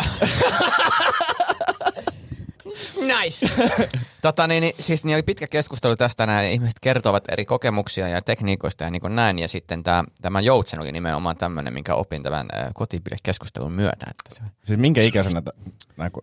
Nice! 3.23 3.47
Tota, 4.23 4.47
niin, 4.47 4.61
niin, 4.61 4.75
siis 4.79 5.05
niin 5.05 5.15
oli 5.15 5.23
pitkä 5.23 5.47
keskustelu 5.47 5.97
tästä 5.97 6.27
näin. 6.27 6.53
Ihmiset 6.53 6.81
kertovat 6.81 7.25
eri 7.29 7.45
kokemuksia 7.45 8.09
ja 8.09 8.23
tekniikoista 8.23 8.85
ja 8.85 8.91
niin 8.91 9.01
kuin 9.01 9.17
näin. 9.17 9.39
Ja 9.39 9.49
sitten 9.49 9.83
tämä, 9.83 10.05
tämä 10.23 10.41
Joutsen 10.41 10.81
oli 10.81 10.93
nimenomaan 10.93 11.37
tämmöinen, 11.37 11.73
minkä 11.73 11.95
opin 11.95 12.23
tämän 12.23 12.49
äh, 12.57 12.71
kotipidekeskustelun 12.75 13.73
myötä. 13.73 14.07
Että 14.11 14.35
se, 14.35 14.43
Siis 14.65 14.79
minkä 14.79 15.03
ikäisenä? 15.03 15.43
t- 15.43 15.49
nää 15.97 16.11
ku- 16.11 16.21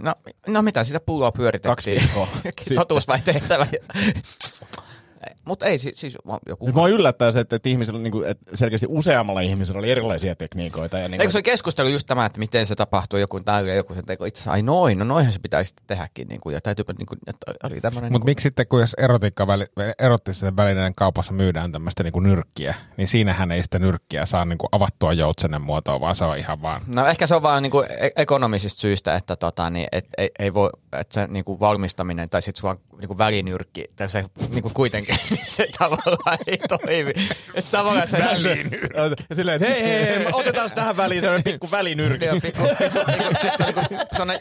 no, 0.00 0.14
no 0.46 0.62
mitä, 0.62 0.84
sitä 0.84 1.00
pulloa 1.00 1.32
pyöritettiin. 1.32 1.70
Kaksi 1.70 1.90
viikkoa. 1.90 2.28
Totuus 2.74 3.08
vai 3.08 3.20
tehtävä. 3.20 3.66
Mutta 5.44 5.66
ei, 5.66 5.78
siis, 5.78 6.00
siis 6.00 6.16
joku... 6.48 6.72
Mua 6.72 6.88
yllättää 6.88 7.32
se, 7.32 7.40
että, 7.40 7.56
että, 7.56 7.68
ihmisillä, 7.68 7.98
niin 8.00 8.12
kuin, 8.12 8.28
että 8.28 8.56
selkeästi 8.56 8.86
useammalla 8.90 9.40
ihmisellä 9.40 9.78
oli 9.78 9.90
erilaisia 9.90 10.36
tekniikoita. 10.36 10.98
Ja 10.98 11.08
niin 11.08 11.20
Eikö 11.20 11.32
se 11.32 11.42
keskustelu 11.42 11.88
just 11.88 12.06
tämä, 12.06 12.26
että 12.26 12.38
miten 12.38 12.66
se 12.66 12.74
tapahtuu, 12.74 13.18
joku 13.18 13.40
täyllä 13.40 13.70
ja 13.70 13.76
joku 13.76 13.94
se 13.94 14.02
teko 14.02 14.24
itse 14.24 14.38
asiassa, 14.38 14.52
ai 14.52 14.62
noin, 14.62 14.98
no 14.98 15.04
noinhan 15.04 15.32
se 15.32 15.38
pitäisi 15.38 15.74
tehdäkin, 15.86 16.28
niin 16.28 16.40
kuin, 16.40 16.54
ja 16.54 16.60
täytyypä, 16.60 16.92
niin 16.98 17.06
kuin, 17.06 17.18
että 17.26 17.52
oli 17.64 17.80
tämmöinen... 17.80 18.12
Mutta 18.12 18.26
miksi 18.26 18.42
sitten, 18.42 18.66
kun 18.68 18.80
jos 18.80 18.94
erotiikka 18.94 19.46
väli, 19.46 19.66
erottisen 19.98 20.56
välineiden 20.56 20.94
kaupassa 20.94 21.32
myydään 21.32 21.72
tämmöistä 21.72 22.02
niinku 22.02 22.20
nyrkkiä, 22.20 22.74
niin 22.96 23.08
siinähän 23.08 23.52
ei 23.52 23.62
sitä 23.62 23.78
nyrkkiä 23.78 24.24
saa 24.24 24.44
niinku 24.44 24.68
avattua 24.72 25.12
joutsenen 25.12 25.62
muotoa, 25.62 26.00
vaan 26.00 26.14
se 26.14 26.24
on 26.24 26.38
ihan 26.38 26.62
vaan... 26.62 26.82
No 26.86 27.06
ehkä 27.06 27.26
se 27.26 27.34
on 27.34 27.42
vaan 27.42 27.62
niinku 27.62 27.82
e- 27.82 28.10
ekonomisista 28.16 28.80
syistä, 28.80 29.16
että 29.16 29.36
tota, 29.36 29.70
niin, 29.70 29.88
et, 29.92 30.06
ei, 30.18 30.30
ei 30.38 30.54
voi, 30.54 30.70
että 30.92 31.14
se 31.14 31.26
niinku 31.26 31.60
valmistaminen 31.60 32.30
tai 32.30 32.42
sitten 32.42 32.60
sulla 32.60 32.76
niinku 32.98 33.18
välinyrkki, 33.18 33.84
tai 33.96 34.08
se 34.08 34.24
niinku 34.48 34.70
kuitenkin 34.74 35.13
se 35.48 35.68
tavallaan 35.78 36.38
ei 36.46 36.58
toimi. 36.58 37.12
Että 37.54 37.70
tavallaan 37.70 38.08
se 38.08 38.18
Ja 38.18 39.36
Silleen, 39.36 39.62
että 39.62 39.68
hei, 39.68 39.82
hei, 39.82 40.06
hei, 40.06 40.26
otetaan 40.32 40.70
tähän 40.70 40.96
väliin 40.96 41.20
sellainen 41.20 41.44
pikku 41.44 41.70
välinyrki. 41.70 42.24
Joo, 42.24 42.40
pikku, 42.40 42.62
pikku, 42.78 42.98
niinku, 43.08 43.34
se, 43.40 43.50
se, 43.56 43.64
niinku, 43.64 43.80
sellainen 44.12 44.40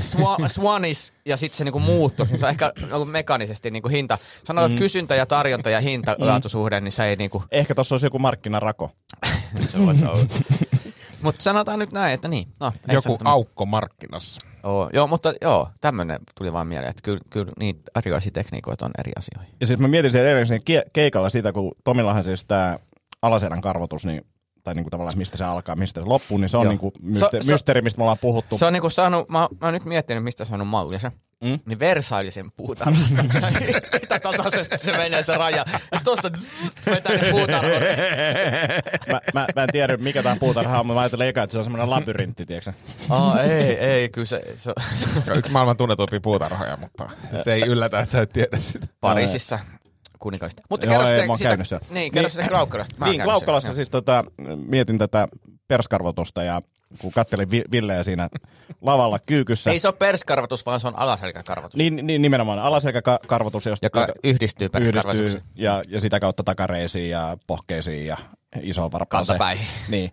swa, 0.00 0.36
swanis 0.48 1.12
ja 1.24 1.36
sitten 1.36 1.58
se 1.58 1.64
niinku 1.64 1.80
muuttuu, 1.80 2.26
niin 2.30 2.38
se 2.38 2.46
on 2.46 2.50
ehkä 2.50 2.72
niinku 2.80 3.04
mekaanisesti 3.04 3.70
niinku 3.70 3.88
hinta. 3.88 4.18
Sanotaan, 4.44 4.70
että 4.70 4.82
kysyntä 4.82 5.14
ja 5.14 5.26
tarjonta 5.26 5.70
ja 5.70 5.80
hinta 5.80 6.16
laatusuhde, 6.18 6.80
niin 6.80 6.92
se 6.92 7.04
ei 7.04 7.16
niinku, 7.16 7.44
Ehkä 7.50 7.74
tuossa 7.74 7.94
olisi 7.94 8.06
joku 8.06 8.18
markkinarako. 8.18 8.90
se 9.70 9.78
on. 9.78 9.96
Mutta 11.22 11.42
sanotaan 11.42 11.78
nyt 11.78 11.92
näin, 11.92 12.14
että 12.14 12.28
niin. 12.28 12.48
No, 12.60 12.72
ei 12.88 12.94
Joku 12.94 13.18
aukko 13.24 13.66
markkinassa. 13.66 14.40
Oo, 14.64 14.90
joo, 14.92 15.06
mutta 15.06 15.32
joo, 15.42 15.68
tämmöinen 15.80 16.18
tuli 16.38 16.52
vaan 16.52 16.66
mieleen, 16.66 16.90
että 16.90 17.02
kyllä, 17.02 17.20
kyllä 17.30 17.52
niitä 17.58 17.90
erilaisia 17.96 18.32
tekniikoita 18.32 18.84
on 18.84 18.90
eri 18.98 19.12
asioihin. 19.18 19.54
Ja 19.60 19.66
siis 19.66 19.78
mä 19.80 19.88
mietin 19.88 20.12
sen 20.12 20.22
edellisen 20.26 20.60
kie- 20.70 20.90
keikalla 20.92 21.28
sitä, 21.28 21.52
kun 21.52 21.72
Tomillahan 21.84 22.24
siis 22.24 22.44
tämä 22.44 22.78
alaselän 23.22 23.60
karvotus, 23.60 24.06
niin, 24.06 24.26
tai 24.62 24.74
niinku 24.74 24.90
tavallaan 24.90 25.18
mistä 25.18 25.36
se 25.38 25.44
alkaa, 25.44 25.76
mistä 25.76 26.00
se 26.00 26.06
loppuu, 26.06 26.38
niin 26.38 26.48
se 26.48 26.56
on 26.56 26.64
Joo. 26.64 26.70
niinku 26.72 26.92
myste- 27.02 27.42
se- 27.42 27.52
mysteeri, 27.52 27.82
mistä 27.82 27.98
me 27.98 28.02
ollaan 28.02 28.18
puhuttu. 28.20 28.58
Se 28.58 28.66
on 28.66 28.72
niinku 28.72 28.90
saanut, 28.90 29.28
mä, 29.28 29.38
mä 29.38 29.48
oon 29.66 29.74
nyt 29.74 29.84
miettinyt, 29.84 30.24
mistä 30.24 30.44
se 30.44 30.54
on 30.54 30.66
mallinsa. 30.66 31.12
Mm? 31.44 31.60
Niin 31.66 31.78
Versaillesen 31.78 32.52
puutarhasta. 32.56 33.22
Mitä 34.02 34.20
tasaisesti 34.20 34.78
se 34.78 34.92
menee 34.92 35.22
se 35.22 35.36
raja. 35.36 35.64
Ja 35.92 36.00
tosta 36.04 36.30
zzz, 36.36 36.70
vetää 36.86 37.16
ne 37.16 37.30
puutarhat. 37.30 37.72
mä, 39.12 39.20
mä, 39.34 39.46
mä, 39.54 39.62
en 39.62 39.68
tiedä, 39.72 39.96
mikä 39.96 40.22
tämä 40.22 40.36
puutarha 40.36 40.80
on, 40.80 40.86
mutta 40.86 40.94
mä 40.94 41.00
ajattelen 41.00 41.28
eka, 41.28 41.42
että 41.42 41.52
se 41.52 41.58
on 41.58 41.64
semmoinen 41.64 41.90
labyrintti, 41.90 42.46
tiedätkö? 42.46 42.72
Oh, 43.10 43.36
ei, 43.36 43.78
ei, 43.78 44.08
kyllä 44.08 44.26
se, 44.26 44.54
se 44.56 44.72
yksi 45.34 45.52
maailman 45.52 45.76
tunnetuimpia 45.76 46.20
puutarhoja, 46.20 46.76
mutta 46.76 47.10
se 47.42 47.54
ei 47.54 47.62
yllätä, 47.62 48.00
että 48.00 48.12
sä 48.12 48.22
et 48.22 48.32
tiedä 48.32 48.58
sitä. 48.58 48.86
Pariisissa 49.00 49.58
kuninkaallista. 50.18 50.62
Mutta 50.70 50.86
Joo, 50.86 50.92
kerro 50.92 51.06
ei, 51.06 51.12
sitten, 51.12 51.26
mä 51.26 51.32
oon 51.32 51.38
sitä, 51.38 51.80
niin, 51.90 52.12
kerro 52.12 52.26
Niin. 52.26 52.30
sitten 52.30 52.48
Klaukkalasta. 52.48 52.94
Mä 52.98 53.06
niin, 53.06 53.22
Klaukkalassa 53.22 53.74
siis 53.74 53.90
tota, 53.90 54.24
mietin 54.66 54.98
tätä 54.98 55.28
perskarvotusta 55.68 56.42
ja 56.42 56.62
kun 57.00 57.12
kattelin 57.12 57.50
Vi- 57.50 57.64
Villeä 57.70 58.02
siinä 58.02 58.28
lavalla 58.80 59.18
kyykyssä. 59.26 59.70
Ei 59.70 59.78
se 59.78 59.88
ole 59.88 59.94
perskarvatus, 59.98 60.66
vaan 60.66 60.80
se 60.80 60.88
on 60.88 60.98
alaselkäkarvatus. 60.98 61.76
Niin, 61.76 62.06
niin 62.06 62.22
nimenomaan 62.22 62.58
alaselkäkarvotus, 62.58 63.66
josta 63.66 63.86
joka 63.86 64.00
yhdistyy 64.00 64.30
yhdistyy 64.30 64.68
perskarvatukseen. 64.68 65.42
ja, 65.54 65.82
ja 65.88 66.00
sitä 66.00 66.20
kautta 66.20 66.42
takareisiin 66.44 67.10
ja 67.10 67.36
pohkeisiin 67.46 68.06
ja 68.06 68.16
isoon 68.62 68.92
varpaaseen. 68.92 69.38
Kantapäihin. 69.38 69.66
Niin. 69.88 70.12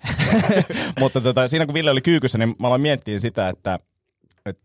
Mutta 1.00 1.22
tota, 1.22 1.48
siinä 1.48 1.66
kun 1.66 1.74
Ville 1.74 1.92
oli 1.92 2.02
kyykyssä, 2.02 2.38
niin 2.38 2.56
mä 2.60 2.68
aloin 2.68 2.82
miettiä 2.82 3.20
sitä, 3.20 3.50
että, 3.50 3.80
että 4.46 4.64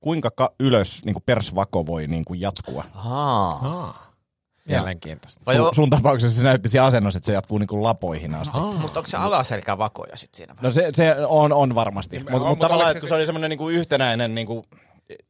kuinka 0.00 0.30
ka- 0.30 0.54
ylös 0.60 1.04
niin 1.04 1.14
kuin 1.14 1.22
persvako 1.26 1.86
voi 1.86 2.06
niin 2.06 2.24
kuin 2.24 2.40
jatkua. 2.40 2.84
Ahaa. 2.94 4.05
Mielenkiintoista. 4.66 5.40
Vai 5.46 5.56
Sun, 5.56 5.74
sun 5.74 5.90
tapauksessa 5.90 6.38
se 6.38 6.44
näytti 6.44 6.68
siinä 6.68 6.84
asennossa, 6.84 7.18
että 7.18 7.26
se 7.26 7.32
jatkuu 7.32 7.58
niin 7.58 7.66
kuin 7.66 7.82
lapoihin 7.82 8.34
asti. 8.34 8.58
Mutta 8.58 9.00
onko 9.00 9.08
se 9.08 9.16
alaselkävakoja 9.16 10.16
sitten 10.16 10.36
siinä? 10.36 10.54
No 10.60 10.70
se, 10.70 10.90
se 10.94 11.14
on, 11.28 11.52
on 11.52 11.74
varmasti. 11.74 12.18
Mutta 12.18 12.32
mut 12.32 12.48
mutta 12.48 12.64
tavallaan, 12.64 12.90
että 12.90 13.00
kun 13.00 13.08
se 13.08 13.10
se 13.10 13.14
oli 13.14 13.26
semmoinen 13.26 13.50
niinku 13.50 13.68
yhtenäinen, 13.68 14.34
niinku, 14.34 14.64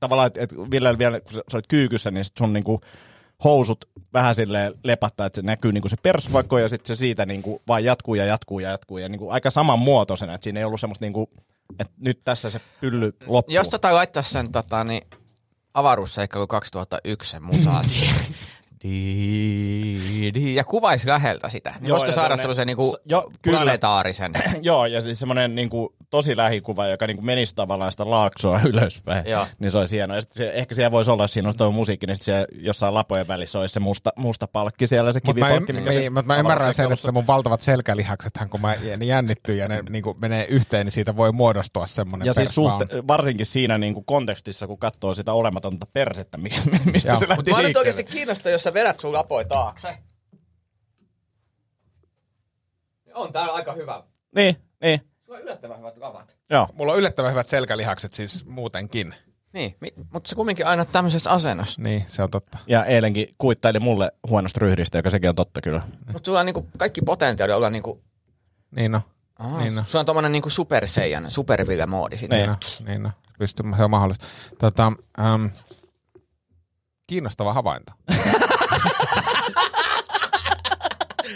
tavallaan, 0.01 0.27
että, 0.27 0.43
että 0.43 0.57
Ville 0.71 0.99
vielä, 0.99 1.21
kun 1.21 1.33
sä 1.33 1.43
olit 1.55 1.67
kyykyssä, 1.67 2.11
niin 2.11 2.25
sun 2.39 2.53
niinku 2.53 2.81
housut 3.45 3.85
vähän 4.13 4.35
silleen 4.35 4.75
lepattaa, 4.85 5.27
että 5.27 5.37
se 5.37 5.43
näkyy 5.43 5.73
niinku 5.73 5.89
se 5.89 5.97
persvakko 6.03 6.59
ja 6.59 6.69
sitten 6.69 6.97
se 6.97 6.99
siitä 6.99 7.27
niinku 7.27 7.63
vaan 7.69 7.85
jatkuu 7.85 8.15
ja 8.15 8.25
jatkuu 8.25 8.59
ja 8.59 8.71
jatkuu. 8.71 8.99
Ja 8.99 9.09
niinku 9.09 9.31
aika 9.31 9.51
samanmuotoisena, 9.51 10.35
että 10.35 10.45
siinä 10.45 10.61
ei 10.61 10.65
ollut 10.65 10.81
semmoista 10.81 11.05
niinku, 11.05 11.31
että 11.81 11.95
nyt 11.99 12.21
tässä 12.25 12.51
se 12.51 12.61
pylly 12.81 13.13
loppuu. 13.27 13.55
Jos 13.55 13.69
tota 13.69 13.95
laittaa 13.95 14.23
sen 14.23 14.53
tota, 14.53 14.85
niin 14.85 15.03
avaruusseikkailu 15.75 16.47
2001 16.47 17.31
sen 17.31 17.43
musaa 17.43 17.83
siihen. 17.93 18.15
Ja 20.55 20.65
kuvaisi 20.65 21.09
läheltä 21.09 21.49
sitä. 21.49 21.71
Niin 21.81 21.89
Joo, 21.89 21.99
voisiko 21.99 22.21
saada 22.21 22.37
semmoisen 22.37 22.67
niinku 22.67 22.97
jo, 23.09 23.31
planetaarisen? 23.45 24.33
Joo, 24.63 24.87
ja 24.87 25.01
siis 25.01 25.19
semmoinen 25.19 25.55
niinku, 25.55 25.95
tosi 26.11 26.37
lähikuva, 26.37 26.87
joka 26.87 27.07
niinku 27.07 27.23
menisi 27.23 27.55
tavallaan 27.55 27.91
sitä 27.91 28.11
laaksoa 28.11 28.61
ylöspäin. 28.71 29.27
Joo. 29.27 29.47
Niin 29.59 29.71
se 29.71 29.79
olisi 29.79 29.97
hieno. 29.97 30.15
Ja 30.15 30.21
se, 30.31 30.51
ehkä 30.55 30.75
siellä 30.75 30.91
voisi 30.91 31.11
olla, 31.11 31.27
siinä 31.27 31.49
on 31.49 31.57
tuo 31.57 31.73
musiikki, 31.73 32.07
niin 32.07 32.17
sit 32.17 32.23
siellä 32.25 32.47
jossain 32.53 32.95
lapojen 32.95 33.29
välissä 33.29 33.59
olisi 33.61 33.73
se 33.73 33.81
musta, 33.81 34.13
musta 34.17 34.47
palkki 34.49 34.87
siellä, 34.87 35.13
se 35.13 35.21
Mutta 35.27 35.41
mä, 35.41 35.47
kivipalkki. 35.47 35.73
mikä 35.73 35.93
se 35.93 35.99
niin, 35.99 36.13
mut 36.13 36.27
mä 36.27 36.37
ymmärrän 36.39 36.75
sen, 36.75 36.93
että 36.93 37.13
mun 37.13 37.27
valtavat 37.27 37.61
selkälihaksethan, 37.61 38.49
kun 38.49 38.61
mä 38.61 38.75
ne 38.97 39.05
jännittyy 39.05 39.55
ja 39.57 39.69
ne 39.69 39.81
niin 39.91 40.05
menee 40.19 40.47
yhteen, 40.47 40.87
niin 40.87 40.93
siitä 40.93 41.17
voi 41.17 41.33
muodostua 41.33 41.87
semmoinen 41.87 42.27
Ja 42.27 42.35
siis 42.35 42.55
suhte- 42.55 43.07
varsinkin 43.09 43.47
siinä 43.47 43.79
niin 43.79 43.95
kuin 43.95 44.05
kontekstissa, 44.05 44.67
kun 44.67 44.79
katsoo 44.79 45.15
sitä 45.15 45.33
olematonta 45.33 45.87
persettä, 45.93 46.39
mi- 46.39 46.51
mistä 46.93 47.09
Joo. 47.13 47.19
se 47.21 47.29
lähti 47.29 47.51
Mutta 47.51 47.63
mä 47.63 47.69
nyt 47.69 47.77
oikeasti 47.77 48.05
kiinnostaa, 48.05 48.53
jos 48.53 48.63
sä 48.63 48.75
vedät 48.81 49.01
sun 49.01 49.13
lapoi 49.13 49.45
taakse. 49.45 49.99
On 53.15 53.33
täällä 53.33 53.53
aika 53.53 53.73
hyvä. 53.73 54.03
Niin, 54.35 54.57
niin, 54.83 55.01
Sulla 55.25 55.39
on 55.39 55.43
yllättävän 55.43 55.79
hyvät 55.79 55.97
lavat. 55.97 56.37
joo. 56.51 56.69
Mulla 56.75 56.93
on 56.93 56.99
yllättävän 56.99 57.31
hyvät 57.31 57.49
selkälihakset 57.49 58.13
siis 58.13 58.45
muutenkin. 58.47 59.15
Niin, 59.53 59.77
mi- 59.81 59.93
mutta 60.13 60.29
se 60.29 60.35
kumminkin 60.37 60.67
aina 60.67 60.85
tämmöisessä 60.85 61.31
asennossa. 61.31 61.83
Niin, 61.83 62.05
se 62.07 62.23
on 62.23 62.31
totta. 62.31 62.59
Ja 62.67 62.85
eilenkin 62.85 63.35
kuittaili 63.39 63.81
mulle 63.81 64.13
huonosta 64.29 64.61
ryhdistä, 64.61 64.99
joka 64.99 65.11
sekin 65.11 65.29
on 65.29 65.35
totta 65.35 65.61
kyllä. 65.61 65.83
Mutta 66.13 66.27
sulla 66.27 66.41
on 66.41 66.47
niinku 66.47 66.69
kaikki 66.79 67.03
potentiaali 67.03 67.53
olla 67.53 67.71
niinku... 67.71 68.03
Niin 68.77 68.93
no. 68.93 69.03
Aa, 69.39 69.59
Niin 69.61 69.75
no. 69.75 69.85
Sulla 69.85 70.01
on 70.01 70.07
tommonen 70.07 70.33
niinku 70.33 70.51
superseijan, 70.51 71.31
superville-moodi 71.31 72.17
siinä. 72.17 72.37
Niin. 72.37 72.51
Niin 72.51 72.57
no, 72.87 72.91
niin 72.93 73.03
no. 73.03 73.11
Pystyy, 73.39 73.67
se 73.77 73.85
on 73.85 73.91
mahdollista. 73.91 74.27
Tota, 74.61 74.93
ähm, 75.21 75.47
kiinnostava 77.07 77.53
havainto. 77.53 77.93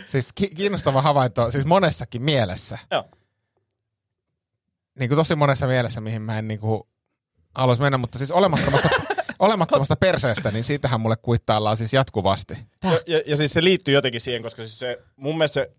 siis 0.05 0.33
ki- 0.35 0.51
kiinnostava 0.57 1.03
havainto, 1.03 1.51
siis 1.51 1.65
monessakin 1.67 2.23
mielessä. 2.23 2.79
Joo. 2.91 3.05
Niin 4.99 5.09
kuin 5.09 5.17
tosi 5.19 5.35
monessa 5.35 5.67
mielessä, 5.67 6.01
mihin 6.01 6.23
mä 6.23 6.39
en 6.39 6.49
niin 6.49 6.61
kuin 6.61 6.83
haluaisi 7.55 7.83
mennä, 7.83 7.99
mutta 7.99 8.19
siis 8.19 8.31
olemattomasta, 8.31 8.89
olemattomasta 9.39 9.97
perseestä, 9.97 10.51
niin 10.51 10.65
siitähän 10.65 11.01
mulle 11.01 11.17
kuittaillaan 11.17 11.77
siis 11.77 11.93
jatkuvasti. 11.93 12.55
Ja, 12.85 13.01
ja, 13.07 13.23
ja, 13.27 13.37
siis 13.37 13.53
se 13.53 13.65
liittyy 13.65 13.95
jotenkin 13.95 14.21
siihen, 14.21 14.43
koska 14.43 14.63
siis 14.63 14.79
se, 14.79 14.99
mun 15.17 15.39
mielestä 15.39 15.55
se 15.55 15.71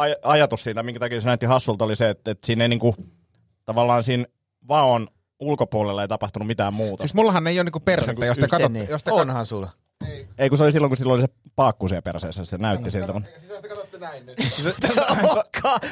aj- 0.00 0.18
ajatus 0.22 0.64
siitä, 0.64 0.82
minkä 0.82 1.00
takia 1.00 1.20
se 1.20 1.26
näytti 1.26 1.46
hassulta, 1.46 1.84
oli 1.84 1.96
se, 1.96 2.08
että, 2.08 2.30
että 2.30 2.46
siinä 2.46 2.64
ei 2.64 2.68
niinku, 2.68 2.94
tavallaan 3.64 4.04
siinä 4.04 4.24
vaon 4.68 5.08
ulkopuolella 5.40 6.02
ei 6.02 6.08
tapahtunut 6.08 6.46
mitään 6.48 6.74
muuta. 6.74 7.02
Siis 7.02 7.14
mullahan 7.14 7.46
ei 7.46 7.58
ole 7.58 7.64
niinku 7.64 7.80
persettä, 7.80 8.26
jos 8.26 8.38
te 8.38 8.48
katsot, 8.48 8.72
Niin. 8.72 8.88
jos 8.90 9.04
te 9.04 9.10
kat- 9.10 9.14
Onhan 9.14 9.46
sulla. 9.46 9.70
Ei 10.38 10.48
kun 10.48 10.58
se 10.58 10.64
oli 10.64 10.72
silloin, 10.72 10.90
kun 10.90 10.96
silloin 10.96 11.14
oli 11.20 11.26
se 11.26 11.34
paakku 11.56 11.88
siellä 11.88 12.02
perseessä, 12.02 12.44
se 12.44 12.58
näytti 12.58 12.90
siltä. 12.90 13.12
Mutta 13.12 13.30
Siis 13.30 13.48
jos 13.48 13.62
te 13.62 13.68
katsotte 13.68 13.98
näin 13.98 14.26
nyt. 14.26 14.38
se, 14.42 14.62
se, 14.62 14.72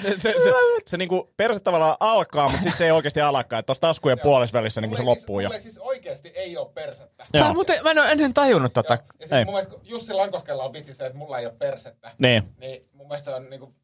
se, 0.03 0.19
se, 0.19 0.33
se, 0.33 0.53
se 0.87 0.97
niinku 0.97 1.33
perse 1.37 1.61
tavallaan 1.61 1.97
alkaa, 2.01 2.49
mutta 2.49 2.63
sitten 2.63 2.79
se 2.79 2.85
ei 2.85 2.91
oikeasti 2.91 3.21
alakaan. 3.21 3.59
Että 3.61 3.67
tuossa 3.67 3.81
taskujen 3.81 4.21
puolessa 4.21 4.59
välissä 4.59 4.81
niinku 4.81 4.97
se 4.97 5.03
loppuu 5.03 5.41
jo. 5.41 5.51
siis 5.51 5.79
oikeasti 5.79 6.29
ei 6.35 6.57
ole 6.57 6.69
persettä. 6.75 7.27
Tää 7.33 7.53
muuten, 7.53 7.83
mä 7.85 7.91
en 7.91 7.99
ole 7.99 8.13
ennen 8.13 8.35
tajunnut 8.35 8.73
tota. 8.73 8.95
Ja 8.95 9.01
siis 9.19 9.33
Ei. 9.33 9.45
mun 9.45 9.55
mielestä 9.55 9.75
kun 9.75 9.81
Jussi 9.85 10.13
Lankoskella 10.13 10.65
on 10.65 10.73
vitsi 10.73 10.95
se, 10.95 11.07
että 11.07 11.19
mulla 11.19 11.39
ei 11.39 11.47
ole 11.47 11.55
persettä. 11.59 12.11
Niin. 12.19 12.55
Niin 12.59 12.89
mun 12.93 13.09
mielestä 13.09 13.31
se 13.31 13.37
on 13.37 13.51
niinku, 13.51 13.75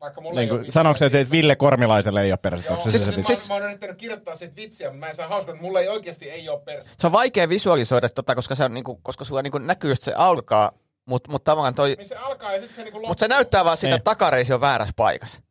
vaikka 0.00 0.20
mulla 0.20 0.40
niin 0.40 0.48
ei 0.48 0.52
ole 0.52 0.60
kuin, 0.60 0.72
sanoiko 0.72 0.96
se, 0.98 1.06
että 1.06 1.16
niin- 1.18 1.22
että 1.22 1.32
Ville 1.32 1.56
Kormilaiselle 1.56 2.22
ei 2.22 2.32
ole 2.32 2.38
persettä? 2.42 2.72
Onko 2.72 2.84
se 2.84 2.90
Siis, 2.90 3.06
se, 3.06 3.12
se 3.12 3.22
siis, 3.22 3.40
mä, 3.42 3.48
mä 3.48 3.54
oon 3.54 3.64
yrittänyt 3.64 3.96
kirjoittaa 3.96 4.36
siitä 4.36 4.56
vitsiä, 4.56 4.88
mutta 4.90 5.00
mä 5.00 5.08
en 5.10 5.16
saa 5.16 5.28
hauskaa, 5.28 5.54
että 5.54 5.64
mulla 5.66 5.80
ei 5.80 5.88
oikeasti 5.88 6.30
ei 6.30 6.48
ole 6.48 6.60
persettä. 6.60 6.96
Se 7.00 7.06
on 7.06 7.12
vaikea 7.12 7.48
visualisoida 7.48 8.08
tota, 8.08 8.34
koska, 8.34 8.54
se 8.54 8.64
on, 8.64 8.74
niinku, 8.74 9.00
koska 9.02 9.24
sulla 9.24 9.42
niinku 9.42 9.58
näkyy, 9.58 9.92
että 9.92 10.04
se 10.04 10.12
alkaa, 10.16 10.72
mutta 11.06 11.30
mut 11.30 11.44
tavallaan 11.44 11.74
toi... 11.74 11.94
Niin 11.98 12.08
se 12.08 12.16
alkaa 12.16 12.52
ja 12.52 12.58
sitten 12.60 12.76
se 12.76 12.82
niinku 12.82 12.96
loppuu. 12.98 13.08
Mutta 13.10 13.20
se 13.20 13.28
näyttää 13.28 13.64
vaan 13.64 13.76
sitä, 13.76 13.86
Niin. 13.88 13.96
että 13.96 14.04
takareisi 14.10 14.52
on 14.52 14.60
väärässä 14.60 14.94
paikassa. 14.96 15.42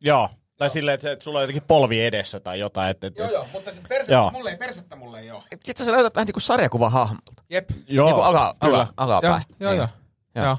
Joo. 0.00 0.28
Tai 0.56 0.70
silleen, 0.70 0.94
että, 0.94 1.02
se- 1.02 1.12
että 1.12 1.24
sulla 1.24 1.38
on 1.38 1.42
jotenkin 1.42 1.62
polvi 1.68 2.04
edessä 2.04 2.40
tai 2.40 2.58
jotain. 2.60 2.90
Että, 2.90 3.06
että, 3.06 3.22
Joo, 3.22 3.30
joo, 3.32 3.46
mutta 3.52 3.70
se 3.72 3.80
persettä, 3.88 4.12
Joo. 4.12 4.30
mulle 4.30 4.50
ei, 4.50 4.56
persettä 4.56 4.96
mulle 4.96 5.20
ei 5.20 5.30
ole. 5.30 5.42
Sitten 5.64 5.86
sä 5.86 5.92
löytät 5.92 6.14
vähän 6.14 6.26
niin 6.26 6.32
kuin 6.32 6.42
sarjakuva 6.42 6.90
hahmolta. 6.90 7.42
Jep. 7.50 7.70
Joo, 7.88 8.06
niin 8.06 8.14
kuin 8.14 8.26
ala, 8.26 8.54
ala, 8.60 8.86
ala 8.96 9.12
Joo, 9.12 9.20
päästä. 9.22 9.54
joo, 9.60 9.70
Niin. 9.72 9.78
joo. 9.78 9.88
Joo. 10.34 10.44
joo. 10.44 10.56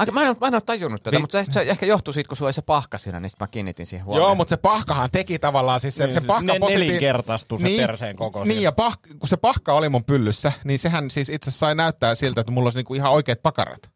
Aika, 0.00 0.12
mä, 0.12 0.22
en, 0.22 0.28
ole- 0.28 0.36
mä 0.40 0.46
en 0.46 0.54
ole 0.54 0.60
tajunnut 0.66 1.02
tätä, 1.02 1.14
Niin. 1.16 1.20
mutta 1.22 1.44
se, 1.44 1.52
se 1.52 1.60
ehkä 1.60 1.86
johtuu 1.86 2.12
siitä, 2.14 2.28
kun 2.28 2.36
sulla 2.36 2.46
oli 2.48 2.52
se 2.52 2.62
pahka 2.62 2.98
siinä, 2.98 3.20
niin 3.20 3.30
mä 3.40 3.46
kiinnitin 3.46 3.86
siihen 3.86 4.06
huomioon. 4.06 4.28
Joo, 4.28 4.34
mutta 4.34 4.48
se 4.50 4.56
pahkahan 4.56 5.10
teki 5.12 5.38
tavallaan, 5.38 5.80
siis 5.80 5.94
se, 5.94 6.04
Niin, 6.04 6.12
se 6.14 6.20
siis 6.20 6.26
pahka 6.26 6.52
ne- 6.52 6.58
positi- 6.58 6.78
nelinkertaistui 6.78 7.60
se 7.60 7.68
perseen 7.86 8.16
koko 8.16 8.44
Niin, 8.44 8.62
ja 8.62 8.72
pah, 8.72 8.98
kun 9.18 9.28
se 9.28 9.36
pahka 9.36 9.72
oli 9.72 9.88
mun 9.88 10.04
pyllyssä, 10.04 10.52
niin 10.64 10.78
sehän 10.78 11.10
siis 11.10 11.28
itse 11.28 11.50
sai 11.50 11.74
näyttää 11.74 12.14
siltä, 12.14 12.40
että 12.40 12.52
mulla 12.52 12.66
olisi 12.66 12.78
niinku 12.78 12.94
ihan 12.94 13.12
oikeat 13.12 13.42
pakarat. 13.42 13.90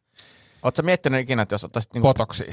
Oletko 0.63 0.83
miettinyt 0.83 1.21
ikinä, 1.21 1.43
että 1.43 1.55
jos 1.55 1.65
ottaisit... 1.65 1.95
Niinku, 1.95 2.09
Potoksi. 2.09 2.45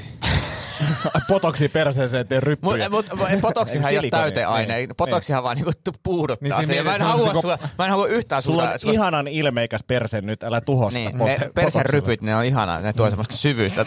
potoksi 1.28 1.68
perseeseen 1.68 2.28
tee 2.28 2.40
ryppyjä. 2.40 2.88
Mutta 2.90 3.16
mut, 3.16 3.40
potoksihan 3.40 3.92
ei 3.92 3.98
ole 3.98 4.10
täyteaine. 4.10 4.76
niin. 4.76 4.90
Potoksihan 4.96 5.42
vaan 5.42 5.56
niinku 5.56 5.72
puuduttaa 6.02 6.58
Niin 6.60 6.66
sen. 6.76 6.84
Mä 6.84 6.94
en, 6.94 7.00
halua 7.02 7.24
niinku- 7.26 7.40
sulla, 7.40 7.58
mä 7.78 7.84
en 7.84 7.90
halua 7.90 8.06
yhtään 8.06 8.42
Sulla 8.42 8.62
sulla... 8.62 8.72
on 8.72 8.78
sulla 8.78 8.94
ihanan 8.94 9.28
ilmeikäs 9.28 9.84
perse 9.86 10.20
nyt, 10.20 10.42
älä 10.42 10.60
tuho 10.60 10.90
sitä 10.90 10.98
niin, 11.10 11.14
pot- 11.20 11.24
ne 11.26 11.34
persen 11.38 11.52
potoksilla. 11.54 11.82
rypyt, 11.82 12.22
ne 12.22 12.36
on 12.36 12.44
ihanaa. 12.44 12.80
Ne 12.80 12.92
tuo 12.92 13.08
semmoista 13.10 13.36
syvyyttä. 13.36 13.86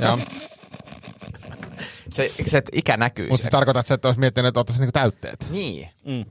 Joo. 0.00 0.18
se, 2.10 2.30
se 2.46 2.58
että 2.58 2.70
ikä 2.74 2.96
näkyy 2.96 3.28
Mutta 3.28 3.42
siis 3.42 3.50
tarkoitat, 3.50 3.90
että 3.90 4.08
olisi 4.08 4.20
miettinyt, 4.20 4.48
että 4.48 4.60
ottaisi 4.60 4.80
niinku 4.82 4.92
täytteet. 4.92 5.46
Niin. 5.50 5.88
Mm. 6.06 6.24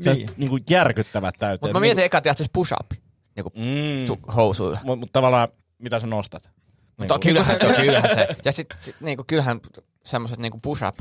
Se 0.00 0.12
niin. 0.14 0.30
niinku 0.36 0.58
järkyttävät 0.70 1.34
täyteen. 1.38 1.58
Mutta 1.68 1.74
mä 1.74 1.80
mietin 1.80 2.04
eka, 2.04 2.18
että 2.18 2.34
siis 2.34 2.50
push-up. 2.52 2.90
Niinku 3.36 3.52
Mm. 3.54 4.04
su- 4.14 4.34
housuilla. 4.36 4.80
Mutta 4.84 5.00
mut 5.00 5.12
tavallaan, 5.12 5.48
mitä 5.78 5.98
sä 5.98 6.06
nostat? 6.06 6.50
Mutta 6.96 7.18
kyllähän, 7.18 7.56
se, 7.60 7.76
kyllähän 7.76 8.14
se. 8.14 8.28
Ja 8.44 8.52
sit, 8.52 8.66
sit 8.78 8.96
niinku, 9.00 9.24
kyllähän 9.26 9.60
semmoiset 10.04 10.38
niinku 10.38 10.58
push-up. 10.58 10.98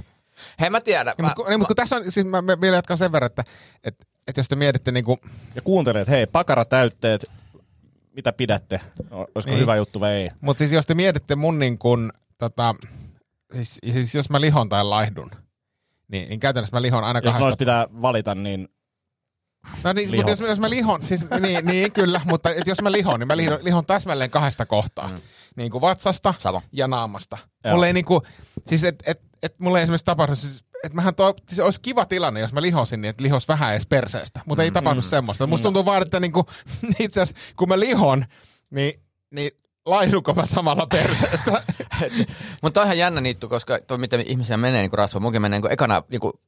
Hei 0.60 0.70
mä 0.70 0.82
tiedän. 0.82 1.06
Niin, 1.18 1.26
Mä, 1.26 1.28
mutta 1.28 1.36
kun, 1.36 1.46
niin, 1.50 1.60
mutta 1.60 1.68
kun 1.68 1.76
tässä 1.76 1.96
on, 1.96 2.12
siis 2.12 2.26
mä, 2.26 2.42
mä 2.42 2.62
vielä 2.62 2.76
jatkan 2.76 2.98
sen 2.98 3.12
verran, 3.12 3.26
että, 3.26 3.44
että, 3.84 4.06
että 4.28 4.40
jos 4.40 4.50
te 4.50 4.56
mietitte 4.56 4.92
niinku, 4.92 5.20
Ja 5.56 5.62
kuuntelet, 5.62 6.08
hei, 6.08 6.26
pakaratäytteet, 6.26 7.26
mitä 8.16 8.34
pidätte? 8.34 8.80
Olisiko 9.12 9.40
Niin. 9.40 9.46
niin. 9.46 9.60
hyvä 9.60 9.76
juttu 9.76 10.00
vai 10.00 10.12
ei? 10.12 10.32
mutta 10.42 10.60
siis 10.60 10.72
jos 10.72 10.86
te 10.86 10.94
mietitte 10.96 11.36
mun 11.36 11.60
niin 11.60 11.78
kuin, 11.78 12.12
tota, 12.38 12.76
siis, 13.54 13.80
siis 13.84 14.16
jos 14.16 14.30
mä 14.30 14.42
lihon 14.42 14.70
tai 14.70 14.84
laihdun, 14.84 15.32
niin, 16.08 16.30
niin 16.30 16.40
käytännössä 16.40 16.76
mä 16.76 16.82
lihon 16.82 17.04
aina 17.04 17.18
Jos 17.20 17.24
kahdesta 17.24 17.44
noista 17.44 17.58
pitää 17.58 17.88
valita, 18.02 18.36
niin 18.36 18.68
No 19.84 19.94
niin, 19.94 20.12
Liho. 20.12 20.24
mutta 20.24 20.32
jos, 20.32 20.40
jos 20.50 20.60
mä 20.60 20.70
lihon, 20.70 21.06
siis 21.06 21.26
niin, 21.40 21.66
niin 21.66 21.92
kyllä, 21.92 22.22
mutta 22.26 22.50
et 22.50 22.68
jos 22.68 22.82
mä 22.82 22.92
lihon, 22.92 23.20
niin 23.20 23.28
mä 23.28 23.38
lihon, 23.38 23.60
lihon 23.62 23.86
täsmälleen 23.86 24.30
kahdesta 24.30 24.66
kohtaa. 24.66 25.08
Mm. 25.08 25.16
Niin 25.58 25.72
kuin 25.72 25.82
vatsasta 25.82 26.34
Sama. 26.40 26.62
ja 26.72 26.88
naamasta. 26.88 27.38
Joo. 27.64 27.74
Mulle 27.74 27.88
ei 27.88 27.94
niinku, 27.94 28.22
siis 28.68 28.84
et, 28.84 29.04
et, 29.06 29.22
et 29.44 29.60
mulle 29.60 29.80
ei 29.80 29.84
esimerkiksi 29.84 30.06
tapahdu, 30.06 30.36
siis 30.36 30.64
että 30.84 30.96
mähän 30.96 31.16
toi, 31.16 31.34
siis 31.48 31.60
olisi 31.60 31.82
kiva 31.82 32.06
tilanne, 32.06 32.40
jos 32.40 32.54
mä 32.54 32.62
lihosin, 32.62 33.02
niin 33.02 33.10
että 33.10 33.24
lihos 33.24 33.48
vähän 33.48 33.72
edes 33.72 33.86
perseestä, 33.86 34.42
mutta 34.46 34.64
ei 34.64 34.72
tapahdu 34.72 35.02
semmoista. 35.02 35.48
Musta 35.48 35.64
tuntuu 35.64 35.86
vaan, 35.86 36.02
että 36.02 36.20
niinku, 36.20 36.46
itse 37.00 37.22
asiassa 37.22 37.54
kun 37.56 37.70
mä 37.70 37.80
lihon, 37.80 38.26
niin, 38.70 39.02
niin 39.32 39.52
laihdunko 39.86 40.34
mä 40.34 40.46
samalla 40.46 40.88
perseestä? 40.88 41.64
Mutta 42.64 42.82
on 42.82 42.86
ihan 42.86 42.98
jännä 42.98 43.22
niitty, 43.22 43.48
koska 43.48 43.80
toi 43.80 43.98
miten 43.98 44.22
ihmisiä 44.28 44.58
menee 44.58 44.82
niinku 44.82 44.96
rasva. 44.96 45.20
Munkin 45.20 45.42
menee 45.42 45.58
niinku 45.60 45.68
ekana 45.72 46.04
niinku, 46.10 46.42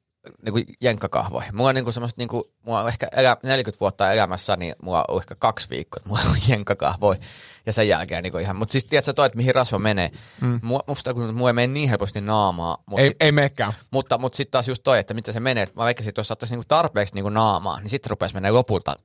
niinku 0.46 0.74
jenkkakahvoihin. 0.82 1.56
Mulla 1.56 1.70
on 1.70 1.76
niinku 1.76 1.92
semmoista, 1.92 2.22
niinku, 2.22 2.52
mulla 2.66 2.80
on 2.80 2.88
ehkä 2.88 3.08
elä, 3.12 3.38
40 3.44 3.80
vuotta 3.80 4.12
elämässä, 4.12 4.56
niin 4.56 4.76
mulla 4.82 5.06
on 5.08 5.22
ehkä 5.22 5.36
kaksi 5.36 5.70
viikkoa, 5.70 5.98
että 5.98 6.10
mulla 6.10 6.22
on 6.30 6.38
jenkkakahvoja. 6.50 7.20
Ja 7.66 7.74
sen 7.74 7.88
jälkeen 7.88 8.24
niinku 8.24 8.38
ihan. 8.38 8.56
Mutta 8.56 8.72
siis 8.72 8.84
tiedätkö 8.84 9.14
toi, 9.14 9.26
että 9.26 9.38
mihin 9.38 9.56
rasva 9.56 9.80
menee? 9.80 10.12
Mm. 10.42 10.60
Mua, 10.64 10.80
musta 10.88 11.14
kun 11.14 11.34
mulla 11.34 11.50
ei 11.50 11.54
mene 11.54 11.74
niin 11.74 11.90
helposti 11.90 12.22
naamaa. 12.22 12.84
Mut 12.86 13.00
ei, 13.00 13.08
sit, 13.08 13.18
ei 13.20 13.32
meekään. 13.32 13.74
mutta, 13.92 14.18
mutta 14.18 14.36
sitten 14.36 14.52
taas 14.52 14.68
just 14.68 14.84
toi, 14.84 15.00
että 15.00 15.14
miten 15.14 15.34
se 15.34 15.40
menee. 15.40 15.68
Mä 15.76 15.86
veikkasin, 15.86 16.10
että 16.10 16.20
jos 16.20 16.32
ottaisi 16.32 16.54
niinku 16.54 16.66
tarpeeksi 16.68 17.16
niinku 17.16 17.30
naamaa, 17.30 17.80
niin 17.80 17.90
sitten 17.90 18.10
rupesi 18.10 18.34
menee 18.34 18.52
lopulta 18.52 18.96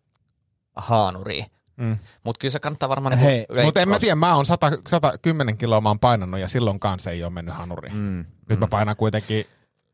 haanuriin. 0.77 1.47
Mm. 1.77 1.99
Mutta 2.25 2.39
kyllä 2.39 2.53
se 2.53 2.61
kannattaa 2.61 2.89
varmaan 2.89 3.19
niinku 3.19 3.27
Hei, 3.27 3.65
Mutta 3.65 3.81
en 3.81 3.89
mä 3.89 3.99
tiedä, 3.99 4.15
mä 4.15 4.35
oon 4.35 4.47
100, 4.47 4.73
110 4.89 5.59
kiloa 5.59 5.81
mä 5.81 5.89
oon 5.89 5.99
painanut 5.99 6.41
ja 6.41 6.49
silloin 6.49 6.81
kanssa 6.81 7.11
ei 7.11 7.25
ole 7.25 7.33
mennyt 7.33 7.55
hanuriin. 7.55 7.95
Mm. 7.95 8.01
Mm. 8.01 8.25
Nyt 8.49 8.61
mä 8.61 8.67
painan 8.67 8.97
kuitenkin 8.97 9.47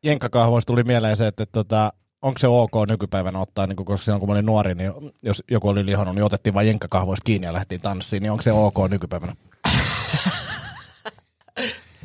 jenkkakahvoista 0.05 0.67
tuli 0.67 0.85
mieleen 0.85 1.17
se, 1.17 1.27
että, 1.27 1.43
että 1.43 1.53
tota, 1.53 1.93
onko 2.23 2.39
se 2.39 2.47
ok 2.47 2.73
nykypäivänä 2.89 3.39
ottaa, 3.39 3.67
niin 3.67 3.77
kun, 3.77 3.87
koska 3.87 4.05
silloin 4.05 4.21
kun 4.21 4.29
mä 4.29 4.33
olin 4.33 4.47
nuori, 4.47 4.75
niin 4.75 4.93
jos 5.23 5.43
joku 5.51 5.69
oli 5.69 5.87
lihonnut, 5.87 6.15
niin 6.15 6.25
otettiin 6.25 6.55
vain 6.55 6.67
jenkkakahvoista 6.67 7.25
kiinni 7.25 7.47
ja 7.47 7.53
lähtiin 7.53 7.81
tanssiin, 7.81 8.23
niin 8.23 8.31
onko 8.31 8.43
se 8.43 8.53
ok 8.53 8.75
nykypäivänä? 8.91 9.33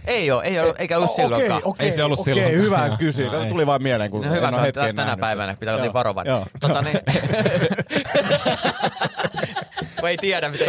Ei 0.06 0.32
ole, 0.32 0.44
ei 0.44 0.60
ole, 0.60 0.74
eikä 0.78 0.98
ollut 0.98 1.16
silloinkaan. 1.16 1.62
okei, 1.64 1.90
Ei 1.90 1.96
se 1.96 2.04
ollut 2.04 2.20
okei, 2.20 2.34
silloin. 2.34 2.54
hyvä 2.56 2.78
Kato, 2.90 3.04
ei. 3.44 3.50
tuli 3.50 3.66
vaan 3.66 3.84
mieleen, 3.84 4.12
kun 4.12 4.26
No 4.26 4.32
hyvä, 4.34 4.48
en 4.48 4.54
se 4.54 4.60
ole 4.60 4.72
tänä 4.72 4.94
nähnyt. 4.94 5.20
päivänä, 5.20 5.56
pitää 5.56 5.74
olla 5.74 5.84
niin 5.84 5.94
varovainen. 5.94 6.32
joo. 6.32 6.46
Tota, 6.60 6.82
niin, 6.82 7.00
kun 10.00 10.10
ei 10.10 10.18
tiedä, 10.18 10.50
miten... 10.50 10.68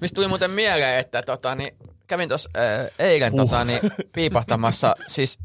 Mistä 0.00 0.14
tuli 0.14 0.28
muuten 0.28 0.50
mieleen, 0.50 0.98
että 0.98 1.22
tota, 1.22 1.54
niin, 1.54 1.76
kävin 2.06 2.28
tuossa 2.28 2.50
äh, 2.56 2.90
eilen 2.98 3.32
uh. 3.32 3.40
tota, 3.40 3.64
niin, 3.64 3.80
piipahtamassa, 4.12 4.94
siis 5.06 5.38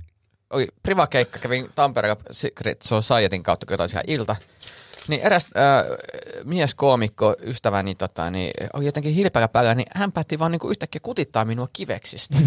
oli 0.49 0.67
privakeikka, 0.83 1.39
kävin 1.39 1.69
Tampereella 1.75 2.21
Secret 2.31 2.81
Societyn 2.81 3.43
kautta, 3.43 3.65
kun 3.65 3.73
jotain 3.73 3.89
ilta. 4.07 4.35
Niin 5.07 5.21
eräs 5.21 5.45
äh, 5.45 5.97
mieskoomikko, 6.43 7.35
ystäväni, 7.41 7.95
tota, 7.95 8.31
niin, 8.31 8.51
oli 8.73 8.85
jotenkin 8.85 9.13
hilpeällä 9.13 9.47
päällä, 9.47 9.75
niin 9.75 9.87
hän 9.95 10.11
päätti 10.11 10.39
vaan 10.39 10.51
niin 10.51 10.71
yhtäkkiä 10.71 11.01
kutittaa 11.03 11.45
minua 11.45 11.67
kiveksistä. 11.73 12.37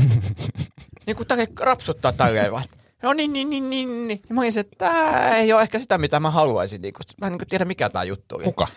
niin 1.07 1.17
kuin 1.17 1.27
tälleen 1.27 1.49
rapsuttaa 1.61 2.13
tälleen 2.13 2.53
vaan. 2.53 2.65
No 3.03 3.13
niin, 3.13 3.33
niin, 3.33 3.51
niin, 3.51 3.71
niin, 3.71 4.09
niin. 4.09 4.23
Ja 4.29 4.35
mä 4.35 4.41
olisin, 4.41 4.61
että 4.61 4.77
tää 4.79 5.37
ei 5.37 5.53
ole 5.53 5.63
ehkä 5.63 5.79
sitä, 5.79 5.99
mitä 5.99 6.21
mä 6.21 6.31
haluaisin. 6.31 6.83
Niin 6.83 6.95
kuin, 6.95 7.03
mä 7.21 7.27
en 7.27 7.33
niin 7.33 7.49
tiedä, 7.49 7.65
mikä 7.65 7.91
tämä 7.91 8.05
juttu 8.05 8.35
oli. 8.35 8.45
kuka? 8.45 8.69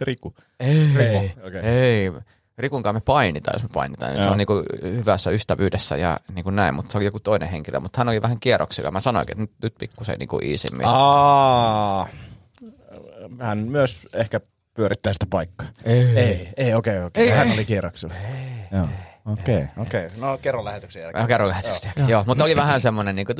Riku. 0.00 0.34
Ei, 0.60 1.32
Okei. 1.46 1.60
ei. 1.60 2.12
Rikunkaan 2.58 2.94
me 2.96 3.00
painitaan, 3.00 3.54
jos 3.54 3.62
me 3.62 3.68
painitaan. 3.74 4.12
Se 4.12 4.20
Joo. 4.20 4.30
on 4.30 4.38
niinku 4.38 4.62
hyvässä 4.82 5.30
ystävyydessä 5.30 5.96
ja 5.96 6.20
niinku 6.34 6.50
näin, 6.50 6.74
mutta 6.74 6.92
se 6.92 6.98
oli 6.98 7.04
joku 7.04 7.20
toinen 7.20 7.48
henkilö. 7.48 7.80
Mutta 7.80 8.00
hän 8.00 8.08
oli 8.08 8.22
vähän 8.22 8.40
kierroksilla. 8.40 8.90
Mä 8.90 9.00
sanoinkin, 9.00 9.32
että 9.32 9.42
nyt, 9.42 9.52
nyt 9.62 9.74
pikkusen 9.78 10.18
niinku 10.18 10.38
iisimmin. 10.42 10.86
Aa, 10.86 12.08
hän 13.40 13.58
myös 13.58 14.06
ehkä 14.12 14.40
pyörittää 14.74 15.12
sitä 15.12 15.26
paikkaa. 15.30 15.68
Ei, 15.84 16.18
ei, 16.18 16.48
ei 16.56 16.74
okei, 16.74 17.02
okei. 17.02 17.30
Hän 17.30 17.50
oli 17.52 17.64
kierroksella. 17.64 18.14
Joo. 18.72 18.88
Okei, 19.32 19.64
okei. 19.76 20.08
No 20.16 20.38
kerro 20.38 20.64
lähetyksen 20.64 21.02
jälkeen. 21.02 21.24
Mä 21.24 21.28
kerron 21.28 21.48
lähetyksestä. 21.48 21.90
Joo. 21.96 22.08
Joo, 22.08 22.24
mutta 22.26 22.44
oli 22.44 22.56
vähän 22.56 22.80
semmoinen, 22.80 23.16
niin 23.16 23.26
kuin, 23.26 23.36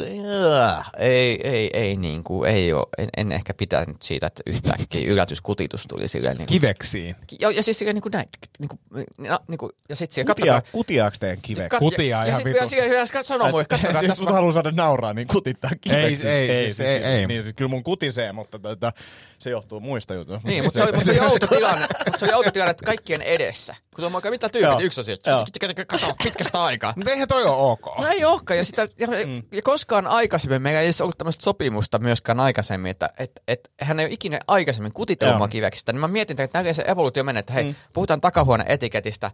ei, 0.99 1.41
ei, 1.49 1.71
ei, 1.73 1.97
niin 1.97 2.25
kuin, 2.25 2.51
ei 2.51 2.73
ole, 2.73 2.87
en, 2.99 3.09
en, 3.17 3.33
ehkä 3.33 3.55
pitänyt 3.55 4.03
siitä, 4.03 4.27
että 4.27 4.43
yhtäkkiä 4.47 5.13
yllätyskutitus 5.13 5.87
tuli 5.89 6.09
silleen. 6.09 6.37
Niin 6.37 6.47
kuin, 6.47 6.61
Kiveksiin. 6.61 7.17
joo, 7.41 7.51
ja 7.51 7.63
siis 7.63 7.79
silleen 7.79 7.95
niin 7.95 8.03
kuin 8.03 8.13
näin. 8.13 8.29
Niin 8.59 8.69
kuin, 8.69 8.81
no, 9.19 9.39
niin 9.49 9.59
kuin, 9.59 9.73
ja 9.89 9.97
sitten 9.97 10.15
siellä 10.15 10.35
Kutia, 10.35 10.53
katsotaan. 10.53 10.73
kutiaaks 10.73 11.19
teidän 11.19 11.39
kiveksi? 11.43 11.77
Kat- 11.77 11.79
Kutia 11.79 12.07
ja, 12.07 12.25
ihan 12.25 12.29
ja 12.29 12.35
sitten 12.37 12.55
vitusti. 12.55 12.77
vielä 12.77 13.07
siellä 13.07 13.23
sanoo 13.25 13.51
mulle, 13.51 13.65
kattokaa 13.65 14.03
Jos 14.09 14.17
sut 14.19 14.31
haluaa 14.31 14.53
saada 14.53 14.71
nauraa, 14.71 15.13
niin 15.13 15.29
kutittaa 15.29 15.71
kiveksi. 15.81 16.29
ei, 16.29 16.47
siis 16.65 16.81
ei, 16.81 17.05
ei. 17.05 17.27
Niin, 17.27 17.43
siis 17.43 17.55
kyllä 17.57 17.69
mun 17.69 17.85
kutisee, 17.85 18.33
mutta 18.33 18.59
tota, 18.59 18.93
se 19.39 19.51
johtuu 19.51 19.81
muista 19.81 20.15
jutuista. 20.15 20.49
Niin, 20.49 20.65
mutta 20.65 20.79
se 20.79 20.85
oli, 20.85 20.93
mutta 20.93 21.13
se 21.13 21.21
oli 21.21 21.31
outo 21.31 21.47
tilanne, 21.47 21.87
mutta 22.05 22.19
se 22.19 22.25
oli 22.25 22.35
outo 22.35 22.51
tilanne, 22.51 22.71
että 22.71 22.85
kaikkien 22.87 23.23
edessä. 23.23 23.75
Kun 23.95 24.03
se 24.03 24.07
on 24.07 24.15
aika 24.15 24.31
mitä 24.31 24.49
tyypit, 24.49 24.81
yksi 24.81 25.01
on 25.01 25.07
Joo. 25.27 25.45
Sieltä, 25.75 25.85
kato, 25.85 26.15
pitkästä 26.23 26.65
aikaa. 26.65 26.93
Mutta 26.97 27.11
eihän 27.13 27.29
toi 27.29 27.45
ole 27.45 27.57
ok. 27.57 27.99
No 27.99 28.07
ei 28.07 28.25
olekaan, 28.25 28.59
ja, 28.59 28.65
sitä, 28.65 28.89
ja, 29.01 29.07
mm. 29.07 29.43
ja 29.53 29.63
koskaan 29.63 30.07
aikaisemmin, 30.07 30.63
meillä 30.63 30.81
ei 30.81 30.87
edes 30.87 31.01
ollut 31.01 31.19
tämmöistä 31.19 31.45
sopimusta 31.45 31.99
myöskään 31.99 32.41
aikaisemmin, 32.41 32.91
että 32.91 33.11
et, 33.19 33.43
et, 33.49 33.71
hän 33.81 34.01
ei 34.01 34.07
ole 34.07 34.13
ikinä 34.13 34.39
aikaisemmin 34.49 34.93
mua 35.39 35.49
kiveksistä, 35.49 35.93
niin 35.93 36.01
mä 36.01 36.09
mietin, 36.09 36.41
että 36.41 36.59
näkee 36.59 36.75
se 36.75 36.85
evoluutio 36.87 37.25
menee, 37.25 37.41
että 37.41 37.53
hei, 37.53 37.65
mm. 37.65 37.75
puhutaan 37.93 38.21
takahuone 38.21 38.65
etiketistä, 38.69 39.31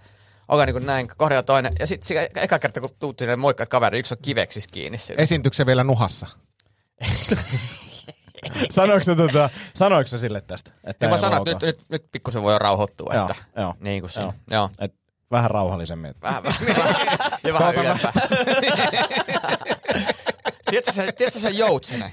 ollaan 0.48 0.66
niin 0.66 0.74
kuin 0.74 0.86
näin 0.86 1.08
kohdalla 1.16 1.42
toinen, 1.42 1.72
ja 1.78 1.86
sitten 1.86 2.28
eka 2.36 2.58
kerta 2.58 2.80
kun 2.80 2.90
tuut 2.98 3.18
sinne 3.18 3.36
moikkaat 3.36 3.68
kaveri, 3.68 3.98
yksi 3.98 4.14
on 4.14 4.18
kiveksis 4.22 4.68
kiinni. 4.68 4.98
Esiintyykö 5.16 5.56
se 5.56 5.66
vielä 5.66 5.84
nuhassa? 5.84 6.26
Sanoiko 8.70 9.04
se, 9.04 9.14
tota, 9.14 9.50
sanoiko 9.74 10.08
se 10.08 10.18
sille 10.18 10.40
tästä? 10.40 10.70
Että 10.84 11.06
Ja 11.06 11.10
mä 11.10 11.14
ei 11.14 11.20
sanoin, 11.20 11.48
että 11.48 11.66
nyt, 11.66 11.78
nyt, 11.78 11.88
nyt 11.88 12.12
pikkusen 12.12 12.42
voi 12.42 12.52
jo 12.52 12.58
rauhoittua, 12.58 13.14
Joo, 13.14 13.22
että 13.22 13.42
joo, 13.56 13.74
niin 13.80 14.00
kuin 14.00 14.12
joo. 14.16 14.34
Joo. 14.50 14.70
Et 14.78 14.94
vähän 15.30 15.50
rauhallisemmin. 15.50 16.14
Vähän, 16.22 16.42
vähän, 16.42 16.60
ja 17.44 17.52
vähän 17.54 17.74
ylempää. 17.74 18.12
tiedätkö 20.70 20.92
se, 20.92 21.12
tiedätkö 21.12 21.40
se 21.40 21.50
joutsenen? 21.50 22.10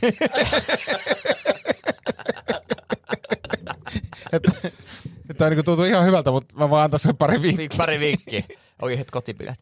Nyt 5.27 5.41
on 5.41 5.49
niin 5.51 5.65
tuntuu 5.65 5.85
ihan 5.85 6.05
hyvältä, 6.05 6.31
mutta 6.31 6.55
mä 6.55 6.69
vaan 6.69 6.83
antaisin 6.83 7.17
pari 7.17 7.41
viikkoa. 7.41 7.65
Viik- 7.65 7.77
Pari 7.77 7.99
viikkiä. 7.99 8.43
Oli 8.81 8.97
het 8.97 9.11
kotipilet. 9.11 9.59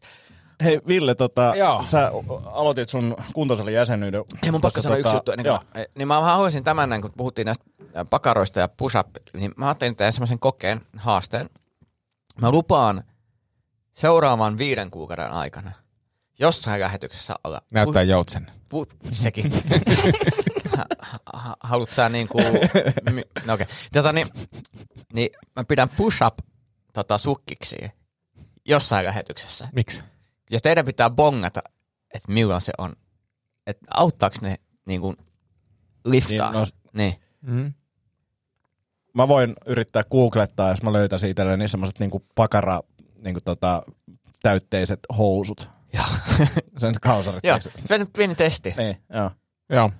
Hei 0.64 0.80
Ville, 0.86 1.14
tota, 1.14 1.52
Joo. 1.56 1.84
sä 1.88 2.10
aloitit 2.52 2.88
sun 2.88 3.16
kuntosalin 3.34 3.74
jäsenyyden. 3.74 4.24
Ei 4.42 4.50
mun 4.50 4.60
pakko 4.60 4.82
sanoa 4.82 4.96
tota, 4.96 5.08
yksi 5.08 5.16
juttu. 5.16 5.48
Joo. 5.48 5.58
kuin, 5.58 5.68
mä, 5.74 5.84
niin 5.98 6.08
mä 6.08 6.20
haluaisin 6.20 6.64
tämän, 6.64 6.88
näin, 6.88 7.02
kun 7.02 7.12
puhuttiin 7.16 7.44
näistä 7.46 7.64
pakaroista 8.10 8.60
ja 8.60 8.68
push-up, 8.68 9.06
niin 9.32 9.52
mä 9.56 9.66
ajattelin 9.66 9.96
tehdä 9.96 10.12
semmoisen 10.12 10.38
kokeen, 10.38 10.80
haasteen. 10.96 11.50
Mä 12.40 12.50
lupaan 12.50 13.04
seuraavan 13.96 14.58
viiden 14.58 14.90
kuukauden 14.90 15.30
aikana 15.30 15.72
jossain 16.38 16.80
lähetyksessä 16.80 17.34
olla. 17.44 17.62
Näyttää 17.70 18.02
joutsen. 18.02 18.50
Pu, 18.68 18.86
pu, 18.86 19.08
sekin. 19.12 19.52
Ha- 20.76 20.86
ha- 21.34 21.56
Haluatko 21.60 21.94
sä 21.94 22.08
niinku... 22.08 22.38
mi- 23.12 23.22
No 23.44 23.54
okei. 23.54 23.64
Okay. 23.64 23.76
Tota, 23.92 24.12
niin, 24.12 24.26
niin 25.12 25.30
mä 25.56 25.64
pidän 25.64 25.88
push-up 25.88 26.38
tota, 26.92 27.18
sukkiksi 27.18 27.76
jossain 28.64 29.06
lähetyksessä. 29.06 29.68
Miksi? 29.72 30.02
Ja 30.50 30.60
teidän 30.60 30.86
pitää 30.86 31.10
bongata, 31.10 31.62
että 32.14 32.32
milloin 32.32 32.60
se 32.60 32.72
on. 32.78 32.92
Että 33.66 33.86
auttaako 33.94 34.36
ne 34.40 34.56
niinku 34.86 35.14
liftaa. 36.04 36.52
Niin, 36.52 36.60
no, 36.60 36.66
niin. 36.92 37.14
Mm. 37.40 37.74
mä 39.14 39.28
voin 39.28 39.54
yrittää 39.66 40.04
googlettaa, 40.04 40.70
jos 40.70 40.82
mä 40.82 40.92
löytäisin 40.92 41.30
itselleni 41.30 41.68
semmoiset 41.68 41.98
niinku 41.98 42.26
pakara 42.34 42.80
niinku 43.26 43.40
tota, 43.44 43.82
täytteiset 44.42 45.00
housut. 45.18 45.70
Joo. 45.94 46.04
Sen 46.78 46.94
kausarit. 47.00 47.40
Joo, 47.44 47.58
se 47.86 47.98
nyt 47.98 48.12
pieni 48.12 48.34
testi. 48.34 48.74
Niin, 48.76 48.96
joo. 49.14 49.30
Joo. 49.70 49.90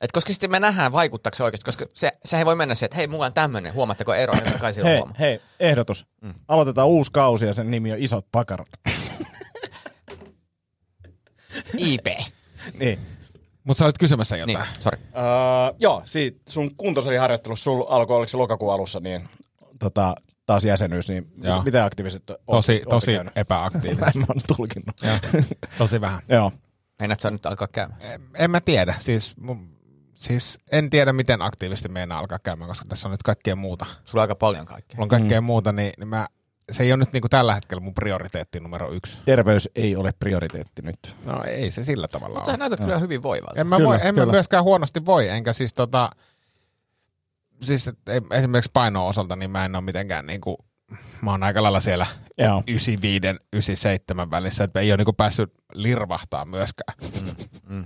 Et 0.00 0.12
koska 0.12 0.32
sitten 0.32 0.50
me 0.50 0.60
nähdään, 0.60 0.92
vaikuttaako 0.92 1.36
se 1.36 1.44
oikeasti, 1.44 1.64
koska 1.64 1.86
se, 1.94 2.12
se 2.24 2.38
ei 2.38 2.44
voi 2.46 2.54
mennä 2.56 2.74
siihen, 2.74 2.86
että 2.86 2.96
hei, 2.96 3.06
mulla 3.06 3.26
on 3.26 3.32
tämmöinen, 3.32 3.74
huomaatteko 3.74 4.14
ero, 4.14 4.34
niin 4.34 4.58
kai 4.58 4.74
sillä 4.74 4.88
Hei, 4.88 4.98
huomaa. 4.98 5.16
hei, 5.18 5.40
ehdotus. 5.60 6.06
Mm. 6.20 6.34
Aloitetaan 6.48 6.88
uusi 6.88 7.12
kausi 7.12 7.46
ja 7.46 7.52
sen 7.52 7.70
nimi 7.70 7.92
on 7.92 7.98
Isot 7.98 8.26
pakarat. 8.32 8.68
IP. 11.78 12.06
niin. 12.78 12.98
Mutta 13.64 13.78
sä 13.78 13.84
olit 13.84 13.98
kysymässä 13.98 14.36
Niin, 14.36 14.48
jotain. 14.50 14.68
sori. 14.80 14.98
Uh, 14.98 15.76
joo, 15.78 16.02
siitä 16.04 16.40
sun 16.48 16.76
kuntosaliharjoittelu 16.76 17.56
sul 17.56 17.84
alkoi, 17.88 18.16
oliko 18.16 18.28
se 18.30 18.36
lokakuun 18.36 18.72
alussa, 18.74 19.00
niin 19.00 19.28
tota, 19.78 20.14
taas 20.46 20.64
jäsenyys, 20.64 21.08
niin 21.08 21.32
Joo. 21.42 21.56
mit, 21.56 21.64
miten 21.64 21.82
aktiiviset 21.84 22.30
oot- 22.30 22.36
Tosi, 22.50 22.82
tosi 22.88 23.12
käynyt? 23.12 23.38
epäaktiivisesti. 23.38 24.18
Mä 24.18 24.26
oon 24.28 24.40
tulkinnut. 24.56 24.96
Joo. 25.02 25.44
Tosi 25.78 26.00
vähän. 26.00 26.22
Joo. 26.28 26.52
Meinaat 27.00 27.20
sä 27.20 27.30
nyt 27.30 27.46
alkaa 27.46 27.68
käymään? 27.68 28.00
En, 28.02 28.20
en 28.34 28.50
mä 28.50 28.60
tiedä. 28.60 28.94
Siis, 28.98 29.36
mun, 29.36 29.76
siis 30.14 30.58
en 30.72 30.90
tiedä, 30.90 31.12
miten 31.12 31.42
aktiivisesti 31.42 31.88
meinaa 31.88 32.18
alkaa 32.18 32.38
käymään, 32.38 32.68
koska 32.68 32.84
tässä 32.88 33.08
on 33.08 33.12
nyt 33.12 33.22
kaikkea 33.22 33.56
muuta. 33.56 33.86
Sulla 34.04 34.20
on 34.20 34.24
aika 34.24 34.34
paljon 34.34 34.66
kaikkea. 34.66 34.96
Mulla 34.96 35.04
on 35.04 35.08
kaikkea 35.08 35.40
mm. 35.40 35.44
muuta, 35.44 35.72
niin, 35.72 35.92
niin 35.98 36.08
mä, 36.08 36.28
se 36.72 36.82
ei 36.82 36.92
ole 36.92 36.98
nyt 36.98 37.12
niinku 37.12 37.28
tällä 37.28 37.54
hetkellä 37.54 37.80
mun 37.80 37.94
prioriteetti 37.94 38.60
numero 38.60 38.92
yksi. 38.92 39.18
Terveys 39.24 39.68
ei 39.74 39.96
ole 39.96 40.12
prioriteetti 40.18 40.82
nyt. 40.82 41.16
No 41.24 41.44
ei 41.44 41.70
se 41.70 41.84
sillä 41.84 42.08
tavalla 42.08 42.34
Mutta 42.34 42.50
sä 42.50 42.52
ole. 42.52 42.58
näytät 42.58 42.80
kyllä 42.80 42.98
hyvin 42.98 43.22
voivalta. 43.22 43.60
En 43.60 43.66
mä, 43.66 43.76
Kyllä, 43.76 43.88
voi, 43.88 43.98
en 44.02 44.14
mä 44.14 44.20
kyllä. 44.20 44.32
myöskään 44.32 44.64
huonosti 44.64 45.06
voi, 45.06 45.28
enkä 45.28 45.52
siis 45.52 45.74
tota, 45.74 46.10
siis 47.62 47.88
et, 47.88 47.98
ei- 48.08 48.20
esimerkiksi 48.38 48.70
painoa 48.74 49.08
osalta, 49.08 49.36
niin 49.36 49.50
mä 49.50 49.64
en 49.64 49.76
ole 49.76 49.84
mitenkään 49.84 50.26
niinku, 50.26 50.56
mä 51.22 51.30
oon 51.30 51.42
aika 51.42 51.62
lailla 51.62 51.80
siellä 51.80 52.06
Joo. 52.38 52.62
95, 52.68 53.26
97 53.52 54.30
välissä, 54.30 54.64
että 54.64 54.80
ei 54.80 54.90
ole 54.92 54.96
niinku 54.96 55.12
päässyt 55.12 55.52
lirvahtaa 55.74 56.44
myöskään. 56.44 56.98
Mm. 57.68 57.84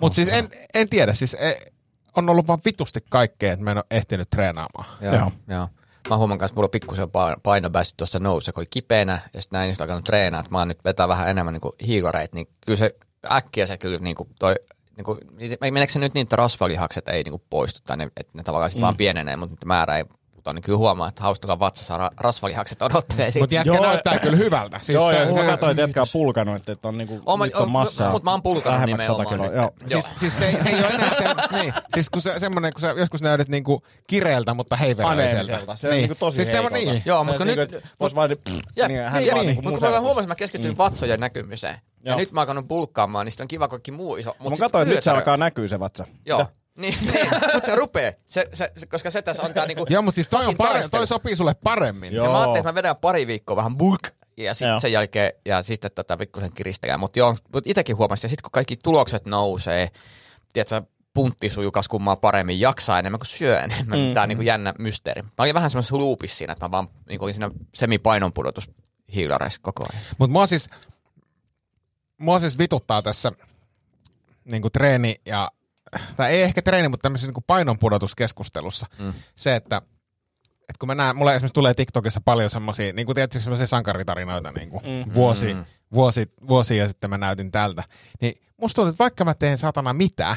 Mutta 0.00 0.16
siis 0.16 0.28
en, 0.28 0.48
en 0.74 0.88
tiedä, 0.88 1.12
siis 1.12 1.34
e, 1.34 1.54
on 2.16 2.28
ollut 2.30 2.46
vaan 2.48 2.58
vitusti 2.64 3.00
kaikkea, 3.10 3.52
että 3.52 3.64
mä 3.64 3.70
en 3.70 3.76
ole 3.76 3.84
ehtinyt 3.90 4.30
treenaamaan. 4.30 4.86
Joo. 5.00 5.14
Joo. 5.14 5.32
Joo. 5.48 5.68
Mä 6.08 6.16
huomaan 6.16 6.38
kanssa, 6.38 6.52
että 6.52 6.58
mulla 6.58 6.66
on 6.66 6.70
pikkusen 6.70 7.08
pa- 7.08 7.40
paino 7.42 7.70
päässyt 7.70 7.96
tuossa 7.96 8.18
nousu, 8.18 8.52
kun 8.52 8.60
oli 8.60 8.66
kipeänä, 8.70 9.12
ja 9.34 9.40
sitten 9.42 9.56
näin, 9.56 9.66
niin 9.66 9.74
sitten 9.74 9.84
alkanut 9.84 10.04
treenaa, 10.04 10.40
että 10.40 10.52
mä 10.52 10.58
oon 10.58 10.68
nyt 10.68 10.84
vetää 10.84 11.08
vähän 11.08 11.28
enemmän 11.30 11.54
niin 11.54 11.86
hiilareita, 11.86 12.36
niin 12.36 12.48
kyllä 12.66 12.76
se 12.78 12.94
äkkiä 13.30 13.66
se 13.66 13.76
kyllä 13.78 13.98
niin 13.98 14.16
kuin 14.16 14.28
toi, 14.38 14.54
niin 14.96 15.04
kuin, 15.04 15.18
meneekö 15.60 15.92
se 15.92 15.98
nyt 15.98 16.14
niin, 16.14 16.22
että 16.22 16.36
rasvalihakset 16.36 17.08
ei 17.08 17.22
niin 17.22 17.32
kuin 17.32 17.42
poistu, 17.50 17.80
tai 17.86 17.96
ne, 17.96 18.10
että 18.16 18.32
ne 18.34 18.42
tavallaan 18.42 18.70
sitten 18.70 18.80
mm. 18.80 18.84
vaan 18.84 18.96
pienenee, 18.96 19.36
mutta 19.36 19.66
määrä 19.66 19.96
ei 19.96 20.04
putoa, 20.44 20.52
niin 20.52 20.62
kyllä 20.62 20.78
huomaa, 20.78 21.08
että 21.08 21.22
haustalla 21.22 21.58
vatsassa 21.58 21.96
ra- 21.96 22.14
rasvalihakset 22.20 22.82
odottelee 22.82 23.30
siitä. 23.30 23.42
Mutta 23.42 23.54
jätkä 23.54 23.74
Joo. 23.74 23.86
näyttää 23.86 24.18
kyllä 24.18 24.36
hyvältä. 24.36 24.78
Siis 24.82 24.94
Joo, 24.94 25.10
se, 25.10 25.26
se, 25.26 25.42
mä 25.42 25.50
katsoin, 25.50 25.70
että 25.70 25.82
jätkä 25.82 26.00
on 26.00 26.06
pulkanut, 26.12 26.68
että 26.68 26.88
on 26.88 26.98
niinku, 26.98 27.14
nyt 27.44 27.54
on 27.54 27.70
massaa. 27.70 28.10
mut 28.10 28.22
mä 28.22 28.30
oon 28.30 28.42
pulkanut 28.42 28.80
nimenomaan 28.86 29.26
100 29.26 29.30
kiloa. 29.30 29.46
nyt. 29.46 29.56
Joo. 29.56 29.70
Siis, 29.86 30.14
siis 30.20 30.38
se, 30.38 30.58
se 30.62 30.68
ei 30.68 30.74
ole 30.80 30.86
enää 30.88 31.10
se, 31.14 31.24
niin, 31.60 31.74
siis 31.94 32.10
kun 32.10 32.22
se, 32.22 32.38
semmoinen, 32.38 32.72
kun 32.72 32.80
sä 32.80 32.94
joskus 32.98 33.22
näytät 33.22 33.48
niinku 33.48 33.82
kireeltä, 34.06 34.54
mutta 34.54 34.76
heiveröiseltä. 34.76 35.76
Se 35.76 35.88
on 35.88 35.94
niinku 35.94 36.14
tosi 36.14 36.36
siis 36.36 36.52
heikolta. 36.52 36.76
niin. 36.76 37.02
Joo, 37.04 37.24
mutta 37.24 37.44
niinku, 37.44 37.60
nyt- 37.60 37.84
vois 38.00 38.14
vaan, 38.14 38.30
Jep, 38.30 38.40
niin, 38.88 39.00
hän 39.00 39.12
niin, 39.22 39.32
vaan 39.32 39.46
niin. 39.46 39.46
niinku 39.46 39.62
Mutta 39.62 39.86
kun 39.86 39.94
mä 39.94 40.00
huomasin, 40.00 40.20
että 40.22 40.28
mä 40.30 40.34
keskityin 40.34 40.72
mm. 40.74 40.78
vatsojen 40.78 41.20
näkymiseen. 41.20 41.74
Ja 42.04 42.10
Joo. 42.10 42.18
nyt 42.18 42.32
mä 42.32 42.40
oon 42.40 42.42
alkanut 42.42 42.68
bulkkaamaan, 42.68 43.26
niin 43.26 43.32
sitten 43.32 43.44
on 43.44 43.48
kiva 43.48 43.68
kaikki 43.68 43.90
muu 43.90 44.16
iso. 44.16 44.36
Mä 44.50 44.56
katsoin, 44.60 44.82
että 44.82 44.94
nyt 44.94 45.04
se 45.04 45.10
alkaa 45.10 45.36
näkyä 45.36 45.68
se 45.68 45.80
vatsa. 45.80 46.06
Joo. 46.26 46.46
Niin, 46.76 46.98
niin. 47.12 47.28
mutta 47.54 47.66
se 47.66 47.74
rupee, 47.74 48.16
se, 48.26 48.48
se, 48.52 48.72
se, 48.76 48.86
koska 48.86 49.10
se 49.10 49.22
tässä 49.22 49.42
on 49.42 49.54
tää 49.54 49.66
niinku... 49.66 49.86
Joo, 49.88 50.02
mutta 50.02 50.14
siis 50.14 50.28
toi, 50.28 50.46
on 50.46 50.54
pare, 50.56 50.88
toi 50.88 51.06
sopii 51.06 51.36
sulle 51.36 51.54
paremmin. 51.64 52.12
Joo. 52.12 52.26
Ja 52.26 52.32
mä 52.32 52.38
ajattelin, 52.38 52.60
että 52.60 52.72
mä 52.72 52.74
vedän 52.74 52.96
pari 52.96 53.26
viikkoa 53.26 53.56
vähän 53.56 53.76
bulk, 53.76 54.08
ja 54.36 54.54
sitten 54.54 54.80
sen 54.80 54.92
jälkeen, 54.92 55.32
ja 55.44 55.62
sitten 55.62 55.90
tätä 55.94 56.16
pikkusen 56.16 56.52
kiristäkään. 56.52 57.00
Mutta 57.00 57.18
joo, 57.18 57.36
mut 57.52 57.66
itekin 57.66 57.96
huomasin, 57.96 58.24
ja 58.26 58.28
sitten 58.28 58.42
kun 58.42 58.50
kaikki 58.52 58.76
tulokset 58.76 59.26
nousee, 59.26 59.88
tiedätkö, 60.52 60.82
puntti 61.14 61.50
sujuu 61.50 61.72
kas 61.72 61.88
kummaa 61.88 62.16
paremmin, 62.16 62.60
jaksaa 62.60 62.98
enemmän 62.98 63.18
kuin 63.18 63.28
syö 63.28 63.60
enemmän. 63.60 63.98
Mm, 63.98 64.14
Tää 64.14 64.22
on 64.22 64.28
niinku 64.28 64.42
jännä 64.42 64.74
mysteeri. 64.78 65.22
Mä 65.22 65.28
olin 65.38 65.54
vähän 65.54 65.70
semmoisessa 65.70 65.98
loopissa 65.98 66.36
siinä, 66.36 66.52
että 66.52 66.64
mä 66.64 66.70
vaan 66.70 66.88
niinku 67.08 67.24
olin 67.24 67.34
siinä 67.34 67.50
semipainonpudotus 67.74 68.70
hiilareissa 69.14 69.60
koko 69.62 69.86
ajan. 69.92 70.04
Mutta 70.18 70.32
mua 70.32 70.46
siis, 70.46 70.68
mua 72.18 72.40
siis 72.40 72.58
vituttaa 72.58 73.02
tässä 73.02 73.32
niinku 74.44 74.70
treeni 74.70 75.20
ja, 75.26 75.50
tai 76.16 76.32
ei 76.32 76.42
ehkä 76.42 76.62
treeni, 76.62 76.88
mutta 76.88 77.02
tämmöisessä 77.02 77.26
niinku 77.26 77.44
painonpudotuskeskustelussa 77.46 78.86
mm. 78.98 79.12
se, 79.34 79.56
että 79.56 79.82
et 80.68 80.78
kun 80.78 80.86
mä 80.86 80.94
näen, 80.94 81.16
mulle 81.16 81.34
esimerkiksi 81.34 81.54
tulee 81.54 81.74
TikTokissa 81.74 82.20
paljon 82.24 82.50
semmoisia, 82.50 82.92
niin 82.92 83.06
kuin 83.06 83.14
tiedätkö, 83.14 83.40
semmoisia 83.40 83.66
sankaritarinoita 83.66 84.52
niin 84.52 84.70
kuin 84.70 84.82
mm. 84.84 85.14
vuosi, 85.14 85.54
mm. 85.54 85.64
vuosi, 85.94 86.28
vuosia 86.48 86.88
sitten 86.88 87.10
mä 87.10 87.18
näytin 87.18 87.50
tältä, 87.50 87.82
niin 88.20 88.42
musta 88.56 88.76
tuntuu, 88.76 88.90
että 88.90 89.04
vaikka 89.04 89.24
mä 89.24 89.34
teen 89.34 89.58
satana 89.58 89.92
mitä, 89.92 90.36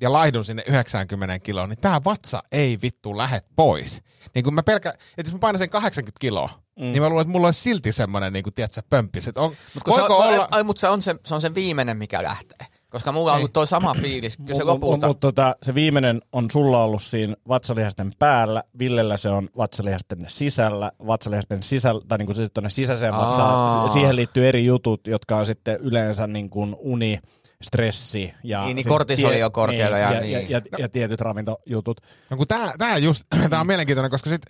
ja 0.00 0.12
laihdun 0.12 0.44
sinne 0.44 0.64
90 0.66 1.38
kiloon, 1.38 1.68
niin 1.68 1.78
tää 1.78 2.04
vatsa 2.04 2.42
ei 2.52 2.78
vittu 2.82 3.16
lähet 3.16 3.46
pois. 3.56 4.02
Niin 4.34 4.44
kun 4.44 4.54
mä 4.54 4.62
pelkä, 4.62 4.90
että 4.90 5.22
jos 5.24 5.32
mä 5.32 5.38
painasin 5.38 5.70
80 5.70 6.20
kiloa, 6.20 6.50
mm. 6.76 6.82
niin 6.82 7.02
mä 7.02 7.08
luulen, 7.08 7.22
että 7.22 7.32
mulla 7.32 7.48
olisi 7.48 7.60
silti 7.60 7.92
semmoinen, 7.92 8.32
niin 8.32 8.42
kuin, 8.42 8.54
tiedätkö, 8.54 8.82
pömppis. 8.90 9.28
Että 9.28 9.40
on, 9.40 9.50
Mut 9.74 9.84
kun 9.84 9.94
voiko 9.94 10.22
se, 10.22 10.34
olla... 10.34 10.48
Ai, 10.50 10.62
mutta 10.62 10.80
se 10.80 10.88
on 10.88 11.02
se, 11.02 11.14
se 11.24 11.34
on 11.34 11.40
se 11.40 11.54
viimeinen, 11.54 11.96
mikä 11.96 12.22
lähtee. 12.22 12.66
Koska 12.96 13.12
mulla 13.12 13.32
on 13.32 13.38
ollut 13.38 13.52
toi 13.52 13.66
sama 13.66 13.94
fiilis, 13.94 14.36
kyllä 14.36 14.54
se 14.54 14.64
lopulta... 14.64 15.06
Mut, 15.06 15.20
tota, 15.20 15.56
se 15.62 15.74
viimeinen 15.74 16.22
on 16.32 16.50
sulla 16.50 16.82
ollut 16.82 17.02
siinä 17.02 17.36
vatsalihasten 17.48 18.12
päällä, 18.18 18.62
Villellä 18.78 19.16
se 19.16 19.28
on 19.28 19.48
vatsalihasten 19.56 20.24
sisällä, 20.26 20.92
vatsalihasten 21.06 21.62
sisällä, 21.62 22.00
tai 22.08 22.18
niin 22.18 22.26
kuin 22.26 22.36
sitten 22.36 22.50
tuonne 22.54 22.70
sisäiseen 22.70 23.14
Aa. 23.14 23.26
vatsaan. 23.26 23.88
Si- 23.88 23.92
Siihen 23.92 24.16
liittyy 24.16 24.48
eri 24.48 24.64
jutut, 24.64 25.06
jotka 25.06 25.36
on 25.36 25.46
sitten 25.46 25.76
yleensä 25.80 26.26
niin 26.26 26.50
kuin 26.50 26.76
uni, 26.78 27.18
stressi 27.62 28.34
ja... 28.44 28.64
Niin, 28.64 28.76
niin 28.76 28.88
kortisoli 28.88 29.42
on 29.42 29.52
korkealla 29.52 29.98
ja 29.98 30.12
ja, 30.12 30.20
niin. 30.20 30.32
ja, 30.32 30.40
ja, 30.48 30.60
ja, 30.78 30.88
tietyt 30.88 31.20
ravintojutut. 31.20 32.00
No 32.30 32.36
kun 32.36 32.46
tää, 32.46 32.74
tää 32.78 32.98
just, 32.98 33.22
tää 33.50 33.60
on 33.60 33.66
mielenkiintoinen, 33.66 34.10
koska 34.10 34.30
sit, 34.30 34.42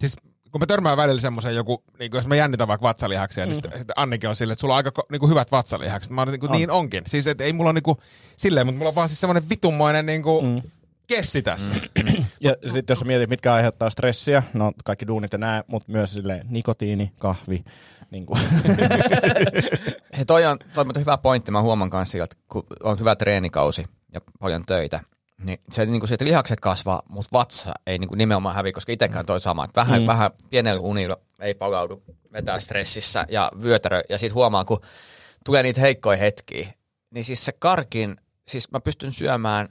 siis 0.00 0.16
kun 0.54 0.60
mä 0.60 0.66
törmään 0.66 0.96
välillä 0.96 1.20
semmoisen 1.20 1.54
joku, 1.54 1.84
niin 1.98 2.10
jos 2.14 2.26
mä 2.26 2.36
jännitän 2.36 2.68
vaikka 2.68 2.88
vatsalihaksia, 2.88 3.44
mm. 3.44 3.48
niin 3.48 3.54
sitten, 3.54 3.78
sitten 3.78 3.94
Annikin 3.96 4.30
on 4.30 4.36
silleen, 4.36 4.52
että 4.52 4.60
sulla 4.60 4.74
on 4.74 4.76
aika 4.76 5.04
niin 5.10 5.20
kuin 5.20 5.30
hyvät 5.30 5.52
vatsalihakset. 5.52 6.12
Mä 6.12 6.20
oon 6.20 6.28
niin, 6.28 6.40
kuin, 6.40 6.50
On. 6.50 6.56
niin 6.56 6.70
onkin. 6.70 7.02
Siis 7.06 7.26
et 7.26 7.40
ei 7.40 7.52
mulla 7.52 7.68
on 7.68 7.74
niin 7.74 7.82
kuin, 7.82 7.98
silleen, 8.36 8.66
mutta 8.66 8.78
mulla 8.78 8.88
on 8.88 8.94
vaan 8.94 9.08
siis 9.08 9.20
semmoinen 9.20 9.48
vitummoinen 9.48 10.06
niin 10.06 10.22
kuin, 10.22 10.46
mm. 10.46 10.62
kessi 11.06 11.42
tässä. 11.42 11.74
Mm. 11.74 12.24
Ja 12.40 12.54
sitten 12.72 12.94
jos 12.94 13.04
mietit, 13.04 13.30
mitkä 13.30 13.54
aiheuttaa 13.54 13.90
stressiä, 13.90 14.42
no 14.52 14.72
kaikki 14.84 15.06
duunit 15.06 15.32
ja 15.32 15.38
nää, 15.38 15.64
mutta 15.66 15.92
myös 15.92 16.14
silleen 16.14 16.46
nikotiini, 16.50 17.12
kahvi, 17.18 17.64
niin 18.10 18.26
kuin. 18.26 18.40
He, 20.18 20.24
toi 20.24 20.46
on, 20.46 20.58
toi 20.74 20.84
on 20.88 21.00
hyvä 21.00 21.18
pointti, 21.18 21.50
mä 21.50 21.62
huomaan 21.62 21.90
kanssa 21.90 22.24
että 22.24 22.36
kun 22.48 22.66
on 22.82 22.98
hyvä 22.98 23.16
treenikausi 23.16 23.84
ja 24.12 24.20
paljon 24.40 24.64
töitä, 24.66 25.00
niin 25.42 25.58
se, 25.72 25.86
niin 25.86 26.00
kuin 26.00 26.08
se, 26.08 26.14
että 26.14 26.24
lihakset 26.24 26.60
kasvaa, 26.60 27.02
mutta 27.08 27.28
vatsa 27.32 27.72
ei 27.86 27.98
niin 27.98 28.08
kuin 28.08 28.18
nimenomaan 28.18 28.54
hävi, 28.54 28.72
koska 28.72 28.92
itsekään 28.92 29.26
toi 29.26 29.40
sama. 29.40 29.64
Että 29.64 29.80
vähän, 29.80 30.00
mm. 30.00 30.06
vähän 30.06 30.30
pienellä 30.50 30.80
unilla 30.80 31.16
ei 31.40 31.54
palaudu 31.54 32.02
vetää 32.32 32.60
stressissä 32.60 33.26
ja 33.28 33.52
vyötärö. 33.62 34.02
Ja 34.08 34.18
sitten 34.18 34.34
huomaa, 34.34 34.64
kun 34.64 34.80
tulee 35.44 35.62
niitä 35.62 35.80
heikkoja 35.80 36.16
hetkiä, 36.16 36.68
niin 37.10 37.24
siis 37.24 37.44
se 37.44 37.52
karkin, 37.52 38.16
siis 38.48 38.70
mä 38.70 38.80
pystyn 38.80 39.12
syömään 39.12 39.68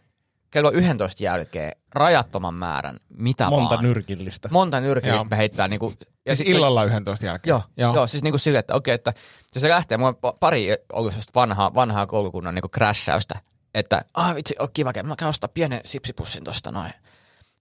kello 0.51 0.71
11 0.71 1.23
jälkeen 1.23 1.71
rajattoman 1.91 2.53
määrän, 2.53 2.97
mitä 3.17 3.49
monta 3.49 3.75
vaan. 3.75 3.83
nyrkillistä. 3.83 4.49
Monta 4.51 4.79
nyrkillistä 4.79 5.25
Joo. 5.25 5.29
me 5.29 5.37
heittää. 5.37 5.67
Niin 5.67 5.79
kuin, 5.79 5.97
Ja 6.25 6.35
siis 6.35 6.49
illalla 6.49 6.83
11 6.83 7.25
jälkeen. 7.25 7.51
Joo, 7.51 7.61
joo. 7.77 7.95
joo 7.95 8.07
siis 8.07 8.23
niinku 8.23 8.37
silleen, 8.37 8.59
että 8.59 8.75
okei, 8.75 8.93
että 8.93 9.13
se, 9.53 9.69
lähtee, 9.69 9.97
mulla 9.97 10.09
on 10.23 10.31
pa- 10.33 10.37
pari 10.39 10.67
ollut 10.93 11.13
vanhaa, 11.35 11.73
vanhaa 11.73 12.07
koulukunnan 12.07 12.55
niinku 12.55 12.69
crashäystä, 12.69 13.39
että 13.73 14.05
ah 14.13 14.35
vitsi, 14.35 14.55
on 14.59 14.69
kiva, 14.73 14.93
mä 15.03 15.15
käyn 15.15 15.29
ostaa 15.29 15.47
pienen 15.53 15.81
sipsipussin 15.85 16.43
tosta 16.43 16.71
noin. 16.71 16.93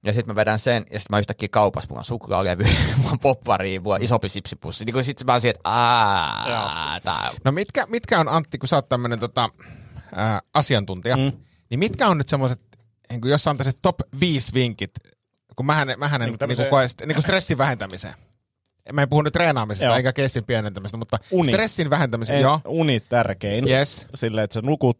Ja 0.05 0.13
sitten 0.13 0.33
mä 0.35 0.37
vedän 0.37 0.59
sen, 0.59 0.77
ja 0.91 0.99
sitten 0.99 1.17
mä 1.17 1.19
yhtäkkiä 1.19 1.49
kaupassa, 1.49 1.89
mulla 1.89 2.01
on 2.01 2.05
suklaalevy, 2.05 2.65
mulla 2.97 3.11
on 3.11 3.19
poppari, 3.19 3.79
mulla 3.79 3.95
on 3.95 4.03
isompi 4.03 4.29
sipsipussi. 4.29 4.85
Niin 4.85 5.05
sitten 5.05 5.27
mä 5.27 5.33
oon 5.33 5.41
siihen, 5.41 5.55
että 5.57 5.71
aah, 5.71 7.01
tää 7.05 7.29
on 7.31 7.37
No 7.45 7.53
mitkä, 7.53 7.87
mitkä 7.87 8.21
on 8.21 8.29
Antti, 8.29 8.59
kun 8.59 8.69
sä 8.69 8.77
oot 8.77 8.89
tämmönen 8.89 9.19
tota, 9.19 9.51
ää, 10.15 10.41
asiantuntija, 10.55 11.17
mm. 11.17 11.33
niin 11.71 11.79
mitkä 11.79 12.09
on 12.09 12.19
nyt 12.19 12.29
semmoiset, 12.29 12.61
niin 13.11 13.21
jos 13.25 13.45
sä 13.45 13.51
antaisit 13.51 13.79
top 13.83 13.97
5 14.21 14.55
vinkit, 14.55 14.91
kun 15.57 15.67
mähän, 15.67 15.89
mähän 15.97 16.21
Niin 16.21 16.27
niin 16.27 16.33
kuin 16.33 16.39
tämmöiseen- 16.39 16.65
niin 16.65 16.71
koe, 16.71 17.07
niin 17.07 17.15
kuin 17.15 17.23
stressin 17.23 17.59
vähentämiseen. 17.59 18.15
mä 18.93 19.03
en 19.03 19.09
puhu 19.09 19.23
nyt 19.23 19.33
treenaamisesta 19.33 19.87
Joo. 19.87 19.97
eikä 19.97 20.13
kessin 20.13 20.45
pienentämistä, 20.45 20.97
mutta 20.97 21.19
Uni. 21.31 21.53
stressin 21.53 21.91
vähentämistä, 21.91 22.35
En, 22.35 22.41
joo. 22.41 22.61
uni 22.65 23.01
tärkein. 23.01 23.69
Yes, 23.69 24.07
Silleen, 24.15 24.45
että 24.45 24.55
sä 24.55 24.61
nukut 24.63 24.97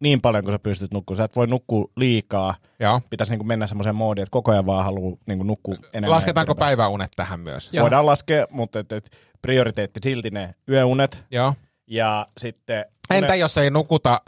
niin 0.00 0.20
paljon 0.20 0.44
kuin 0.44 0.52
sä 0.52 0.58
pystyt 0.58 0.92
nukkumaan. 0.92 1.16
Sä 1.16 1.24
et 1.24 1.36
voi 1.36 1.46
nukkua 1.46 1.90
liikaa. 1.96 2.54
joo. 2.80 3.00
Pitäisi 3.10 3.36
niin 3.36 3.46
mennä 3.46 3.66
semmoiseen 3.66 3.94
moodiin, 3.94 4.22
että 4.22 4.30
koko 4.30 4.52
ajan 4.52 4.66
vaan 4.66 4.84
haluaa 4.84 5.16
niin 5.26 5.46
nukkua 5.46 5.74
enemmän. 5.92 6.10
Lasketaanko 6.10 6.54
päiväunet 6.54 7.10
tähän 7.16 7.40
myös? 7.40 7.70
Joo. 7.72 7.82
Voidaan 7.82 8.06
laskea, 8.06 8.46
mutta 8.50 8.78
et, 8.78 8.92
et 8.92 9.10
prioriteetti 9.42 10.00
silti 10.02 10.30
ne 10.30 10.54
yöunet. 10.68 11.24
Joo. 11.30 11.54
Ja 11.86 12.26
sitten... 12.38 12.84
Entä 13.10 13.34
jos 13.34 13.58
ei 13.58 13.70
nukuta 13.70 14.20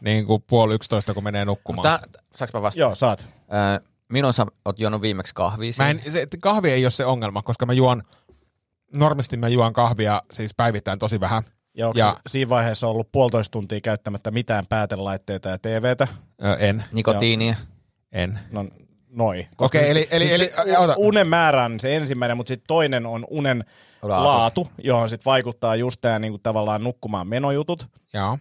niin 0.00 0.26
kuin 0.26 0.44
puoli 0.50 0.74
yksitoista, 0.74 1.14
kun 1.14 1.24
menee 1.24 1.44
nukkumaan? 1.44 1.82
Tää, 1.82 2.22
saanko 2.34 2.58
mä 2.58 2.62
vastata? 2.62 2.80
Joo, 2.80 2.94
saat. 2.94 3.26
Öö, 3.52 3.88
milloin 4.12 4.34
sä 4.34 4.46
oot 4.64 4.80
juonut 4.80 5.02
viimeksi 5.02 5.34
kahvia? 5.34 5.72
Mä 5.78 5.90
en, 5.90 6.02
se, 6.08 6.26
kahvi 6.40 6.70
ei 6.70 6.84
ole 6.84 6.90
se 6.90 7.04
ongelma, 7.04 7.42
koska 7.42 7.66
mä 7.66 7.72
juon, 7.72 8.02
normisti 8.94 9.36
mä 9.36 9.48
juon 9.48 9.72
kahvia 9.72 10.22
siis 10.32 10.54
päivittäin 10.54 10.98
tosi 10.98 11.20
vähän. 11.20 11.42
Ja 11.78 11.86
onko 11.88 11.98
Ja- 11.98 12.06
ja. 12.06 12.16
siinä 12.28 12.48
vaiheessa 12.48 12.86
ollut 12.86 13.12
puolitoista 13.12 13.52
tuntia 13.52 13.80
käyttämättä 13.80 14.30
mitään 14.30 14.66
päätelaitteita 14.68 15.48
ja 15.48 15.58
TVtä? 15.58 16.08
Ö, 16.44 16.54
en, 16.54 16.84
Nikotiinia. 16.92 17.54
en. 18.12 18.38
No 18.50 18.64
noi. 19.10 19.46
Okei, 19.58 19.90
eli- 19.90 20.08
eli- 20.10 20.32
eli- 20.34 20.50
se 20.64 20.78
ota. 20.78 20.94
unen 20.96 21.28
määrä 21.28 21.64
on 21.64 21.80
se 21.80 21.96
ensimmäinen, 21.96 22.36
mutta 22.36 22.48
sitten 22.48 22.66
toinen 22.66 23.06
on 23.06 23.24
unen 23.30 23.64
Laatu. 24.02 24.24
laatu, 24.24 24.60
laatu 24.62 24.72
johon 24.84 25.08
sitten 25.08 25.24
vaikuttaa 25.24 25.76
just 25.76 26.00
tämä 26.00 26.18
niinku 26.18 26.38
tavallaan 26.38 26.84
nukkumaan 26.84 27.28
menojutut. 27.28 27.86
Joo. 28.14 28.38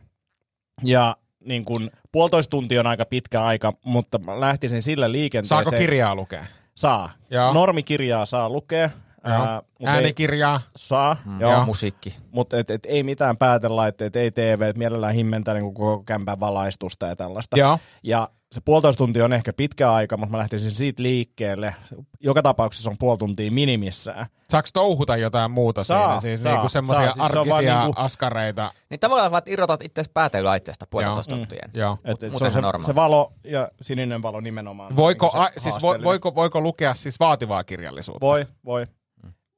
Ja 0.84 1.16
niin 1.46 1.66
kun, 1.66 1.92
puolitoista 2.12 2.50
tuntia 2.50 2.80
on 2.80 2.88
aika 2.88 3.06
pitkä 3.06 3.44
aika, 3.44 3.74
mutta 3.86 4.18
mä 4.18 4.40
lähtisin 4.40 4.82
sillä 4.82 5.12
liikenteeseen. 5.12 5.64
Saako 5.64 5.78
kirjaa 5.78 6.16
lukea? 6.16 6.46
Saa. 6.76 7.10
Joo. 7.30 7.54
Normikirjaa 7.54 8.26
saa 8.26 8.50
lukea. 8.50 8.90
Ää, 9.24 9.62
mut 9.80 9.90
ei, 9.90 9.96
Äänikirjaa? 9.96 10.62
saa, 10.76 11.18
Mm. 11.26 11.40
joo. 11.42 11.52
Joo. 11.52 11.66
Musiikki. 11.66 12.18
Mutta 12.32 12.58
et, 12.58 12.72
et, 12.72 12.86
ei 12.86 13.04
mitään 13.04 13.38
päätelaitteet, 13.38 14.16
ei 14.16 14.32
TV, 14.32 14.62
et 14.62 14.78
mielellään 14.78 15.14
himmentää 15.14 15.54
niin 15.54 15.74
koko 15.74 16.04
kämpän 16.06 16.40
valaistusta 16.40 17.08
ja 17.08 17.16
tällaista. 17.16 17.58
Joo. 17.60 17.80
Ja 18.04 18.30
se 18.58 18.62
puolitoista 18.66 18.98
tuntia 18.98 19.26
on 19.26 19.34
ehkä 19.34 19.54
pitkä 19.54 19.94
aika, 19.94 20.18
mutta 20.18 20.32
mä 20.32 20.38
lähtisin 20.38 20.72
siitä 20.72 21.04
liikkeelle. 21.04 21.76
Joka 22.20 22.42
tapauksessa 22.42 22.90
on 22.90 22.96
puoli 23.00 23.18
tuntia 23.18 23.52
minimissään. 23.52 24.26
Saako 24.50 24.68
touhuta 24.74 25.18
jotain 25.18 25.52
muuta 25.52 25.84
Saa, 25.84 26.00
siinä? 26.08 26.20
Siis 26.20 26.44
saa, 26.44 26.52
niinku 26.52 26.70
semmoisia 26.70 27.06
saa. 27.06 27.14
Siis 27.14 27.34
se 27.34 27.40
arkisia 27.40 27.84
niinku- 27.84 28.02
askareita. 28.02 28.72
Niin 28.90 29.00
tavallaan 29.00 29.32
vaan 29.32 29.42
irrotat 29.46 29.82
itse 29.82 30.04
päätelaitteesta 30.14 30.88
puolitoista 30.90 31.34
Joo. 31.34 31.40
tuntia. 31.40 31.70
Joo. 31.74 31.98
Et, 32.06 32.24
et 32.24 32.36
se, 32.38 32.46
on 32.46 32.52
se, 32.52 32.62
normaali. 32.62 32.86
se 32.86 32.96
valo 32.96 33.34
ja 33.44 33.70
sininen 33.82 34.22
valo 34.22 34.40
nimenomaan. 34.40 34.96
Voiko, 34.96 35.26
Niin 35.26 35.32
se 35.32 35.38
a, 35.38 35.50
siis 35.58 35.76
vo, 35.82 35.96
voiko, 36.04 36.36
voiko 36.36 36.62
lukea 36.62 36.94
siis 36.94 37.20
vaativaa 37.20 37.64
kirjallisuutta? 37.64 38.26
Voi, 38.26 38.46
voi. 38.66 38.88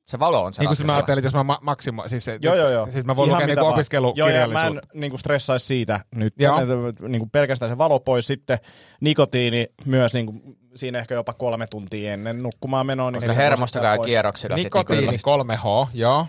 Se 0.10 0.20
valo 0.20 0.44
on 0.44 0.54
se 0.54 0.62
Niin 0.62 0.76
kuin 0.78 0.86
mä 0.86 0.94
ajattelin, 0.94 1.20
että 1.20 1.26
jos 1.28 1.34
mä 1.34 1.44
ma- 1.44 1.60
maksimo, 1.62 2.08
siis, 2.08 2.26
se- 2.26 2.40
Joo, 2.42 2.56
joo, 2.56 2.70
joo. 2.70 2.86
siis 2.86 3.06
mä 3.06 3.16
voin 3.16 3.30
Ihan 3.30 3.38
lukea 3.38 3.48
niinku 3.48 3.66
vaan. 3.66 3.74
opiskelukirjallisuutta. 3.74 4.60
Joo, 4.66 4.74
ja 4.76 4.82
mä 4.82 4.82
en 4.94 5.02
niin 5.02 5.12
kuin 5.12 5.20
stressaisi 5.20 5.66
siitä 5.66 6.00
nyt. 6.16 6.34
Joo. 6.40 6.60
Niin 7.08 7.20
kuin 7.20 7.30
pelkästään 7.30 7.72
se 7.72 7.78
valo 7.78 8.00
pois. 8.00 8.28
Sitten 8.28 8.60
nikotiini 9.02 9.68
myös 9.86 10.14
niin 10.14 10.26
kuin, 10.26 10.42
siinä 10.76 11.00
ehkä 11.00 11.16
jopa 11.16 11.34
kolme 11.34 11.68
tuntia 11.68 12.14
ennen 12.14 12.44
nukkumaan 12.44 12.86
menoa. 12.86 13.12
Niin 13.12 13.22
Koska 13.22 13.36
hermosto 13.36 13.80
asettaa 13.80 13.98
käy 13.98 14.06
kierroksilla. 14.06 14.56
Nikotiini 14.56 15.08
niinku 15.08 15.30
3H, 15.30 15.88
joo. 15.94 16.28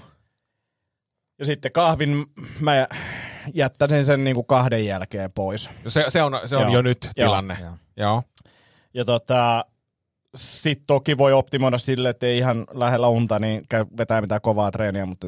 Ja 1.39 1.45
sitten 1.47 1.73
kahvin 1.73 2.27
mä 2.61 2.87
jättäisin 3.55 4.05
sen 4.05 4.25
niin 4.25 4.35
kuin 4.35 4.47
kahden 4.47 4.87
jälkeen 4.87 5.33
pois. 5.33 5.71
Se, 5.89 6.05
se 6.09 6.23
on, 6.23 6.41
se 6.47 6.57
on 6.57 6.63
Joo. 6.63 6.73
jo 6.73 6.83
nyt 6.83 6.99
Joo. 7.17 7.27
tilanne. 7.29 7.57
Joo. 7.61 7.73
Joo. 7.97 8.23
Ja 8.95 9.05
tota, 9.05 9.65
sitten 10.37 10.87
toki 10.87 11.19
voi 11.19 11.33
optimoida 11.33 11.79
sille, 11.79 12.09
että 12.09 12.27
ei 12.27 12.39
ihan 12.39 12.67
lähellä 12.73 13.09
unta, 13.09 13.39
niin 13.39 13.63
käy 13.69 13.85
vetää 13.97 14.21
mitään 14.21 14.41
kovaa 14.41 14.71
treeniä, 14.71 15.07
mutta 15.07 15.27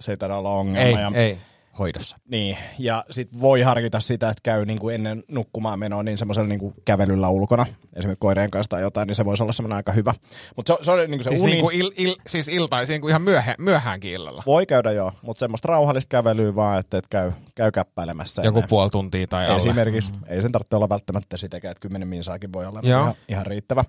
se 0.00 0.12
ei 0.12 0.16
taida 0.16 0.36
olla 0.36 0.50
ongelma. 0.50 0.98
Ei, 0.98 1.04
ja, 1.04 1.10
ei. 1.14 1.38
hoidossa. 1.78 2.16
Niin, 2.28 2.58
ja 2.78 3.04
sitten 3.10 3.40
voi 3.40 3.62
harkita 3.62 4.00
sitä, 4.00 4.28
että 4.28 4.40
käy 4.42 4.64
niinku 4.64 4.88
ennen 4.88 5.22
nukkumaan 5.28 5.78
menoa 5.78 6.02
niin 6.02 6.18
semmoisella 6.18 6.48
niinku 6.48 6.74
kävelyllä 6.84 7.28
ulkona, 7.28 7.66
esimerkiksi 7.96 8.20
koireen 8.20 8.50
kanssa 8.50 8.70
tai 8.70 8.82
jotain, 8.82 9.06
niin 9.06 9.14
se 9.14 9.24
voisi 9.24 9.42
olla 9.42 9.52
semmoinen 9.52 9.76
aika 9.76 9.92
hyvä. 9.92 10.14
Mutta 10.56 10.76
se, 10.76 10.84
se, 10.84 10.90
on 10.90 11.10
niinku 11.10 11.22
se 11.22 11.28
Siis, 11.28 11.42
uni, 11.42 11.52
niinku 11.52 11.70
il, 11.70 11.90
il, 11.96 12.16
siis 12.26 12.48
iltaisin 12.48 12.92
niinku 12.92 13.08
ihan 13.08 13.22
myöhä, 13.22 13.54
myöhäänkin 13.58 14.12
illalla. 14.12 14.42
voi 14.46 14.66
käydä 14.66 14.92
joo, 14.92 15.12
mutta 15.22 15.40
semmoista 15.40 15.68
rauhallista 15.68 16.08
kävelyä 16.08 16.54
vaan, 16.54 16.80
että 16.80 16.98
et 16.98 17.08
käy, 17.08 17.32
käy 17.54 17.70
käppäilemässä. 17.70 18.42
Joku 18.42 18.58
ennen. 18.58 18.68
puoli 18.68 18.90
tuntia 18.90 19.26
tai 19.26 19.46
alle. 19.46 19.56
Esimerkiksi, 19.56 20.12
mm. 20.12 20.18
ei 20.26 20.42
sen 20.42 20.52
tarvitse 20.52 20.76
olla 20.76 20.88
välttämättä 20.88 21.36
sitäkään, 21.36 21.72
että 21.72 21.82
10 21.82 22.08
minsaakin 22.08 22.52
voi 22.52 22.66
olla 22.66 22.80
Joo. 22.82 23.00
ihan, 23.00 23.14
ihan 23.28 23.46
riittävä. 23.46 23.84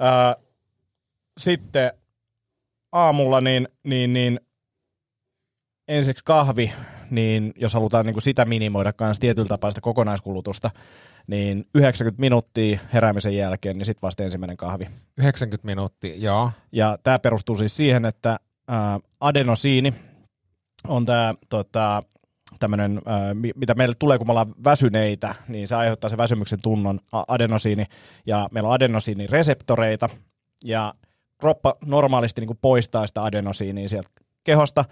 Öö, 0.00 0.44
sitten 1.38 1.92
aamulla 2.92 3.40
niin, 3.40 3.68
niin, 3.84 4.12
niin 4.12 4.40
ensiksi 5.88 6.24
kahvi, 6.24 6.72
niin 7.10 7.52
jos 7.56 7.74
halutaan 7.74 8.06
niin 8.06 8.14
kuin 8.14 8.22
sitä 8.22 8.44
minimoida 8.44 8.92
kanssa 8.92 9.20
tietyllä 9.20 9.48
tapaa 9.48 9.70
sitä 9.70 9.80
kokonaiskulutusta, 9.80 10.70
niin 11.26 11.64
90 11.74 12.20
minuuttia 12.20 12.78
heräämisen 12.92 13.36
jälkeen, 13.36 13.78
niin 13.78 13.86
sitten 13.86 14.02
vasta 14.02 14.22
ensimmäinen 14.22 14.56
kahvi. 14.56 14.88
90 15.18 15.66
minuuttia, 15.66 16.14
joo. 16.16 16.50
Ja 16.72 16.98
tämä 17.02 17.18
perustuu 17.18 17.56
siis 17.56 17.76
siihen, 17.76 18.04
että 18.04 18.36
ää, 18.68 19.00
adenosiini 19.20 19.94
on 20.88 21.06
tämä 21.06 21.34
tota, 21.48 22.02
tämmöinen, 22.60 23.02
mitä 23.56 23.74
meille 23.74 23.94
tulee, 23.98 24.18
kun 24.18 24.26
me 24.26 24.30
ollaan 24.30 24.54
väsyneitä, 24.64 25.34
niin 25.48 25.68
se 25.68 25.76
aiheuttaa 25.76 26.10
se 26.10 26.16
väsymyksen 26.16 26.62
tunnon 26.62 27.00
adenosiini. 27.28 27.84
Ja 28.26 28.48
meillä 28.52 28.68
on 28.68 28.74
adenosiinireseptoreita, 28.74 30.08
ja 30.64 30.94
kroppa 31.40 31.74
normaalisti 31.84 32.40
niin 32.40 32.46
kuin 32.46 32.58
poistaa 32.62 33.06
sitä 33.06 33.22
adenosiinia 33.22 33.88
sieltä 33.88 34.08
kehosta, 34.44 34.84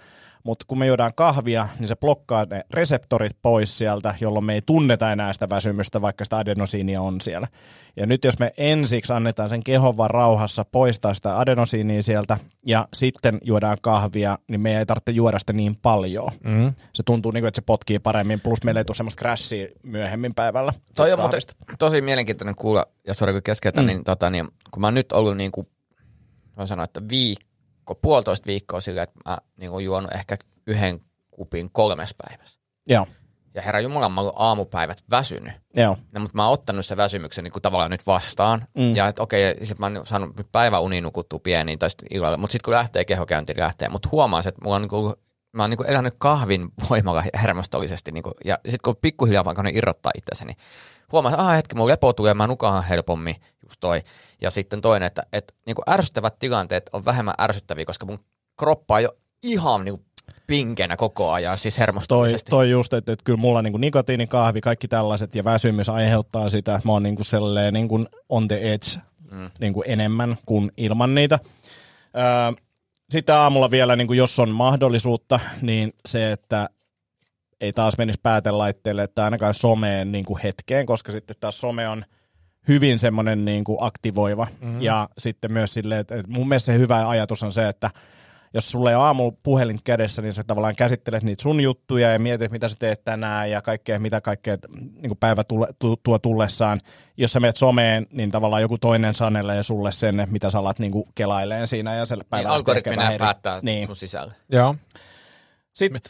mutta 0.45 0.65
kun 0.69 0.79
me 0.79 0.87
juodaan 0.87 1.15
kahvia, 1.15 1.69
niin 1.79 1.89
se 1.89 1.97
blokkaa 1.97 2.47
ne 2.51 2.65
reseptorit 2.71 3.37
pois 3.43 3.79
sieltä, 3.79 4.15
jolloin 4.21 4.45
me 4.45 4.55
ei 4.55 4.63
tunneta 4.63 5.13
enää 5.13 5.33
sitä 5.33 5.49
väsymystä, 5.49 6.01
vaikka 6.01 6.25
sitä 6.25 6.39
adenosiinia 6.39 7.01
on 7.01 7.21
siellä. 7.21 7.49
Ja 7.97 8.07
nyt 8.07 8.25
jos 8.25 8.39
me 8.39 8.53
ensiksi 8.57 9.13
annetaan 9.13 9.49
sen 9.49 9.65
kehon 9.65 9.97
vaan 9.97 10.11
rauhassa 10.11 10.65
poistaa 10.65 11.15
sitä 11.15 11.39
adenosiinia 11.39 12.03
sieltä 12.03 12.37
ja 12.67 12.89
sitten 12.95 13.39
juodaan 13.43 13.79
kahvia, 13.83 14.39
niin 14.49 14.61
me 14.61 14.79
ei 14.79 14.87
tarvitse 14.87 15.13
juoda 15.13 15.39
sitä 15.39 15.53
niin 15.53 15.75
paljon. 15.83 16.31
Mm. 16.45 16.73
Se 16.93 17.03
tuntuu 17.03 17.33
niin 17.33 17.43
kuin, 17.43 17.49
että 17.49 17.59
se 17.59 17.65
potkii 17.67 17.99
paremmin, 17.99 18.41
plus 18.41 18.65
meillä 18.65 18.81
ei 18.81 18.85
tule 18.85 18.97
semmoista 18.97 19.21
crashia 19.21 19.69
myöhemmin 19.83 20.35
päivällä. 20.35 20.73
Toi 20.95 21.13
on 21.13 21.19
muuten 21.19 21.41
tosi 21.79 22.01
mielenkiintoinen 22.01 22.55
kuulla, 22.55 22.87
ja 23.07 23.15
sori 23.15 23.33
kun 23.33 23.43
keskeytän, 23.43 23.85
mm. 23.85 23.87
niin, 23.87 24.05
tota, 24.05 24.31
niin 24.31 24.49
kun 24.71 24.81
mä 24.81 24.87
oon 24.87 24.95
nyt 24.95 25.13
ollut 25.13 25.37
niin 25.37 25.53
kuin, 25.53 25.67
voin 26.57 26.69
sanoa, 26.69 26.85
että 26.85 27.09
viikko, 27.09 27.50
puolitoista 27.95 28.47
viikkoa 28.47 28.81
sillä, 28.81 29.03
että 29.03 29.21
mä 29.27 29.39
niin 29.57 29.71
kuin 29.71 29.85
juonut 29.85 30.13
ehkä 30.13 30.37
yhden 30.67 31.01
kupin 31.31 31.71
kolmes 31.73 32.15
päivässä. 32.27 32.61
Joo, 32.87 33.07
Ja 33.55 33.63
herra 33.63 33.81
Jumala, 33.81 34.09
mä 34.09 34.21
oon 34.21 34.33
aamupäivät 34.37 35.05
väsynyt. 35.11 35.53
joo. 35.77 35.97
No, 36.13 36.21
mutta 36.21 36.37
mä 36.37 36.45
oon 36.45 36.53
ottanut 36.53 36.87
sen 36.87 36.97
väsymyksen 36.97 37.45
niin 37.45 37.53
kuin 37.53 37.63
tavallaan 37.63 37.91
nyt 37.91 38.07
vastaan. 38.07 38.65
Mm. 38.75 38.97
Ja 38.97 39.09
että 39.09 39.23
okei, 39.23 39.67
sit 39.67 39.79
mä 39.79 39.87
oon 39.87 40.07
saanut 40.07 40.37
päiväuni 40.53 41.01
nukuttua 41.01 41.39
pieniin 41.39 41.79
tai 41.79 41.91
sitten 41.91 42.09
illalla. 42.11 42.37
Mutta 42.37 42.53
sitten 42.53 42.65
kun 42.65 42.75
lähtee 42.75 43.05
kehokäynti, 43.05 43.55
lähtee. 43.57 43.89
Mutta 43.89 44.09
huomaa, 44.13 44.41
että 44.41 44.61
mulla 44.65 44.77
on 44.77 44.83
niin 44.83 44.89
kuin, 44.89 45.15
mä 45.53 45.63
oon 45.63 45.71
niin 45.71 45.87
elänyt 45.91 46.15
kahvin 46.19 46.69
voimalla 46.91 47.25
hermostollisesti. 47.43 48.13
Niin 48.13 48.23
kuin, 48.23 48.35
ja 48.45 48.59
sitten 48.65 48.81
kun 48.85 48.97
pikkuhiljaa 49.03 49.45
vaan 49.45 49.77
irrottaa 49.77 50.13
itsensä, 50.15 50.45
niin 50.45 50.57
huomaa, 51.13 51.33
että 51.33 51.47
ah, 51.47 51.57
hetki, 51.57 51.75
mun 51.75 51.89
lepo 51.89 52.13
tulee, 52.13 52.35
mä 52.35 52.47
nukahan 52.47 52.85
helpommin, 52.85 53.37
just 53.63 53.81
toi. 53.81 54.03
Ja 54.41 54.51
sitten 54.51 54.81
toinen, 54.81 55.07
että, 55.07 55.23
että 55.33 55.55
niin 55.67 55.75
kuin 55.75 55.85
ärsyttävät 55.91 56.39
tilanteet 56.39 56.91
on 56.93 57.05
vähemmän 57.05 57.35
ärsyttäviä, 57.41 57.85
koska 57.85 58.07
mun 58.07 58.19
kroppa 58.59 58.95
on 58.95 59.03
jo 59.03 59.17
ihan 59.43 59.85
niin 59.85 59.97
kuin 59.97 60.07
pinkenä 60.47 60.97
koko 60.97 61.33
ajan, 61.33 61.59
siis 61.59 61.75
Toi, 61.75 61.81
hermostollisesti. 61.81 62.51
toi 62.51 62.71
just, 62.71 62.93
että, 62.93 63.13
että 63.13 63.25
kyllä 63.25 63.37
mulla 63.37 63.63
niin 63.63 63.81
nikotiini, 63.81 64.27
kahvi, 64.27 64.61
kaikki 64.61 64.89
tällaiset 64.89 65.35
ja 65.35 65.45
väsymys 65.45 65.89
aiheuttaa 65.89 66.49
sitä, 66.49 66.75
että 66.75 66.89
mä 66.89 66.93
oon 66.93 67.03
niin 67.03 67.17
kuin 67.17 67.27
selleen 67.27 67.75
niin 67.75 67.89
kuin 67.89 68.09
on 68.29 68.49
the 68.49 68.57
edge 68.57 69.01
mm. 69.31 69.51
niin 69.61 69.73
kuin 69.73 69.85
enemmän 69.87 70.37
kuin 70.47 70.73
ilman 70.77 71.15
niitä. 71.15 71.39
Öö, 72.17 72.63
sitten 73.11 73.35
aamulla 73.35 73.71
vielä, 73.71 73.97
niin 73.97 74.07
kuin 74.07 74.17
jos 74.17 74.39
on 74.39 74.51
mahdollisuutta, 74.51 75.41
niin 75.63 75.93
se, 76.07 76.33
että 76.33 76.71
ei 77.61 77.73
taas 77.73 77.99
menisi 77.99 78.21
päätelaitteelle, 78.23 79.03
että 79.03 79.25
ainakaan 79.25 79.55
someen 79.55 80.13
niin 80.13 80.25
kuin 80.25 80.41
hetkeen, 80.43 80.87
koska 80.87 81.13
sitten 81.13 81.37
taas 81.41 81.61
some 81.61 81.89
on 81.89 82.05
hyvin 82.69 82.99
semmoinen 82.99 83.45
niin 83.45 83.65
kuin 83.65 83.79
aktivoiva. 83.81 84.47
Mm-hmm. 84.61 84.83
Ja 84.83 85.09
sitten 85.19 85.53
myös 85.53 85.75
silleen, 85.75 86.01
että, 86.01 86.15
että 86.15 86.33
mun 86.33 86.49
mielestä 86.49 86.67
se 86.67 86.79
hyvä 86.79 87.09
ajatus 87.09 87.43
on 87.43 87.53
se, 87.53 87.69
että 87.69 87.91
jos 88.55 88.71
sulla 88.71 88.91
ei 88.91 88.97
ole 88.97 89.05
aamulla 89.05 89.37
puhelin 89.43 89.79
kädessä, 89.85 90.23
niin 90.23 90.33
sä 90.33 90.45
tavallaan 90.45 90.77
käsittelet 90.77 91.23
niitä 91.23 91.43
sun 91.43 91.61
juttuja 91.61 92.13
ja 92.13 92.19
mietit, 92.19 92.53
mitä 92.53 92.69
sä 92.69 92.77
teet 92.79 93.05
tänään 93.05 93.51
ja 93.51 93.63
kaikkea, 93.63 93.99
mitä 93.99 94.21
kaikkea 94.21 94.57
niin 94.79 95.09
kuin 95.09 95.19
päivä 95.19 95.45
tule, 95.45 95.67
tu, 95.79 95.97
tuo 95.97 96.19
tullessaan. 96.19 96.81
Jos 97.17 97.33
sä 97.33 97.41
menet 97.41 97.57
someen, 97.57 98.07
niin 98.13 98.31
tavallaan 98.31 98.63
joku 98.63 98.79
toinen 98.79 99.15
sanelee 99.15 99.63
sulle 99.63 99.93
sen, 99.93 100.27
mitä 100.31 100.51
sä 100.51 100.59
alat 100.59 100.79
niin 100.79 100.93
kuin 100.93 101.05
kelaileen 101.15 101.67
siinä 101.67 101.95
ja 101.95 102.07
se 102.07 102.17
Niin 102.17 102.27
päivä 102.31 102.49
algoritmi 102.49 102.97
päättää 103.19 103.55
Niin. 103.55 103.65
niin. 103.65 103.87
sun 103.87 103.97
sisällä. 103.97 104.35
Joo. 104.53 104.77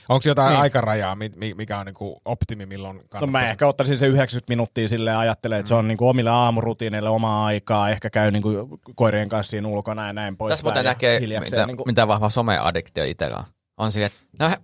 Onko 0.08 0.22
jotain 0.28 0.50
Niin. 0.52 0.60
aikarajaa, 0.60 1.14
mi- 1.14 1.32
mi- 1.36 1.54
mikä 1.54 1.76
on 1.78 1.86
niinku 1.86 2.20
optimi, 2.24 2.66
milloin 2.66 2.96
no 2.96 3.02
kannattaa? 3.08 3.40
mä 3.40 3.50
ehkä 3.50 3.66
ottaisin 3.66 3.96
se 3.96 4.06
90 4.06 4.50
minuuttia 4.50 4.88
silleen 4.88 5.16
ajattelen, 5.16 5.58
että 5.58 5.68
se 5.68 5.74
on 5.74 5.88
niinku 5.88 6.08
omille 6.08 6.30
aamurutiineille 6.30 7.08
omaa 7.10 7.46
aikaa, 7.46 7.90
ehkä 7.90 8.10
käy 8.10 8.30
niinku 8.30 8.78
koirien 8.94 9.28
kanssa 9.28 9.50
siinä 9.50 9.68
ulkona 9.68 10.06
ja 10.06 10.12
näin 10.12 10.36
pois. 10.36 10.50
Tässä 10.52 10.62
muuten 10.64 10.84
näkee, 10.84 11.20
mitä, 11.20 11.66
niinku, 11.66 11.84
mitä 11.86 12.08
vahva 12.08 12.30
someaddiktio 12.30 13.04
itsellä 13.04 13.36
on. 13.36 13.44
On 13.76 13.92
siihen, 13.92 14.10
että 14.38 14.48
no, 14.48 14.54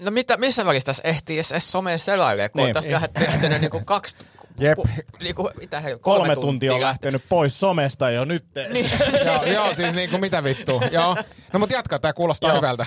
no 0.00 0.10
mitä, 0.10 0.36
missä 0.36 0.66
välissä 0.66 0.86
tässä 0.86 1.02
ehtii 1.06 1.36
edes, 1.36 1.52
edes 1.52 1.72
someen 1.72 1.98
selailee, 2.00 2.48
kun 2.48 2.62
Niin. 2.62 2.76
on 2.76 2.92
lähdet 2.92 3.10
lähtenyt 3.20 3.60
niinku 3.60 3.80
kaksi, 3.84 4.16
Jep. 4.60 4.78
niinku, 5.20 5.50
mitä 5.60 5.80
he, 5.80 5.98
kolme 6.00 6.34
tuntia 6.36 6.74
on 6.74 6.80
lähtenyt 6.80 7.22
pois 7.28 7.60
somesta 7.60 8.10
jo 8.10 8.24
nyt. 8.24 8.44
Niin. 8.72 8.90
joo, 9.26 9.44
joo, 9.44 9.74
siis 9.74 9.92
niinku 9.94 10.18
mitä 10.18 10.44
vittua. 10.44 10.82
joo. 10.90 11.16
No 11.52 11.58
mut 11.58 11.70
jatka, 11.70 11.98
tää 11.98 12.12
kuulostaa 12.12 12.50
Joo. 12.50 12.56
hyvältä. 12.56 12.86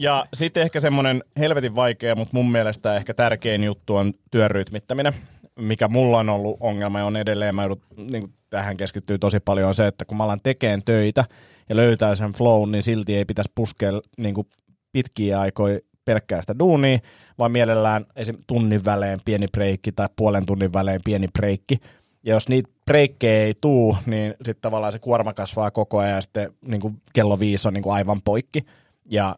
Ja 0.00 0.24
sitten 0.34 0.62
ehkä 0.62 0.80
semmoinen 0.80 1.24
helvetin 1.38 1.74
vaikea, 1.74 2.14
mutta 2.14 2.36
mun 2.36 2.52
mielestä 2.52 2.96
ehkä 2.96 3.14
tärkein 3.14 3.64
juttu 3.64 3.96
on 3.96 4.12
työn 4.30 4.50
rytmittäminen, 4.50 5.12
mikä 5.56 5.88
mulla 5.88 6.18
on 6.18 6.28
ollut 6.28 6.56
ongelma 6.60 6.98
ja 6.98 7.04
on 7.04 7.16
edelleen, 7.16 7.54
mä 7.54 7.62
joudun, 7.62 7.82
niin 8.10 8.32
tähän 8.50 8.76
keskittyy 8.76 9.18
tosi 9.18 9.40
paljon, 9.40 9.68
on 9.68 9.74
se, 9.74 9.86
että 9.86 10.04
kun 10.04 10.16
mä 10.16 10.24
alan 10.24 10.40
tekemään 10.42 10.82
töitä 10.84 11.24
ja 11.68 11.76
löytää 11.76 12.14
sen 12.14 12.32
flow, 12.32 12.70
niin 12.70 12.82
silti 12.82 13.16
ei 13.16 13.24
pitäisi 13.24 13.52
puskea 13.54 13.90
niin 14.18 14.34
kuin 14.34 14.46
pitkiä 14.92 15.40
aikoja 15.40 15.78
pelkkää 16.04 16.40
sitä 16.40 16.58
duunia, 16.58 16.98
vaan 17.38 17.52
mielellään 17.52 18.06
esim. 18.16 18.38
tunnin 18.46 18.84
välein 18.84 19.20
pieni 19.24 19.46
breikki 19.52 19.92
tai 19.92 20.08
puolen 20.16 20.46
tunnin 20.46 20.72
välein 20.72 21.00
pieni 21.04 21.28
breikki. 21.38 21.78
Ja 22.22 22.34
jos 22.34 22.48
niitä 22.48 22.70
breikkejä 22.86 23.44
ei 23.44 23.54
tuu, 23.60 23.96
niin 24.06 24.34
sitten 24.42 24.62
tavallaan 24.62 24.92
se 24.92 24.98
kuorma 24.98 25.32
kasvaa 25.32 25.70
koko 25.70 25.98
ajan 25.98 26.14
ja 26.14 26.20
sitten 26.20 26.52
niin 26.64 26.80
kuin 26.80 27.02
kello 27.12 27.40
viisi 27.40 27.68
on 27.68 27.74
niin 27.74 27.82
kuin 27.82 27.94
aivan 27.94 28.22
poikki. 28.24 28.64
Ja 29.10 29.36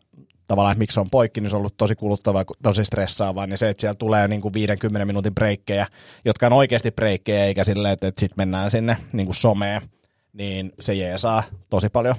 tavallaan, 0.53 0.73
että 0.73 0.79
miksi 0.79 0.95
se 0.95 1.01
on 1.01 1.11
poikki, 1.11 1.41
niin 1.41 1.51
se 1.51 1.57
on 1.57 1.61
ollut 1.61 1.77
tosi 1.77 1.95
kuluttavaa, 1.95 2.45
tosi 2.63 2.85
stressaavaa, 2.85 3.47
niin 3.47 3.59
se, 3.59 3.69
että 3.69 3.81
siellä 3.81 3.95
tulee 3.95 4.29
niin 4.29 4.41
kuin 4.41 4.55
50 4.55 5.05
minuutin 5.05 5.35
breikkejä, 5.35 5.87
jotka 6.25 6.47
on 6.47 6.53
oikeasti 6.53 6.91
breikkejä, 6.91 7.45
eikä 7.45 7.65
silleen, 7.65 7.93
että, 7.93 8.07
että 8.07 8.21
sitten 8.21 8.35
mennään 8.37 8.71
sinne 8.71 8.97
niin 9.13 9.27
kuin 9.27 9.37
someen, 9.37 9.83
niin 10.33 10.73
se 10.81 10.95
jeesaa 10.95 11.43
tosi 11.71 11.89
paljon. 11.89 12.15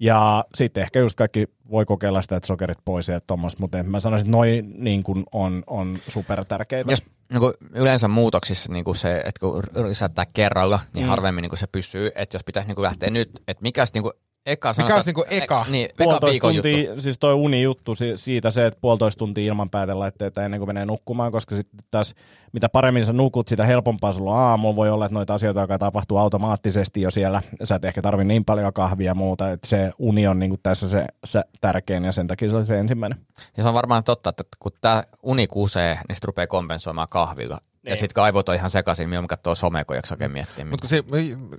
Ja 0.00 0.44
sitten 0.54 0.82
ehkä 0.82 0.98
just 0.98 1.16
kaikki 1.16 1.46
voi 1.70 1.84
kokeilla 1.84 2.22
sitä, 2.22 2.36
että 2.36 2.46
sokerit 2.46 2.78
pois 2.84 3.08
ja 3.08 3.20
tuommoista, 3.26 3.60
mutta 3.60 3.82
mä 3.82 4.00
sanoisin, 4.00 4.26
että 4.26 4.36
noin 4.36 4.74
niin 4.84 5.02
kuin 5.02 5.24
on, 5.32 5.62
on 5.66 5.98
super 6.08 6.44
tärkeitä. 6.44 6.92
Jos 6.92 7.02
niin 7.32 7.40
kuin 7.40 7.54
yleensä 7.72 8.08
muutoksissa 8.08 8.72
niin 8.72 8.84
kuin 8.84 8.96
se, 8.96 9.16
että 9.16 9.40
kun 9.40 9.62
lisätään 9.88 10.26
kerralla, 10.32 10.80
niin 10.94 11.04
mm. 11.04 11.08
harvemmin 11.08 11.42
niin 11.42 11.50
kuin 11.50 11.58
se 11.58 11.66
pysyy, 11.66 12.10
että 12.14 12.36
jos 12.36 12.44
pitäisi 12.44 12.68
niin 12.68 12.76
kuin 12.76 12.84
lähteä 12.84 13.10
nyt, 13.10 13.30
että 13.48 13.62
mikä 13.62 13.80
olisi 13.80 13.94
niin 13.94 14.02
kuin 14.02 14.12
eka 14.46 14.74
Mikä 14.78 14.94
olisi 14.94 15.08
niinku 15.08 15.24
eka? 15.30 15.64
E, 15.68 15.70
niin, 15.70 15.84
eka 15.84 15.94
puolitoista 16.04 16.26
viikon 16.30 16.54
juttu. 16.54 16.68
tuntia, 16.68 17.00
siis 17.00 17.18
toi 17.18 17.34
unijuttu 17.34 17.94
si- 17.94 18.16
siitä 18.16 18.50
se, 18.50 18.66
että 18.66 18.80
puolitoista 18.80 19.18
tuntia 19.18 19.44
ilman 19.48 19.70
päätelaitteita 19.70 20.44
ennen 20.44 20.60
kuin 20.60 20.68
menee 20.68 20.84
nukkumaan, 20.86 21.32
koska 21.32 21.54
sitten 21.54 21.80
taas 21.90 22.14
mitä 22.52 22.68
paremmin 22.68 23.06
sä 23.06 23.12
nukut, 23.12 23.48
sitä 23.48 23.64
helpompaa 23.66 24.12
sulla 24.12 24.30
on 24.34 24.38
aamulla. 24.40 24.76
Voi 24.76 24.90
olla, 24.90 25.04
että 25.06 25.14
noita 25.14 25.34
asioita 25.34 25.60
alkaa 25.60 25.78
tapahtua 25.78 26.20
automaattisesti 26.20 27.00
jo 27.00 27.10
siellä. 27.10 27.42
Sä 27.64 27.74
et 27.74 27.84
ehkä 27.84 28.02
tarvi 28.02 28.24
niin 28.24 28.44
paljon 28.44 28.72
kahvia 28.72 29.06
ja 29.10 29.14
muuta, 29.14 29.50
että 29.50 29.68
se 29.68 29.90
uni 29.98 30.26
on 30.26 30.38
niin 30.38 30.58
tässä 30.62 30.88
se, 30.88 31.06
se 31.24 31.42
tärkein 31.60 32.04
ja 32.04 32.12
sen 32.12 32.26
takia 32.26 32.50
se 32.50 32.56
oli 32.56 32.64
se 32.64 32.78
ensimmäinen. 32.78 33.18
Ja 33.56 33.62
se 33.62 33.68
on 33.68 33.74
varmaan 33.74 34.04
totta, 34.04 34.30
että 34.30 34.44
kun 34.58 34.72
tämä 34.80 35.04
uni 35.22 35.46
kusee, 35.46 35.94
niin 35.94 36.16
sitten 36.16 36.26
rupeaa 36.28 36.46
kompensoimaan 36.46 37.08
kahvilla. 37.10 37.54
Ja 37.64 37.70
Niin. 37.84 37.96
sitten 37.96 38.14
kun 38.14 38.24
aivot 38.24 38.48
on 38.48 38.54
ihan 38.54 38.70
sekaisin, 38.70 39.10
niin 39.10 39.26
katsoo 39.28 39.54
somea, 39.54 39.84
kun 39.84 39.96
jaksaa 39.96 40.28
miettiä. 40.28 40.64
Mutta 40.64 40.88
se, 40.88 41.04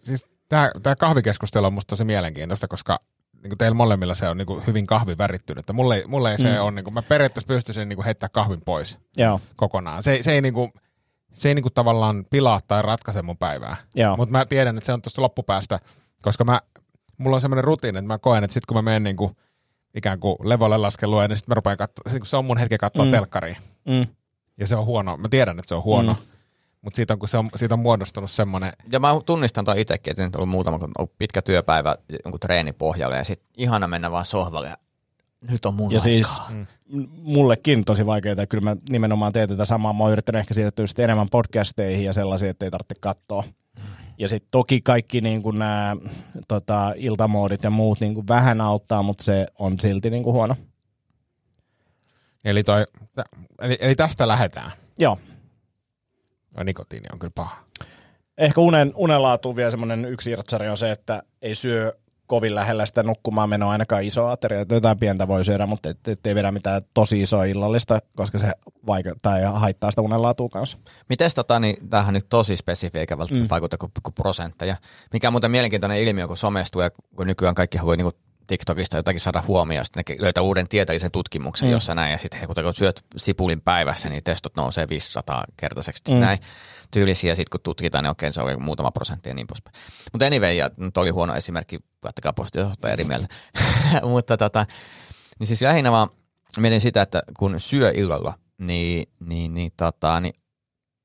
siis 0.04 0.26
tämä, 0.52 0.72
tämä 0.84 0.96
kahvikeskustelu 0.96 1.66
on 1.66 1.74
musta 1.74 1.90
tosi 1.90 2.04
mielenkiintoista, 2.06 2.68
koska 2.68 3.00
niin 3.44 3.58
teillä 3.58 3.76
molemmilla 3.76 4.16
se 4.16 4.30
on 4.30 4.38
niin 4.38 4.68
hyvin 4.68 4.88
kahvivärittynyt. 4.88 5.66
Mulle, 5.74 5.96
ei- 5.96 6.08
mulle 6.08 6.32
ei 6.32 6.38
se 6.38 6.50
Mm. 6.60 6.62
on, 6.66 6.76
niin 6.76 6.84
kuin, 6.84 6.94
mä 6.94 7.02
periaatteessa 7.02 7.48
pystyisin 7.48 7.90
niin 7.90 8.04
heittää 8.04 8.30
kahvin 8.30 8.62
pois 8.66 9.00
Joo, 9.18 9.42
kokonaan. 9.56 10.04
Se, 10.04 10.18
se 10.22 10.32
ei, 10.34 10.42
niin 10.42 10.54
kuin, 10.54 10.72
se 11.34 11.48
ei 11.50 11.56
niin 11.56 11.64
kuin 11.64 11.74
tavallaan 11.74 12.26
pilaa 12.30 12.60
tai 12.68 12.82
ratkaise 12.82 13.22
mun 13.22 13.38
päivää. 13.38 13.76
Mutta 14.18 14.32
mä 14.32 14.46
tiedän, 14.46 14.78
että 14.78 14.86
se 14.86 14.94
on 14.94 15.02
tuosta 15.02 15.22
loppupäästä, 15.22 15.80
koska 16.22 16.44
mä, 16.44 16.62
mulla 17.18 17.36
on 17.38 17.42
semmoinen 17.42 17.64
rutiini, 17.64 17.98
että 17.98 18.08
mä 18.08 18.18
koen, 18.18 18.44
että 18.44 18.54
sit 18.54 18.66
kun 18.66 18.78
mä 18.78 18.82
menen 18.82 19.04
niin 19.04 19.18
kuin, 19.18 19.36
ikään 19.96 20.20
kuin 20.20 20.36
levolle 20.44 20.78
laskelua, 20.78 21.28
niin 21.28 21.38
sitten 21.38 21.52
mä 21.52 21.56
rupean 21.56 21.78
katsoa, 21.78 22.04
se 22.24 22.38
on 22.38 22.46
mun 22.46 22.58
hetki 22.58 22.78
katsoa 22.78 23.06
Mm. 23.06 23.10
mm. 23.10 23.12
telkkaria. 23.12 23.56
Mm. 23.88 24.08
Ja 24.58 24.68
se 24.68 24.76
on 24.76 24.86
huono. 24.86 25.18
Mä 25.18 25.30
tiedän, 25.30 25.60
että 25.60 25.70
se 25.70 25.76
on 25.76 25.84
huono. 25.84 26.14
Mm. 26.14 26.20
Mm. 26.82 26.86
Mutta 26.86 26.96
siitä 26.96 27.14
on, 27.14 27.20
kun 27.20 27.30
se 27.30 27.38
on, 27.38 27.50
siitä 27.56 27.76
on 27.76 27.80
muodostunut 27.80 28.32
semmoinen, 28.32 28.74
Ja 28.92 29.00
mä 29.00 29.08
tunnistan 29.26 29.66
toi 29.66 29.82
itsekin, 29.82 30.12
että 30.12 30.24
nyt 30.24 30.36
on 30.36 30.40
ollut 30.40 30.50
muutama, 30.52 30.80
kun 30.80 30.88
on 30.88 30.92
ollut 30.98 31.18
pitkä 31.18 31.42
työpäivä 31.42 31.96
jonkun 32.26 32.40
treenipohjalle 32.40 33.18
ja 33.18 33.24
sitten 33.24 33.50
ihana 33.58 33.88
mennä 33.88 34.12
vaan 34.12 34.26
sohvalle 34.26 34.68
ja 34.68 34.78
nyt 35.52 35.66
on 35.66 35.74
mun 35.74 35.92
Ja 35.92 35.96
aikaa. 35.96 36.04
siis 36.04 36.28
m- 36.90 37.04
mullekin 37.18 37.86
tosi 37.86 38.06
vaikeaa, 38.06 38.36
ja 38.38 38.48
kyllä 38.48 38.64
mä 38.64 38.76
nimenomaan 38.90 39.34
teen 39.34 39.50
tätä 39.50 39.66
samaa. 39.66 39.94
Mä 39.94 40.04
oon 40.04 40.12
yrittänyt 40.12 40.40
ehkä 40.40 40.54
siirtyä 40.54 40.88
sitten 40.88 41.04
enemmän 41.04 41.30
podcasteihin 41.32 42.06
ja 42.06 42.14
sellaisia, 42.14 42.50
että 42.50 42.66
ei 42.66 42.72
tarvitse 42.72 42.96
katsoa. 43.00 43.44
Ja 44.18 44.28
sitten 44.28 44.48
toki 44.52 44.82
kaikki 44.82 45.22
niin 45.22 45.42
nämä 45.54 45.96
tota, 46.48 46.94
iltamoodit 46.96 47.64
ja 47.64 47.70
muut 47.70 48.00
niin 48.00 48.14
kuin 48.14 48.28
vähän 48.28 48.62
auttaa, 48.62 49.04
mutta 49.04 49.24
se 49.24 49.48
on 49.60 49.80
silti 49.80 50.10
niin 50.10 50.24
kuin 50.24 50.34
huono. 50.34 50.56
eli, 52.46 52.64
toi, 52.64 52.86
eli, 53.62 53.78
eli 53.80 53.96
tästä 53.96 54.28
lähdetään. 54.28 54.72
Joo. 55.00 55.18
Ja 56.58 56.64
nikotiini 56.64 57.06
on 57.14 57.20
kyllä 57.20 57.32
paha. 57.36 57.64
Ehkä 58.38 58.62
unen, 58.62 58.92
unenlaatuun 58.96 59.56
vielä 59.56 59.72
semmoinen 59.72 60.06
yksi 60.06 60.32
irtsari 60.32 60.70
on 60.70 60.78
se, 60.78 60.92
että 60.92 61.24
ei 61.42 61.56
syö 61.56 61.94
kovin 62.28 62.56
lähellä 62.56 62.86
sitä 62.86 63.04
nukkumaan 63.04 63.50
menoa 63.50 63.72
ainakaan 63.72 64.04
isoa 64.04 64.32
ateriaa. 64.32 64.66
Jotain 64.72 65.00
pientä 65.00 65.28
voi 65.28 65.46
syödä, 65.46 65.66
mutta 65.66 65.90
et, 65.90 66.08
et 66.08 66.28
ei 66.28 66.36
vedä 66.36 66.52
mitään 66.52 66.82
tosi 66.94 67.22
isoa 67.22 67.44
illallista, 67.44 68.00
koska 68.16 68.40
se 68.40 68.52
vaikuttaa 68.88 69.40
ja 69.40 69.52
haittaa 69.52 69.92
sitä 69.92 70.02
unenlaatua 70.02 70.50
kanssa. 70.50 70.78
Mites 71.10 71.34
tota, 71.36 71.60
niin 71.60 71.90
tämähän 71.90 72.14
nyt 72.14 72.26
tosi 72.30 72.58
spesifi 72.58 73.00
eikä 73.00 73.18
välttämättä 73.18 73.46
Mm. 73.46 73.50
vaikuta 73.50 73.78
kuin, 73.78 73.92
kuin 74.04 74.14
prosentteja. 74.14 74.76
Mikä 75.14 75.28
on 75.28 75.34
muuten 75.34 75.52
mielenkiintoinen 75.52 76.00
ilmiö, 76.00 76.28
kun 76.28 76.38
somestuu 76.38 76.82
ja 76.82 76.92
kun 77.16 77.28
nykyään 77.28 77.56
kaikki 77.56 77.80
voi 77.86 77.98
niinku 77.98 78.18
TikTokista 78.52 78.98
jotakin 78.98 79.20
saada 79.20 79.44
huomioon, 79.48 79.86
sitten 79.86 80.04
ne 80.10 80.24
löytää 80.24 80.44
uuden 80.44 80.68
tieteellisen 80.68 81.12
tutkimuksen 81.12 81.68
Mm. 81.68 81.72
jossa 81.72 81.96
näin, 81.96 82.12
ja 82.12 82.18
sitten 82.18 82.48
kun 82.48 82.56
kun 82.64 82.74
syöt 82.74 83.04
sipulin 83.18 83.62
päivässä, 83.62 84.10
niin 84.10 84.24
testot 84.24 84.56
nousee 84.56 84.90
500 84.90 85.44
kertaiseksi 85.58 86.02
Mm. 86.10 86.16
näin 86.20 86.40
tyylisiä, 86.92 87.32
ja 87.32 87.36
sitten 87.36 87.52
kun 87.52 87.60
tutkitaan, 87.64 88.04
niin 88.04 88.12
okei, 88.12 88.34
se 88.34 88.42
on 88.42 88.62
muutama 88.64 88.92
prosentti 88.92 89.30
ja 89.30 89.34
niin 89.36 89.48
poispäin. 89.48 89.76
Mutta 90.14 90.26
anyway, 90.26 90.54
ja 90.54 90.70
nyt 90.78 90.98
oli 90.98 91.10
huono 91.10 91.36
esimerkki, 91.36 91.80
laittakaa 92.04 92.34
posti, 92.34 92.60
jos 92.60 92.68
olette 92.68 92.88
eri 92.94 93.04
mieltä. 93.04 93.28
Mutta 94.14 94.38
tota, 94.38 94.66
niin 95.40 95.48
siis 95.48 95.62
lähinnä 95.62 95.92
vaan 95.92 96.10
mietin 96.58 96.82
sitä, 96.82 97.02
että 97.02 97.24
kun 97.38 97.60
syö 97.60 97.92
illalla, 97.96 98.34
niin, 98.58 99.10
niin, 99.20 99.54
niin, 99.54 99.72
tota, 99.78 100.20
niin 100.22 100.34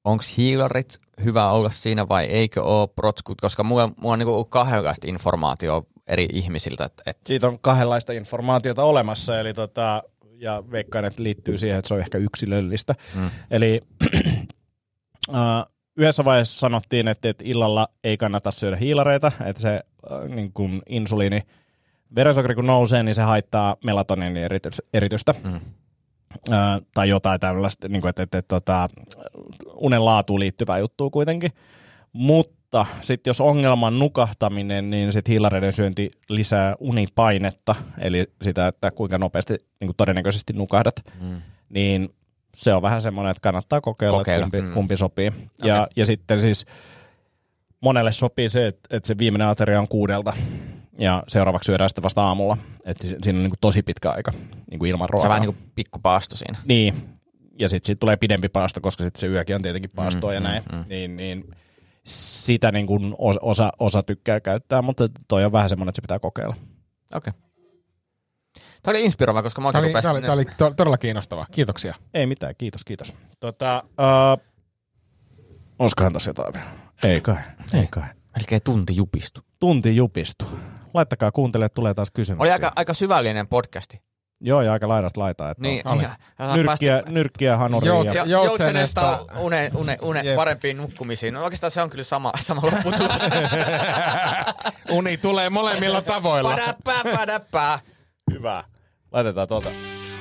onko 0.04 0.24
hiilarit 0.36 1.00
hyvä 1.24 1.50
olla 1.50 1.70
siinä 1.70 2.08
vai 2.08 2.24
eikö 2.24 2.62
ole 2.62 2.88
protskut, 2.88 3.40
koska 3.40 3.62
mulla, 3.64 3.90
mulla 3.96 4.12
on 4.12 4.18
niinku 4.18 4.44
kahdenlaista 4.44 5.06
informaatiota 5.08 5.95
eri 6.06 6.28
ihmisiltä, 6.32 6.84
että 6.84 7.02
et, 7.06 7.18
Siitä 7.26 7.48
on 7.48 7.58
kahdenlaista 7.58 8.12
informaatiota 8.12 8.84
olemassa, 8.84 9.40
eli 9.40 9.54
tota, 9.54 10.02
ja 10.38 10.62
veikkaan, 10.70 11.04
että 11.04 11.22
liittyy 11.22 11.58
siihen, 11.58 11.78
että 11.78 11.88
se 11.88 11.94
on 11.94 12.00
ehkä 12.00 12.18
yksilöllistä. 12.18 12.94
mm, 13.14 13.30
Eli 13.50 13.80
äh, 15.34 15.64
yhdessä 15.96 16.24
vaiheessa 16.24 16.58
sanottiin, 16.58 17.08
että, 17.08 17.28
että 17.28 17.44
illalla 17.46 17.88
ei 18.04 18.16
kannata 18.16 18.50
syödä 18.50 18.76
hiilareita, 18.76 19.32
että 19.44 19.62
se 19.62 19.80
äh, 20.12 20.28
niin 20.28 20.52
kuin 20.52 20.82
insuliini, 20.88 21.42
verensokeri 22.14 22.54
kun 22.54 22.66
nousee, 22.66 23.02
niin 23.02 23.14
se 23.14 23.22
haittaa 23.22 23.76
melatoniinin 23.84 24.44
eritys, 24.44 24.82
eritystä. 24.94 25.34
mm, 25.44 25.60
Äh, 26.52 26.80
tai 26.94 27.08
jotain 27.08 27.40
tällaista, 27.40 27.88
niin 27.88 28.00
kuin, 28.00 28.10
että, 28.10 28.22
että, 28.22 28.38
että, 28.38 28.48
tota, 28.48 28.88
unen 29.74 30.04
laatuun 30.04 30.40
liittyvää 30.40 30.78
juttua 30.78 31.10
kuitenkin. 31.10 31.52
Mutta 32.12 32.65
sitten 33.00 33.30
jos 33.30 33.40
ongelma 33.40 33.86
on 33.86 33.98
nukahtaminen, 33.98 34.90
niin 34.90 35.12
sitten 35.12 35.32
hiilareiden 35.32 35.72
syönti 35.72 36.10
lisää 36.28 36.74
unipainetta, 36.80 37.74
eli 37.98 38.26
sitä, 38.42 38.66
että 38.68 38.90
kuinka 38.90 39.18
nopeasti 39.18 39.52
niin 39.80 39.88
kuin 39.88 39.96
todennäköisesti 39.96 40.52
nukahdat 40.52 40.94
mm. 41.20 41.42
niin 41.68 42.14
se 42.54 42.74
on 42.74 42.82
vähän 42.82 43.02
semmoinen, 43.02 43.30
että 43.30 43.40
kannattaa 43.40 43.80
kokeilla, 43.80 44.18
Kokeilla, 44.18 44.44
kumpi, 44.44 44.62
mm. 44.62 44.72
kumpi 44.74 44.96
sopii. 44.96 45.32
Ja, 45.64 45.82
Okei. 45.82 45.92
ja 45.96 46.06
sitten 46.06 46.40
siis 46.40 46.66
monelle 47.80 48.12
sopii 48.12 48.48
se, 48.48 48.66
että, 48.66 48.96
että 48.96 49.06
se 49.06 49.18
viimeinen 49.18 49.48
ateria 49.48 49.80
on 49.80 49.88
kuudelta 49.88 50.32
ja 50.98 51.22
seuraavaksi 51.28 51.66
syödään 51.66 51.90
sitten 51.90 52.02
vasta 52.02 52.22
aamulla. 52.22 52.56
Että 52.84 53.06
si- 53.06 53.16
siinä 53.22 53.36
on 53.38 53.42
niin 53.42 53.50
kuin 53.50 53.60
tosi 53.60 53.82
pitkä 53.82 54.10
aika 54.10 54.32
niin 54.70 54.78
kuin 54.78 54.90
ilman 54.90 55.08
se 55.08 55.12
ruokaa. 55.12 55.26
on 55.26 55.30
vähän 55.30 55.42
niin 55.42 55.54
kuin 55.54 55.70
pikku 55.74 55.98
paasto 55.98 56.36
siinä. 56.36 56.58
Niin, 56.64 56.94
ja 57.58 57.68
sitten 57.68 57.86
siitä 57.86 58.00
tulee 58.00 58.16
pidempi 58.16 58.48
paasto, 58.48 58.80
koska 58.80 59.04
sitten 59.04 59.20
se 59.20 59.26
yökin 59.26 59.56
on 59.56 59.62
tietenkin 59.62 59.90
paastoa 59.96 60.30
Mm, 60.30 60.34
ja 60.34 60.40
mm, 60.40 60.44
näin. 60.46 60.62
mm. 60.72 60.84
Niin, 60.88 61.16
niin 61.16 61.44
sitä 62.06 62.72
niin 62.72 62.86
kuin 62.86 63.14
osa, 63.42 63.72
osa, 63.78 64.02
tykkää 64.02 64.40
käyttää, 64.40 64.82
mutta 64.82 65.08
toi 65.28 65.44
on 65.44 65.52
vähän 65.52 65.68
semmoinen, 65.68 65.88
että 65.88 65.96
se 65.96 66.02
pitää 66.02 66.18
kokeilla. 66.18 66.56
Okei. 67.14 67.30
Okay. 67.30 67.46
Tämä 68.82 68.92
oli 68.92 69.04
inspiroiva, 69.04 69.42
koska 69.42 69.60
mä 69.60 69.72
Tämä 69.72 69.84
oikein 69.84 69.96
oli, 69.96 70.02
tämä 70.02 70.12
oli, 70.12 70.20
tämä 70.20 70.32
oli 70.32 70.44
to- 70.44 70.74
todella 70.76 70.98
kiinnostavaa. 70.98 71.46
Kiitoksia. 71.50 71.94
Ei 72.14 72.26
mitään, 72.26 72.54
kiitos, 72.58 72.84
kiitos. 72.84 73.14
Tota, 73.40 73.82
uh, 73.84 74.44
olisikohan 75.78 76.12
tossa 76.12 76.30
jotain 76.30 76.54
vielä? 76.54 76.68
Ei 77.04 77.20
kai, 77.20 77.36
ei 77.74 77.86
kai. 77.90 78.08
Melkein 78.36 78.62
tunti 78.64 78.96
jupistu. 78.96 79.40
Tunti 79.60 79.96
jupistu. 79.96 80.44
Laittakaa 80.94 81.32
kuuntele, 81.32 81.68
tulee 81.68 81.94
taas 81.94 82.10
kysymyksiä. 82.10 82.42
Oli 82.42 82.50
aika, 82.50 82.72
aika 82.76 82.94
syvällinen 82.94 83.48
podcasti. 83.48 84.00
Joo, 84.40 84.62
ja 84.62 84.72
aika 84.72 84.88
laidasta 84.88 85.20
laitaa. 85.20 85.50
Että 85.50 85.62
Niin, 85.62 85.88
on 85.88 85.98
niin. 85.98 86.08
ja- 86.38 86.56
nyrkkiä, 86.56 87.02
nyrkkiä 87.08 87.56
hanuria. 87.56 87.92
Jout- 87.92 88.14
ja, 88.14 88.24
Joutsenesta- 88.24 89.18
une, 89.40 89.70
une, 89.74 89.96
une 90.02 90.20
Jep. 90.24 90.36
parempiin 90.36 90.76
nukkumisiin. 90.76 91.34
No 91.34 91.44
oikeastaan 91.44 91.70
se 91.70 91.82
on 91.82 91.90
kyllä 91.90 92.04
sama, 92.04 92.32
sama 92.40 92.62
lopputulos. 92.62 93.22
Uni 94.90 95.16
tulee 95.16 95.50
molemmilla 95.50 96.02
tavoilla. 96.02 96.50
Padäppää, 96.50 97.02
padäppää. 97.16 97.78
Hyvä. 98.32 98.64
Laitetaan 99.12 99.48
tuolta. 99.48 99.70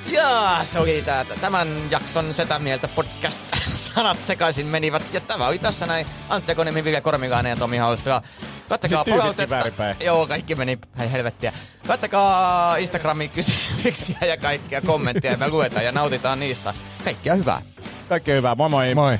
Ja 0.05 0.59
se 0.63 0.79
oli 0.79 1.01
tää, 1.05 1.25
tämän 1.25 1.67
jakson 1.91 2.33
Setä 2.33 2.59
Mieltä 2.59 2.87
podcast. 2.87 3.39
Sanat 3.95 4.21
sekaisin 4.21 4.67
menivät. 4.67 5.13
Ja 5.13 5.21
tämä 5.21 5.47
oli 5.47 5.59
tässä 5.59 5.85
näin. 5.85 6.07
Antti 6.29 6.51
Akonemi, 6.51 6.83
Ville 6.83 7.01
Kormikainen 7.01 7.49
ja 7.49 7.55
Tomi 7.55 7.77
Hauspila. 7.77 8.21
Tyynitkin 8.81 9.17
palautetta. 9.17 9.95
Joo, 9.99 10.27
kaikki 10.27 10.55
meni 10.55 10.79
hei 10.97 11.11
helvettiä. 11.11 11.53
Kattokaa 11.87 12.75
Instagramin 12.75 13.29
kysymyksiä 13.29 14.17
ja 14.21 14.37
kaikkia 14.37 14.81
kommentteja. 14.81 15.31
Ja 15.33 15.37
me 15.37 15.47
luetaan 15.47 15.85
ja 15.85 15.91
nautitaan 15.91 16.39
niistä. 16.39 16.73
Kaikkea 17.03 17.35
hyvää. 17.35 17.61
Kaikkea 18.09 18.35
hyvää. 18.35 18.55
Moi 18.55 18.69
moi. 18.69 18.95
Moi. 18.95 19.19